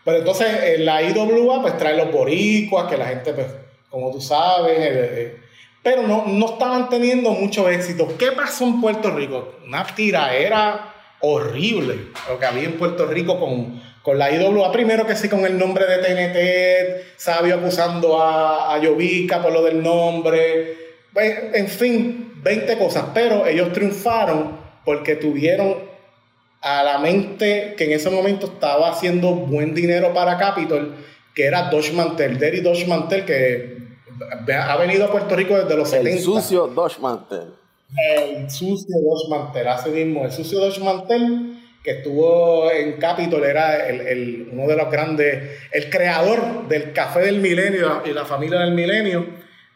Pero 0.05 0.19
entonces 0.19 0.47
en 0.75 0.85
la 0.85 1.01
IWA 1.01 1.63
pues 1.63 1.77
trae 1.79 1.97
los 1.97 2.11
boricuas, 2.11 2.87
que 2.87 2.95
la 2.95 3.07
gente, 3.07 3.33
pues, 3.33 3.47
como 3.89 4.11
tú 4.11 4.21
sabes, 4.21 4.77
eh, 4.77 4.91
eh, 4.93 5.37
pero 5.81 6.03
no, 6.03 6.25
no 6.27 6.45
estaban 6.45 6.89
teniendo 6.89 7.31
mucho 7.31 7.67
éxito. 7.67 8.07
¿Qué 8.19 8.33
pasó 8.33 8.65
en 8.65 8.79
Puerto 8.79 9.09
Rico? 9.09 9.55
Una 9.65 9.83
tiraera 9.83 10.93
horrible 11.21 11.97
lo 12.29 12.37
que 12.37 12.45
había 12.45 12.65
en 12.65 12.77
Puerto 12.77 13.07
Rico 13.07 13.39
con, 13.39 13.81
con 14.07 14.17
la 14.17 14.31
IWA 14.31 14.71
primero 14.71 15.05
que 15.05 15.17
sí 15.17 15.27
con 15.27 15.45
el 15.45 15.59
nombre 15.59 15.83
de 15.85 15.97
TNT, 15.97 17.17
Sabio 17.17 17.55
acusando 17.55 18.21
a, 18.21 18.73
a 18.73 18.81
Yovica 18.81 19.43
por 19.43 19.51
lo 19.51 19.61
del 19.61 19.83
nombre, 19.83 20.77
pues, 21.11 21.37
en 21.53 21.67
fin, 21.67 22.31
20 22.41 22.77
cosas, 22.77 23.07
pero 23.13 23.45
ellos 23.45 23.73
triunfaron 23.73 24.59
porque 24.85 25.17
tuvieron 25.17 25.79
a 26.61 26.83
la 26.83 26.99
mente 26.99 27.75
que 27.77 27.83
en 27.83 27.91
ese 27.91 28.09
momento 28.09 28.45
estaba 28.45 28.91
haciendo 28.91 29.33
buen 29.33 29.75
dinero 29.75 30.13
para 30.13 30.37
Capitol, 30.37 30.95
que 31.35 31.43
era 31.43 31.69
Dodge 31.69 31.91
Mantel, 31.91 32.39
Derry 32.39 32.61
Dodge 32.61 32.87
Mantel, 32.87 33.25
que 33.25 33.77
ha 34.53 34.77
venido 34.77 35.03
a 35.03 35.11
Puerto 35.11 35.35
Rico 35.35 35.57
desde 35.57 35.75
los 35.75 35.91
el 35.91 36.03
70. 36.03 36.17
El 36.17 36.23
sucio 36.23 36.67
Dodge 36.67 36.99
Mantel. 36.99 37.53
El 38.09 38.49
sucio 38.49 38.95
Dodge 39.01 39.29
Mantel, 39.29 39.67
así 39.67 39.89
mismo, 39.89 40.23
el 40.23 40.31
sucio 40.31 40.61
Dodge 40.61 40.79
Mantel 40.79 41.56
que 41.87 41.93
estuvo 41.93 42.69
en 42.69 42.99
Capitol, 42.99 43.45
era 43.45 43.87
el, 43.87 44.49
uno 44.51 44.67
de 44.67 44.75
los 44.75 44.91
grandes, 44.91 45.57
el 45.71 45.89
creador 45.89 46.67
del 46.67 46.91
Café 46.91 47.21
del 47.21 47.39
Milenio 47.39 48.03
y 48.05 48.11
la 48.11 48.25
familia 48.25 48.59
del 48.59 48.73
Milenio, 48.73 49.25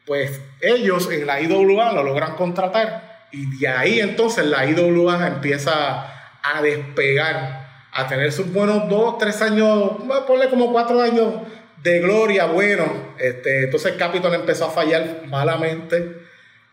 pues 0.05 0.41
ellos 0.59 1.09
en 1.09 1.25
la 1.25 1.39
IWA 1.39 1.93
lo 1.93 2.03
logran 2.03 2.35
contratar 2.35 3.27
y 3.31 3.57
de 3.57 3.65
ahí 3.69 4.01
entonces 4.01 4.45
la 4.45 4.65
IWA 4.65 5.25
empieza 5.25 6.33
a 6.43 6.61
despegar, 6.61 7.65
a 7.93 8.07
tener 8.09 8.33
sus 8.33 8.51
buenos 8.51 8.89
dos, 8.89 9.17
tres 9.17 9.41
años, 9.41 9.91
ponle 10.27 10.49
como 10.49 10.73
cuatro 10.73 11.01
años 11.01 11.35
de 11.81 12.01
gloria, 12.01 12.47
bueno, 12.47 13.13
este, 13.19 13.63
entonces 13.63 13.93
Capitol 13.93 14.33
empezó 14.33 14.65
a 14.65 14.71
fallar 14.71 15.21
malamente. 15.27 16.17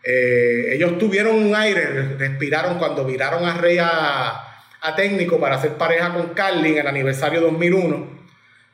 Eh, 0.03 0.73
ellos 0.73 0.97
tuvieron 0.97 1.35
un 1.37 1.55
aire, 1.55 2.17
respiraron 2.17 2.77
cuando 2.77 3.05
viraron 3.05 3.45
a 3.45 3.53
Rey 3.53 3.77
a, 3.79 4.47
a 4.81 4.95
técnico 4.95 5.39
para 5.39 5.55
hacer 5.55 5.73
pareja 5.73 6.13
con 6.13 6.29
Carly 6.29 6.73
en 6.73 6.77
el 6.79 6.87
aniversario 6.87 7.41
2001. 7.41 8.19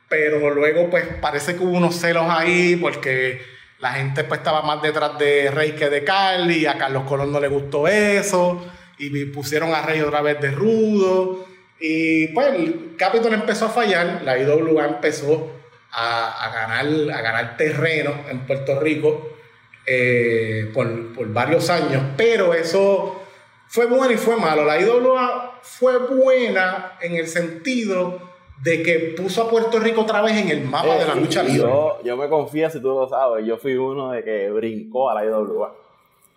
Pero 0.08 0.54
luego, 0.54 0.90
pues 0.90 1.06
parece 1.22 1.56
que 1.56 1.64
hubo 1.64 1.78
unos 1.78 1.96
celos 1.96 2.26
ahí 2.30 2.76
porque 2.76 3.42
la 3.80 3.94
gente 3.94 4.24
pues 4.24 4.40
estaba 4.40 4.62
más 4.62 4.82
detrás 4.82 5.18
de 5.18 5.50
Rey 5.52 5.72
que 5.72 5.90
de 5.90 6.04
Carly. 6.04 6.60
Y 6.60 6.66
a 6.66 6.78
Carlos 6.78 7.04
Colón 7.04 7.32
no 7.32 7.40
le 7.40 7.48
gustó 7.48 7.88
eso. 7.88 8.64
Y 8.98 9.26
pusieron 9.26 9.74
a 9.74 9.82
Rey 9.82 10.02
otra 10.02 10.22
vez 10.22 10.40
de 10.40 10.52
rudo. 10.52 11.46
Y 11.80 12.28
pues 12.28 12.54
el 12.54 12.96
Capitol 12.98 13.34
empezó 13.34 13.66
a 13.66 13.70
fallar, 13.70 14.22
la 14.24 14.38
IWA 14.38 14.86
empezó 14.86 15.52
a, 15.92 16.52
ganar, 16.54 16.86
a 17.18 17.22
ganar 17.22 17.58
terreno 17.58 18.14
en 18.30 18.40
Puerto 18.40 18.80
Rico 18.80 19.38
eh, 19.86 20.72
por 20.74 21.28
varios 21.32 21.70
años, 21.70 22.02
pero 22.18 22.54
eso 22.54 23.25
fue 23.68 23.86
bueno 23.88 24.12
y 24.12 24.18
fue 24.18 24.38
malo. 24.38 24.64
La 24.66 24.80
IWA 24.80 25.60
fue 25.62 25.98
buena 25.98 26.94
en 27.02 27.16
el 27.16 27.28
sentido 27.28 28.22
de 28.64 28.82
que 28.82 29.00
puso 29.18 29.44
a 29.44 29.50
Puerto 29.50 29.80
Rico 29.80 30.02
otra 30.02 30.22
vez 30.22 30.38
en 30.38 30.50
el 30.50 30.62
mapa 30.62 30.98
de 30.98 31.06
la 31.06 31.14
Eh, 31.14 31.20
lucha 31.20 31.44
libre. 31.44 31.60
Yo, 31.70 32.00
yo 32.04 32.18
me 32.18 32.28
confío, 32.30 32.70
si 32.70 32.80
tú 32.82 32.90
lo 32.90 33.08
sabes, 33.10 33.46
yo 33.46 33.58
fui 33.58 33.76
uno 33.76 34.12
de 34.12 34.24
que 34.24 34.50
brincó 34.50 35.10
a 35.10 35.16
la 35.16 35.26
IWA. 35.26 35.76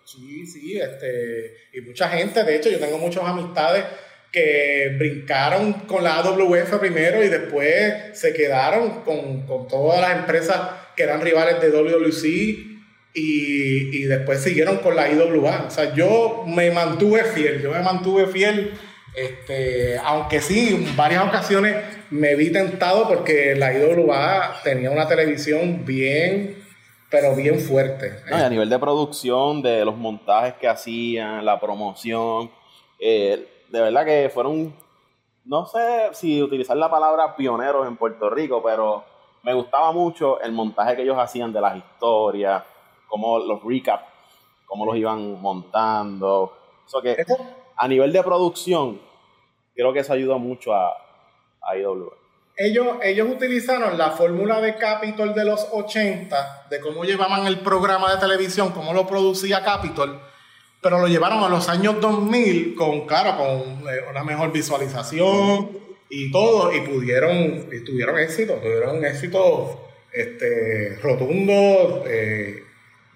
Sí, 0.03 0.45
sí, 0.45 0.77
este, 0.79 1.55
y 1.73 1.81
mucha 1.81 2.09
gente, 2.09 2.43
de 2.43 2.55
hecho, 2.55 2.69
yo 2.69 2.79
tengo 2.79 2.97
muchas 2.97 3.23
amistades 3.23 3.85
que 4.31 4.95
brincaron 4.97 5.73
con 5.87 6.03
la 6.03 6.17
AWF 6.19 6.77
primero 6.79 7.23
y 7.23 7.29
después 7.29 8.19
se 8.19 8.33
quedaron 8.33 9.01
con, 9.01 9.43
con 9.47 9.67
todas 9.67 10.01
las 10.01 10.17
empresas 10.19 10.59
que 10.95 11.03
eran 11.03 11.21
rivales 11.21 11.61
de 11.61 11.69
WWC 11.71 12.68
y, 13.19 14.03
después 14.03 14.41
siguieron 14.41 14.77
con 14.77 14.95
la 14.95 15.11
IWA. 15.11 15.65
O 15.67 15.69
sea, 15.69 15.93
yo 15.93 16.43
me 16.47 16.71
mantuve 16.71 17.23
fiel, 17.23 17.61
yo 17.61 17.71
me 17.71 17.81
mantuve 17.81 18.27
fiel, 18.27 18.73
este, 19.15 19.97
aunque 19.99 20.41
sí, 20.41 20.75
en 20.75 20.95
varias 20.95 21.27
ocasiones 21.27 21.75
me 22.09 22.35
vi 22.35 22.51
tentado 22.51 23.07
porque 23.07 23.55
la 23.55 23.73
IWA 23.73 24.61
tenía 24.63 24.91
una 24.91 25.07
televisión 25.07 25.85
bien, 25.85 26.63
pero 27.09 27.35
bien 27.35 27.59
fuerte. 27.59 28.15
No, 28.29 28.37
a 28.37 28.49
nivel 28.49 28.69
de 28.69 28.79
producción, 28.79 29.61
de 29.61 29.83
los 29.83 29.97
montajes 29.97 30.53
que 30.55 30.67
hacían, 30.67 31.45
la 31.45 31.59
promoción, 31.59 32.51
eh, 32.99 33.47
de 33.69 33.81
verdad 33.81 34.05
que 34.05 34.29
fueron, 34.33 34.73
no 35.45 35.65
sé 35.65 36.09
si 36.13 36.41
utilizar 36.41 36.77
la 36.77 36.89
palabra 36.89 37.35
pioneros 37.35 37.87
en 37.87 37.97
Puerto 37.97 38.29
Rico, 38.29 38.61
pero 38.63 39.03
me 39.43 39.53
gustaba 39.53 39.91
mucho 39.91 40.39
el 40.41 40.51
montaje 40.51 40.95
que 40.95 41.03
ellos 41.03 41.17
hacían 41.17 41.53
de 41.53 41.61
las 41.61 41.77
historias, 41.77 42.63
como 43.09 43.39
los 43.39 43.61
recaps, 43.63 44.05
cómo 44.65 44.85
los 44.85 44.95
iban 44.95 45.41
montando. 45.41 46.53
Eso 46.87 47.01
que 47.01 47.17
a 47.79 47.87
nivel 47.87 48.11
de 48.11 48.21
producción, 48.23 48.99
creo 49.73 49.93
que 49.93 49.99
eso 49.99 50.13
ayudó 50.13 50.37
mucho 50.37 50.73
a, 50.73 50.89
a 51.61 51.77
IWA. 51.77 52.13
ellos, 52.57 52.97
ellos 53.01 53.29
utilizaron 53.29 53.97
la 53.97 54.11
fórmula 54.11 54.59
de 54.59 54.75
Capitol 54.75 55.33
de 55.33 55.45
los 55.45 55.65
80, 55.71 56.67
de 56.69 56.79
cómo 56.81 57.05
llevaban 57.05 57.47
el 57.47 57.59
programa 57.59 58.13
de 58.13 58.19
televisión, 58.19 58.71
cómo 58.71 58.93
lo 58.93 59.07
producía 59.07 59.63
Capitol, 59.63 60.19
pero 60.81 60.99
lo 60.99 61.07
llevaron 61.07 61.41
a 61.41 61.49
los 61.49 61.69
años 61.69 62.01
2000 62.01 62.75
con, 62.75 63.07
claro, 63.07 63.37
con 63.37 63.87
eh, 63.89 64.01
una 64.09 64.23
mejor 64.23 64.51
visualización 64.51 65.69
y 66.09 66.31
todo, 66.31 66.73
y 66.73 66.81
pudieron, 66.81 67.69
y 67.71 67.83
tuvieron 67.85 68.19
éxito, 68.19 68.55
tuvieron 68.55 68.97
un 68.97 69.05
éxito 69.05 69.89
este, 70.11 70.97
rotundo. 71.01 72.03
eh, 72.07 72.63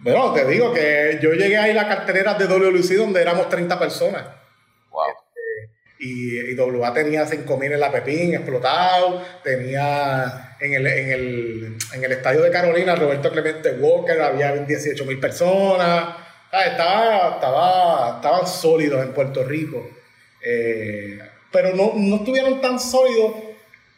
bueno, 0.03 0.33
te 0.33 0.45
digo 0.45 0.73
que 0.73 1.19
yo 1.21 1.31
llegué 1.33 1.57
ahí 1.57 1.71
a 1.71 1.75
la 1.75 1.87
cartelera 1.87 2.33
de 2.35 2.45
WLC 2.45 2.95
donde 2.97 3.21
éramos 3.21 3.49
30 3.49 3.79
personas. 3.79 4.23
Y, 5.99 6.51
y 6.51 6.55
WA 6.55 6.93
tenía 6.93 7.25
5.000 7.25 7.73
en 7.73 7.79
la 7.79 7.89
Pepín 7.89 8.33
explotado, 8.33 9.21
tenía 9.41 10.57
en 10.59 10.73
el, 10.73 10.87
en, 10.87 11.11
el, 11.11 11.77
en 11.93 12.03
el 12.03 12.11
estadio 12.11 12.41
de 12.41 12.51
Carolina 12.51 12.93
Roberto 12.95 13.31
Clemente 13.31 13.71
Walker, 13.79 14.21
había 14.21 14.53
18.000 14.53 15.19
personas, 15.21 16.15
Ah, 16.55 16.65
estaba, 16.65 17.29
estaba, 17.33 18.15
estaban 18.17 18.45
sólidos 18.45 19.03
en 19.03 19.11
Puerto 19.11 19.43
Rico, 19.43 19.89
Eh, 20.45 21.17
pero 21.51 21.73
no, 21.75 21.93
no 21.95 22.17
estuvieron 22.17 22.61
tan 22.61 22.79
sólidos 22.79 23.33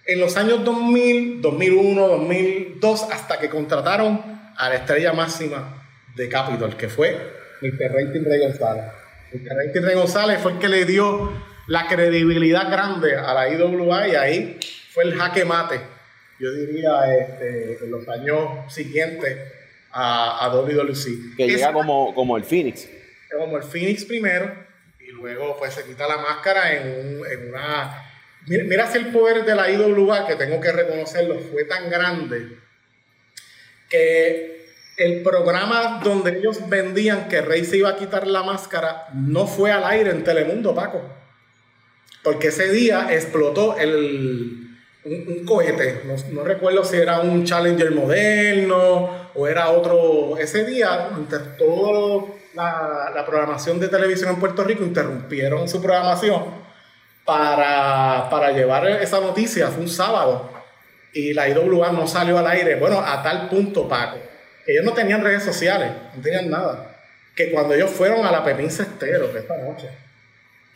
en 0.06 0.20
los 0.22 0.38
años 0.38 0.64
2000, 0.64 1.42
2001, 1.42 2.08
2002, 2.08 3.08
hasta 3.12 3.40
que 3.40 3.50
contrataron 3.50 4.22
a 4.56 4.70
la 4.70 4.76
estrella 4.76 5.12
máxima 5.12 5.85
de 6.16 6.30
Capitol, 6.30 6.76
que 6.78 6.88
fue 6.90 7.16
Mr. 7.62 7.92
Rating 7.94 8.24
Rey 8.26 8.40
González. 8.40 8.86
Mr. 9.34 9.56
Rating 9.56 9.82
Rey 9.82 9.96
González 9.96 10.40
fue 10.42 10.54
el 10.54 10.60
que 10.60 10.70
le 10.70 10.86
dio 10.86 11.32
la 11.68 11.88
credibilidad 11.88 12.70
grande 12.72 13.16
a 13.16 13.34
la 13.34 13.50
IWA 13.50 14.08
y 14.08 14.16
ahí 14.16 14.60
fue 14.92 15.04
el 15.06 15.16
jaque 15.16 15.44
mate, 15.46 15.80
yo 16.40 16.52
diría, 16.52 16.92
este, 17.20 17.84
en 17.84 17.92
los 17.92 18.08
años 18.08 18.72
siguientes 18.74 19.38
a, 19.92 20.46
a 20.46 20.50
WWC. 20.50 21.36
Que 21.36 21.46
Esa- 21.46 21.54
llega 21.58 21.74
como, 21.74 22.14
como 22.14 22.38
el 22.38 22.44
Phoenix. 22.44 22.88
como 23.38 23.58
el 23.58 23.64
Phoenix 23.64 24.06
primero 24.06 24.54
y 25.00 25.12
luego 25.12 25.58
pues 25.58 25.74
se 25.74 25.84
quita 25.84 26.08
la 26.08 26.18
máscara 26.18 26.74
en, 26.76 26.88
un- 27.20 27.26
en 27.28 27.50
una... 27.50 28.02
Mira, 28.48 28.64
mira 28.66 28.88
si 28.92 29.00
el 29.00 29.08
poder 29.08 29.44
de 29.44 29.56
la 29.56 29.70
IWA, 29.72 30.28
que 30.28 30.36
tengo 30.36 30.62
que 30.62 30.72
reconocerlo, 30.72 31.40
fue 31.40 31.64
tan 31.66 31.90
grande 31.90 32.58
que 33.90 34.55
el 34.98 35.24
programa 35.24 36.00
donde 36.04 36.38
ellos 36.38 36.70
vendían 36.70 37.28
que 37.28 37.42
Rey 37.42 37.66
se 37.66 37.78
iba 37.78 37.90
a 37.90 37.96
quitar 37.96 38.28
la 38.28 38.44
máscara 38.44 39.08
no 39.14 39.46
fue 39.48 39.72
al 39.72 39.84
aire 39.84 40.12
en 40.12 40.24
Telemundo, 40.24 40.74
Paco. 40.74 41.02
Porque 42.24 42.48
ese 42.48 42.72
día 42.72 43.08
explotó 43.12 43.78
el, 43.78 44.66
un, 45.04 45.46
cohete. 45.46 46.02
No, 46.32 46.44
recuerdo 46.44 46.84
si 46.84 46.98
era 46.98 47.20
un 47.20 47.44
Challenger 47.46 47.92
moderno 47.92 49.30
o 49.36 49.48
era 49.48 49.70
otro. 49.70 50.38
Ese 50.38 50.66
día, 50.66 51.10
toda 51.58 52.26
la, 52.54 53.12
la 53.14 53.26
programación 53.26 53.80
de 53.80 53.90
televisión 53.90 54.32
en 54.32 54.40
Puerto 54.40 54.64
Rico 54.64 54.84
interrumpieron 54.84 55.68
su 55.70 55.82
programación 55.82 56.44
para, 57.26 58.28
para 58.30 58.52
llevar 58.52 58.88
esa 58.88 59.20
noticia. 59.20 59.68
Fue 59.68 59.84
un 59.84 59.90
sábado 59.90 60.50
y 61.14 61.34
la 61.34 61.50
IWA 61.50 61.92
no 61.92 62.08
salió 62.08 62.38
al 62.38 62.48
aire. 62.48 62.76
Bueno, 62.76 63.00
a 63.00 63.22
tal 63.22 63.50
punto, 63.50 63.88
Paco, 63.88 64.18
ellos 64.68 64.86
no 64.86 64.94
tenían 64.94 65.24
redes 65.24 65.44
sociales, 65.44 65.92
no 66.16 66.22
tenían 66.22 66.50
nada. 66.50 66.92
Que 67.36 67.52
cuando 67.52 67.74
ellos 67.74 67.92
fueron 67.92 68.26
a 68.26 68.32
la 68.32 68.44
Pepín 68.44 68.72
Cestero, 68.72 69.32
que 69.32 69.40
esta 69.40 69.58
noche, 69.58 69.90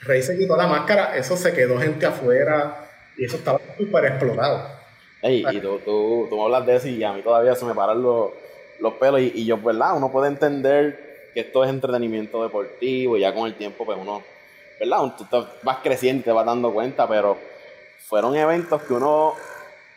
Rey 0.01 0.21
se 0.21 0.37
quitó 0.37 0.55
la 0.55 0.67
máscara, 0.67 1.15
eso 1.15 1.35
se 1.37 1.53
quedó 1.53 1.79
gente 1.79 2.05
afuera 2.05 2.89
y 3.17 3.25
eso 3.25 3.37
estaba 3.37 3.59
súper 3.77 4.05
explotado. 4.05 4.79
Ey, 5.21 5.45
y 5.51 5.59
tú, 5.59 5.79
tú, 5.83 6.27
tú 6.29 6.37
me 6.37 6.43
hablas 6.43 6.65
de 6.65 6.75
eso 6.75 6.87
y 6.87 7.03
a 7.03 7.11
mí 7.11 7.21
todavía 7.21 7.55
se 7.55 7.65
me 7.65 7.73
paran 7.73 8.01
los, 8.01 8.31
los 8.79 8.93
pelos. 8.93 9.19
Y, 9.19 9.31
y 9.35 9.45
yo, 9.45 9.57
¿verdad? 9.57 9.95
Uno 9.95 10.11
puede 10.11 10.27
entender 10.27 11.31
que 11.33 11.41
esto 11.41 11.63
es 11.63 11.69
entretenimiento 11.69 12.41
deportivo 12.43 13.17
y 13.17 13.21
ya 13.21 13.33
con 13.33 13.47
el 13.47 13.55
tiempo, 13.55 13.85
pues 13.85 13.97
uno, 13.99 14.23
¿verdad? 14.79 15.13
Tú 15.17 15.25
te 15.25 15.37
vas 15.63 15.77
creciendo 15.83 16.21
y 16.21 16.23
te 16.23 16.31
vas 16.31 16.45
dando 16.45 16.71
cuenta, 16.71 17.07
pero 17.07 17.37
fueron 18.05 18.35
eventos 18.35 18.81
que 18.83 18.93
uno 18.93 19.35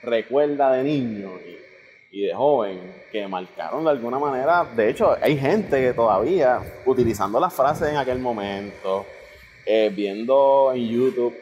recuerda 0.03 0.73
de 0.73 0.83
niño 0.83 1.31
y, 1.47 1.59
y 2.13 2.27
de 2.27 2.35
joven 2.35 3.05
que 3.11 3.27
marcaron 3.27 3.85
de 3.85 3.91
alguna 3.91 4.19
manera. 4.19 4.65
De 4.77 4.91
hecho, 4.91 5.17
hay 5.21 5.37
gente 5.37 5.81
que 5.81 5.95
todavía, 5.95 6.61
utilizando 6.85 7.41
las 7.41 7.55
frases 7.55 7.89
en 7.89 7.97
aquel 7.97 8.19
momento, 8.19 9.07
eh, 9.65 9.91
viendo 9.93 10.73
en 10.75 10.89
YouTube 10.89 11.35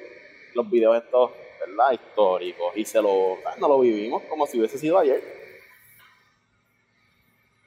los 0.55 0.71
videos 0.71 0.97
estos, 0.97 1.33
¿verdad? 1.59 1.93
Históricos, 1.93 2.73
y 2.77 2.85
se 2.85 3.03
lo, 3.03 3.39
no 3.59 3.69
lo 3.69 3.81
vivimos 3.81 4.23
como 4.29 4.47
si 4.47 4.59
hubiese 4.59 4.79
sido 4.79 4.99
ayer. 4.99 5.21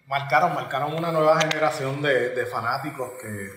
Marcaron, 0.07 0.53
marcaron 0.53 0.95
una 0.95 1.11
nueva 1.11 1.39
generación 1.41 2.01
de, 2.01 2.29
de 2.29 2.45
fanáticos 2.45 3.11
que, 3.21 3.49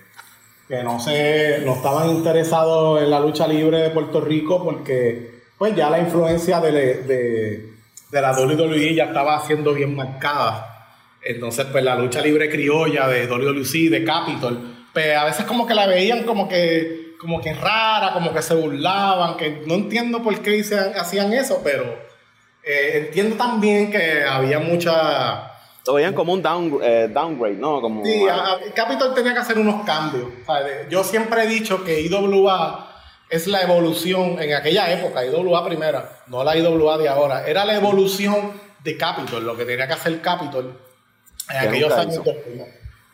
que 0.69 0.83
no 0.83 0.99
se, 0.99 1.61
no 1.65 1.75
estaban 1.75 2.11
interesados 2.11 3.01
en 3.01 3.11
la 3.11 3.21
lucha 3.21 3.47
libre 3.47 3.79
de 3.79 3.91
Puerto 3.91 4.21
Rico 4.21 4.65
porque 4.65 5.43
pues 5.57 5.75
ya 5.75 5.89
la 5.89 6.01
influencia 6.01 6.61
de, 6.61 6.73
de, 7.03 7.76
de 8.17 8.23
la 8.23 8.33
WWE 8.33 8.95
ya 8.95 9.05
estaba 9.05 9.41
siendo 9.47 9.73
bien 9.75 9.95
marcada. 9.95 10.73
Entonces, 11.23 11.67
pues 11.73 11.83
la 11.85 11.97
lucha 11.97 12.21
libre 12.21 12.49
criolla 12.51 13.09
de 13.09 13.27
WWC, 13.27 13.91
de 13.91 14.05
Capitol, 14.05 14.75
pues 14.93 15.17
a 15.17 15.25
veces 15.25 15.45
como 15.45 15.67
que 15.67 15.75
la 15.75 15.87
veían 15.87 16.23
como 16.25 16.49
que, 16.49 17.15
como 17.21 17.41
que 17.41 17.53
rara, 17.53 18.13
como 18.13 18.33
que 18.33 18.43
se 18.43 18.55
burlaban, 18.55 19.37
que 19.37 19.63
no 19.67 19.75
entiendo 19.75 20.23
por 20.23 20.39
qué 20.41 20.61
hacían, 20.97 21.33
eso, 21.33 21.61
pero 21.65 21.85
eh, 22.63 23.07
entiendo 23.07 23.37
también 23.37 23.91
que 23.91 24.23
había 24.25 24.59
mucha... 24.61 25.53
Lo 25.87 25.95
veían 25.95 26.15
como 26.15 26.33
un 26.33 26.43
down, 26.43 26.79
eh, 26.83 27.09
downgrade, 27.13 27.55
¿no? 27.57 27.81
Como, 27.81 28.05
Sí, 28.05 28.27
a- 28.29 28.35
a- 28.55 28.59
Capitol 28.75 29.15
tenía 29.15 29.33
que 29.35 29.39
hacer 29.41 29.59
unos 29.59 29.85
cambios. 29.85 30.27
¿sabes? 30.45 30.89
Yo 30.91 31.05
siempre 31.05 31.45
he 31.45 31.47
dicho 31.47 31.85
que 31.85 32.01
IWA 32.01 32.96
es 33.29 33.47
la 33.47 33.63
evolución, 33.63 34.41
en 34.41 34.55
aquella 34.55 34.93
época, 34.93 35.25
IWA 35.25 35.67
primera, 35.67 36.23
no 36.29 36.45
la 36.45 36.57
IWA 36.57 36.99
de 36.99 37.09
ahora, 37.09 37.47
era 37.47 37.65
la 37.65 37.75
evolución 37.75 38.53
de 38.83 38.97
Capitol, 38.97 39.45
lo 39.45 39.57
que 39.57 39.65
tenía 39.65 39.87
que 39.87 39.95
hacer 39.95 40.21
Capitol 40.21 40.79
en 41.51 41.61
Que 41.61 41.69
aquellos 41.69 41.93
años 41.93 42.15
hizo. 42.15 42.23
2000. 42.25 42.63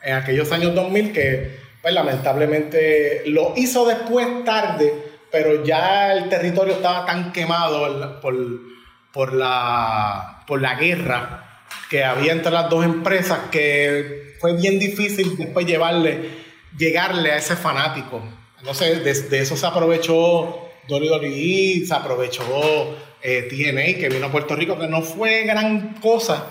En 0.05 0.15
aquellos 0.15 0.53
años 0.53 0.75
2000 0.75 1.13
que, 1.13 1.59
pues 1.81 1.95
lamentablemente, 1.95 3.23
lo 3.27 3.55
hizo 3.57 3.87
después 3.87 4.45
tarde, 4.45 4.93
pero 5.31 5.65
ya 5.65 6.13
el 6.13 6.29
territorio 6.29 6.75
estaba 6.75 7.07
tan 7.07 7.33
quemado 7.33 8.21
por, 8.21 9.33
la, 9.33 10.45
por 10.47 10.61
la 10.61 10.75
guerra 10.75 11.49
que 11.89 12.05
había 12.05 12.33
entre 12.33 12.53
las 12.53 12.69
dos 12.69 12.85
empresas 12.85 13.39
que 13.51 14.35
fue 14.41 14.57
bien 14.57 14.79
difícil 14.79 15.37
después 15.37 15.65
llevarle, 15.67 16.29
llegarle 16.77 17.33
a 17.33 17.37
ese 17.37 17.55
fanático. 17.55 18.23
Entonces, 18.63 19.05
de, 19.05 19.29
de 19.29 19.43
eso 19.43 19.57
se 19.57 19.67
aprovechó 19.67 20.63
WWE 20.89 21.85
se 21.87 21.95
aprovechó 21.95 22.97
eh, 23.23 23.49
TNA, 23.49 23.99
que 23.99 24.09
vino 24.09 24.27
a 24.27 24.33
Puerto 24.33 24.57
Rico, 24.57 24.79
que 24.79 24.89
no 24.89 25.03
fue 25.03 25.45
gran 25.45 25.95
cosa, 26.01 26.45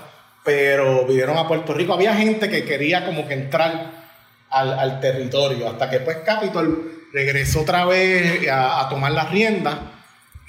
pero 0.43 1.05
vinieron 1.05 1.37
a 1.37 1.47
Puerto 1.47 1.73
Rico. 1.73 1.93
Había 1.93 2.15
gente 2.15 2.49
que 2.49 2.63
quería 2.63 3.05
como 3.05 3.27
que 3.27 3.33
entrar 3.33 4.01
al, 4.49 4.99
territorio, 4.99 5.69
hasta 5.69 5.89
que 5.89 5.99
pues 5.99 6.17
Capitol 6.25 7.07
regresó 7.13 7.61
otra 7.61 7.85
vez 7.85 8.47
a, 8.49 8.81
a 8.81 8.89
tomar 8.89 9.11
las 9.11 9.29
riendas 9.31 9.77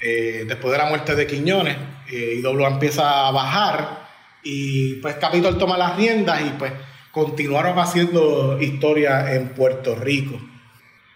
eh, 0.01 0.45
después 0.47 0.71
de 0.71 0.77
la 0.77 0.85
muerte 0.85 1.15
de 1.15 1.27
Quiñones. 1.27 1.77
Eh, 2.11 2.39
IWA 2.39 2.67
empieza 2.67 3.27
a 3.27 3.31
bajar 3.31 4.07
y 4.43 4.95
pues 4.95 5.15
Capitol 5.15 5.57
toma 5.57 5.77
las 5.77 5.95
riendas 5.95 6.41
y 6.41 6.49
pues 6.51 6.71
continuaron 7.11 7.79
haciendo 7.79 8.61
historia 8.61 9.33
en 9.33 9.49
Puerto 9.49 9.95
Rico. 9.95 10.39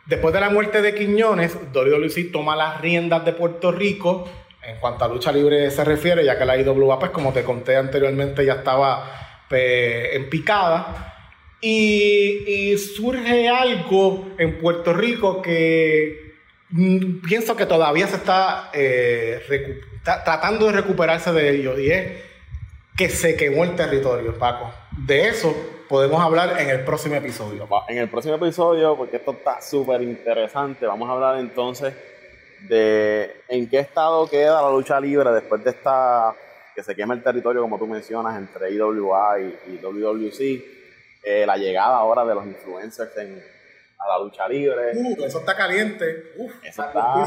Después 0.07 0.33
de 0.33 0.39
la 0.39 0.49
muerte 0.49 0.81
de 0.81 0.95
Quiñones, 0.95 1.57
WWC 1.73 2.31
toma 2.31 2.55
las 2.55 2.79
riendas 2.81 3.25
de 3.25 3.33
Puerto 3.33 3.71
Rico 3.71 4.27
en 4.63 4.77
cuanto 4.79 5.05
a 5.05 5.07
lucha 5.07 5.31
libre 5.31 5.71
se 5.71 5.83
refiere, 5.85 6.25
ya 6.25 6.37
que 6.37 6.43
la 6.45 6.57
IWA, 6.57 6.99
pues 6.99 7.11
como 7.11 7.31
te 7.31 7.43
conté 7.43 7.77
anteriormente, 7.77 8.45
ya 8.45 8.53
estaba 8.55 9.43
pues, 9.47 10.13
en 10.13 10.29
picada. 10.29 11.13
Y, 11.61 12.43
y 12.45 12.77
surge 12.77 13.47
algo 13.49 14.27
en 14.37 14.59
Puerto 14.59 14.93
Rico 14.93 15.41
que 15.41 16.33
pienso 17.27 17.55
que 17.55 17.65
todavía 17.65 18.07
se 18.07 18.17
está 18.17 18.69
eh, 18.73 19.41
ta- 20.03 20.23
tratando 20.23 20.67
de 20.67 20.73
recuperarse 20.73 21.31
de 21.31 21.49
ello 21.49 21.79
y 21.79 21.89
es 21.91 22.07
que 22.97 23.09
se 23.09 23.35
quemó 23.37 23.63
el 23.63 23.75
territorio, 23.75 24.37
Paco. 24.37 24.71
De 24.91 25.29
eso 25.29 25.55
podemos 25.89 26.21
hablar 26.21 26.59
en 26.59 26.69
el 26.69 26.83
próximo 26.83 27.15
episodio. 27.15 27.67
En 27.87 27.97
el 27.97 28.09
próximo 28.09 28.35
episodio, 28.35 28.95
porque 28.97 29.17
esto 29.17 29.31
está 29.31 29.61
súper 29.61 30.01
interesante, 30.01 30.85
vamos 30.85 31.09
a 31.09 31.13
hablar 31.13 31.37
entonces 31.39 31.93
de 32.67 33.41
en 33.47 33.69
qué 33.69 33.79
estado 33.79 34.27
queda 34.29 34.61
la 34.61 34.69
lucha 34.71 34.99
libre 34.99 35.31
después 35.31 35.63
de 35.63 35.69
esta 35.71 36.33
que 36.75 36.83
se 36.83 36.95
quema 36.95 37.13
el 37.15 37.23
territorio, 37.23 37.61
como 37.61 37.77
tú 37.79 37.87
mencionas, 37.87 38.37
entre 38.37 38.71
IWA 38.71 39.39
y, 39.39 39.59
y 39.73 39.77
WWC, 39.81 40.63
eh, 41.23 41.43
la 41.45 41.57
llegada 41.57 41.95
ahora 41.97 42.23
de 42.23 42.35
los 42.35 42.45
influencers 42.45 43.17
en, 43.17 43.43
a 43.99 44.07
la 44.07 44.23
lucha 44.23 44.47
libre. 44.47 44.91
Uh, 44.93 45.23
eso 45.23 45.39
está 45.39 45.55
caliente. 45.55 46.33
Uf, 46.37 46.51
Eso 46.63 46.83
está, 46.83 47.23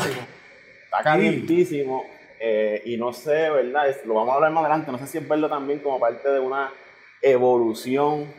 está 0.85 1.03
calientísimo. 1.03 2.05
eh, 2.39 2.81
y 2.85 2.97
no 2.97 3.12
sé, 3.12 3.51
¿verdad? 3.51 3.89
Es- 3.89 4.07
lo 4.07 4.15
vamos 4.15 4.31
a 4.32 4.35
hablar 4.37 4.53
más 4.53 4.65
adelante. 4.65 4.93
No 4.93 4.99
sé 4.99 5.07
si 5.09 5.19
es 5.19 5.28
verlo 5.28 5.49
también 5.49 5.81
como 5.81 5.99
parte 5.99 6.28
de 6.31 6.39
una 6.39 6.73
evolución 7.20 8.32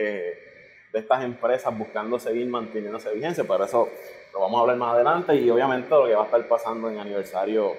eh, 0.00 0.86
de 0.92 0.98
estas 0.98 1.22
empresas 1.22 1.76
buscando 1.76 2.18
seguir 2.18 2.46
manteniéndose 2.48 3.12
vigencia. 3.14 3.44
Pero 3.46 3.64
eso 3.64 3.88
lo 4.32 4.40
vamos 4.40 4.58
a 4.58 4.60
hablar 4.62 4.76
más 4.76 4.94
adelante. 4.94 5.34
Y 5.36 5.50
obviamente 5.50 5.90
lo 5.90 6.06
que 6.06 6.14
va 6.14 6.22
a 6.22 6.24
estar 6.26 6.48
pasando 6.48 6.90
en 6.90 6.98
aniversario 6.98 7.74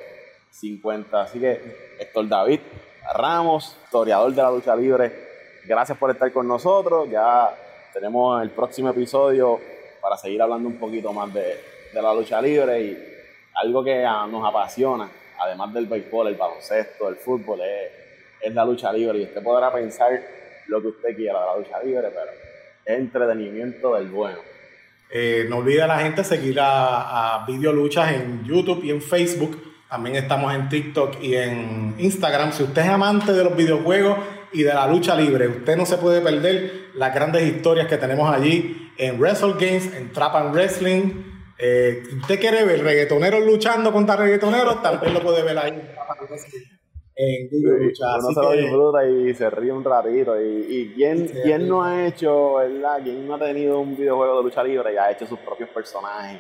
50. 0.52 1.22
Así 1.22 1.40
que, 1.40 1.96
Héctor 2.00 2.28
David 2.28 2.60
Ramos, 3.14 3.78
historiador 3.84 4.32
de 4.32 4.42
la 4.42 4.52
lucha 4.52 4.76
libre, 4.76 5.12
gracias 5.66 5.98
por 5.98 6.12
estar 6.12 6.32
con 6.32 6.48
nosotros. 6.48 7.10
Ya 7.10 7.50
tenemos 7.94 8.42
el 8.42 8.52
próximo 8.52 8.90
episodio 8.90 9.60
para 10.00 10.18
seguir 10.18 10.42
hablando 10.42 10.70
un 10.70 10.78
poquito 10.78 11.12
más 11.12 11.34
de, 11.34 11.60
de 11.92 12.02
la 12.02 12.14
lucha 12.14 12.42
libre 12.42 12.82
y 12.82 13.12
algo 13.56 13.84
que 13.84 14.06
ah, 14.06 14.28
nos 14.30 14.48
apasiona, 14.48 15.10
además 15.40 15.74
del 15.74 15.88
béisbol, 15.88 16.28
el 16.28 16.36
baloncesto, 16.36 17.10
el 17.10 17.16
fútbol, 17.16 17.62
es, 17.62 17.92
es 18.40 18.54
la 18.54 18.64
lucha 18.64 18.94
libre. 18.94 19.20
Y 19.20 19.24
usted 19.24 19.44
podrá 19.44 19.72
pensar 19.74 20.22
lo 20.72 20.82
que 20.82 20.88
usted 20.88 21.16
quiera 21.16 21.46
la 21.46 21.58
lucha 21.58 21.84
libre, 21.84 22.08
pero 22.10 22.98
entretenimiento 22.98 23.94
del 23.96 24.08
bueno. 24.08 24.40
Eh, 25.10 25.46
no 25.50 25.58
olvide 25.58 25.82
a 25.82 25.88
la 25.88 26.00
gente 26.00 26.24
seguir 26.24 26.60
a, 26.62 27.42
a 27.42 27.46
Video 27.46 27.74
Luchas 27.74 28.14
en 28.14 28.46
YouTube 28.46 28.82
y 28.84 28.92
en 28.92 29.02
Facebook. 29.02 29.62
También 29.90 30.16
estamos 30.16 30.56
en 30.56 30.70
TikTok 30.70 31.22
y 31.22 31.36
en 31.36 31.96
Instagram. 31.98 32.54
Si 32.54 32.64
usted 32.64 32.84
es 32.84 32.88
amante 32.88 33.34
de 33.34 33.44
los 33.44 33.56
videojuegos 33.56 34.18
y 34.54 34.64
de 34.64 34.74
la 34.74 34.88
lucha 34.88 35.14
libre, 35.14 35.50
usted 35.50 35.76
no 35.76 35.86
se 35.86 35.98
puede 35.98 36.22
perder 36.22 36.92
las 36.96 37.14
grandes 37.14 37.44
historias 37.44 37.88
que 37.88 37.98
tenemos 37.98 38.34
allí 38.34 38.94
en 38.98 39.20
Wrestle 39.20 39.56
Games, 39.60 39.94
en 39.94 40.14
Trap 40.14 40.36
and 40.36 40.54
Wrestling. 40.54 41.24
Eh, 41.58 42.04
si 42.10 42.16
usted 42.16 42.40
quiere 42.40 42.64
ver 42.64 42.82
reggaetoneros 42.82 43.46
luchando 43.46 43.92
contra 43.92 44.16
reggaetoneros, 44.16 44.82
también 44.82 45.14
lo 45.14 45.22
puede 45.22 45.44
ver 45.44 45.58
ahí 45.58 45.74
en 47.24 47.50
Luchas. 47.52 48.08
Uno 48.20 48.28
Así 48.30 48.34
se 48.34 48.42
lo 48.42 48.52
disfruta 48.52 49.06
y 49.08 49.34
se 49.34 49.50
ríe 49.50 49.72
un 49.72 49.84
ratito. 49.84 50.42
¿Y, 50.42 50.66
y 50.70 50.94
quién, 50.96 51.28
Sí, 51.30 51.36
quién 51.44 51.62
sí. 51.62 51.68
no 51.68 51.84
ha 51.84 52.08
hecho, 52.08 52.56
verdad? 52.56 53.00
¿Quién 53.04 53.28
no 53.28 53.36
ha 53.36 53.40
tenido 53.40 53.80
un 53.80 53.96
videojuego 53.96 54.38
de 54.38 54.44
lucha 54.44 54.64
libre 54.64 54.94
y 54.94 54.98
ha 54.98 55.12
hecho 55.12 55.28
sus 55.28 55.40
propios 55.40 55.70
personajes 55.70 56.40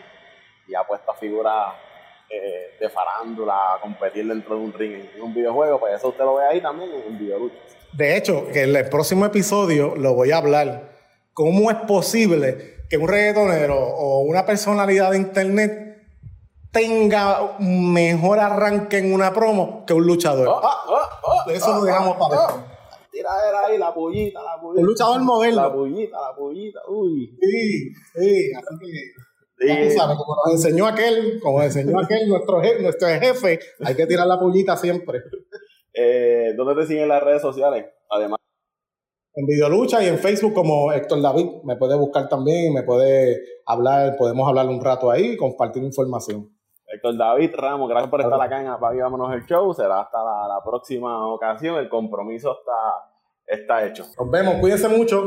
y 0.67 0.73
ha 0.75 0.83
puesto 0.83 1.11
a 1.11 1.15
figuras 1.15 1.73
eh, 2.29 2.77
de 2.79 2.89
farándula 2.89 3.75
a 3.75 3.81
competir 3.81 4.25
dentro 4.27 4.55
de 4.55 4.61
un 4.61 4.73
ring 4.73 4.93
en 5.15 5.21
un 5.21 5.33
videojuego? 5.33 5.79
Pues 5.79 5.95
eso 5.95 6.09
usted 6.09 6.23
lo 6.23 6.35
ve 6.35 6.45
ahí 6.45 6.61
también 6.61 6.89
en 7.07 7.17
videoluchas. 7.19 7.59
De 7.93 8.15
hecho, 8.17 8.47
que 8.51 8.63
en 8.63 8.75
el 8.75 8.89
próximo 8.89 9.25
episodio 9.25 9.95
lo 9.95 10.13
voy 10.13 10.31
a 10.31 10.37
hablar. 10.37 10.91
¿Cómo 11.33 11.69
es 11.69 11.77
posible 11.87 12.75
que 12.89 12.97
un 12.97 13.07
reggaetonero 13.07 13.77
o 13.77 14.19
una 14.21 14.45
personalidad 14.45 15.11
de 15.11 15.17
internet 15.17 15.80
tenga 16.71 17.57
mejor 17.59 18.39
arranque 18.39 18.97
en 18.99 19.13
una 19.13 19.33
promo 19.33 19.85
que 19.85 19.93
un 19.93 20.05
luchador? 20.05 20.47
Ah, 20.63 21.45
eso 21.47 21.75
lo 21.75 21.83
dejamos 21.83 22.17
para 22.17 22.41
después. 22.41 22.65
Tiradera 23.11 23.65
ahí, 23.67 23.77
la 23.77 23.93
pullita, 23.93 24.41
la 24.41 24.59
pullita. 24.61 24.81
Un 24.81 24.87
luchador 24.87 25.21
moderno. 25.21 25.61
La 25.61 25.73
pullita, 25.73 26.17
la 26.21 26.35
pullita. 26.35 26.79
Uy. 26.87 27.37
Sí, 27.41 27.93
sí, 28.15 28.51
así 28.55 28.77
que 29.59 29.67
ya 29.67 29.83
tú 29.83 29.91
sabes, 29.95 30.17
como 30.17 30.35
nos 30.45 30.53
enseñó 30.55 30.87
aquel, 30.87 31.39
como 31.43 31.57
nos 31.59 31.67
enseñó 31.75 31.99
aquel, 31.99 32.27
nuestro, 32.29 32.61
je- 32.63 32.81
nuestro 32.81 33.07
jefe, 33.09 33.59
hay 33.83 33.95
que 33.95 34.07
tirar 34.07 34.25
la 34.25 34.39
pullita 34.39 34.75
siempre. 34.77 35.19
Eh, 35.93 36.53
¿Dónde 36.55 36.81
te 36.81 36.87
siguen 36.87 37.09
las 37.09 37.21
redes 37.21 37.41
sociales? 37.41 37.85
Además, 38.09 38.39
En 39.35 39.45
Videolucha 39.45 40.01
y 40.03 40.07
en 40.07 40.17
Facebook 40.17 40.53
como 40.53 40.91
Héctor 40.93 41.21
David. 41.21 41.47
Me 41.63 41.75
puede 41.75 41.95
buscar 41.97 42.27
también, 42.29 42.73
me 42.73 42.83
puede 42.83 43.39
hablar, 43.65 44.15
podemos 44.17 44.47
hablar 44.47 44.67
un 44.67 44.81
rato 44.83 45.11
ahí 45.11 45.33
y 45.33 45.37
compartir 45.37 45.83
información. 45.83 46.49
Héctor 46.91 47.17
David 47.17 47.55
Ramos, 47.55 47.89
gracias 47.89 48.09
por 48.09 48.21
estar 48.21 48.41
acá 48.41 48.61
en 48.61 48.67
Apague 48.67 49.01
Vámonos 49.01 49.33
el 49.33 49.45
Show. 49.45 49.73
Será 49.73 50.01
hasta 50.01 50.23
la, 50.23 50.47
la 50.47 50.63
próxima 50.63 51.27
ocasión. 51.27 51.77
El 51.77 51.87
compromiso 51.87 52.57
está, 52.59 53.09
está 53.47 53.85
hecho. 53.85 54.05
Nos 54.19 54.29
vemos, 54.29 54.55
cuídense 54.55 54.89
mucho. 54.89 55.23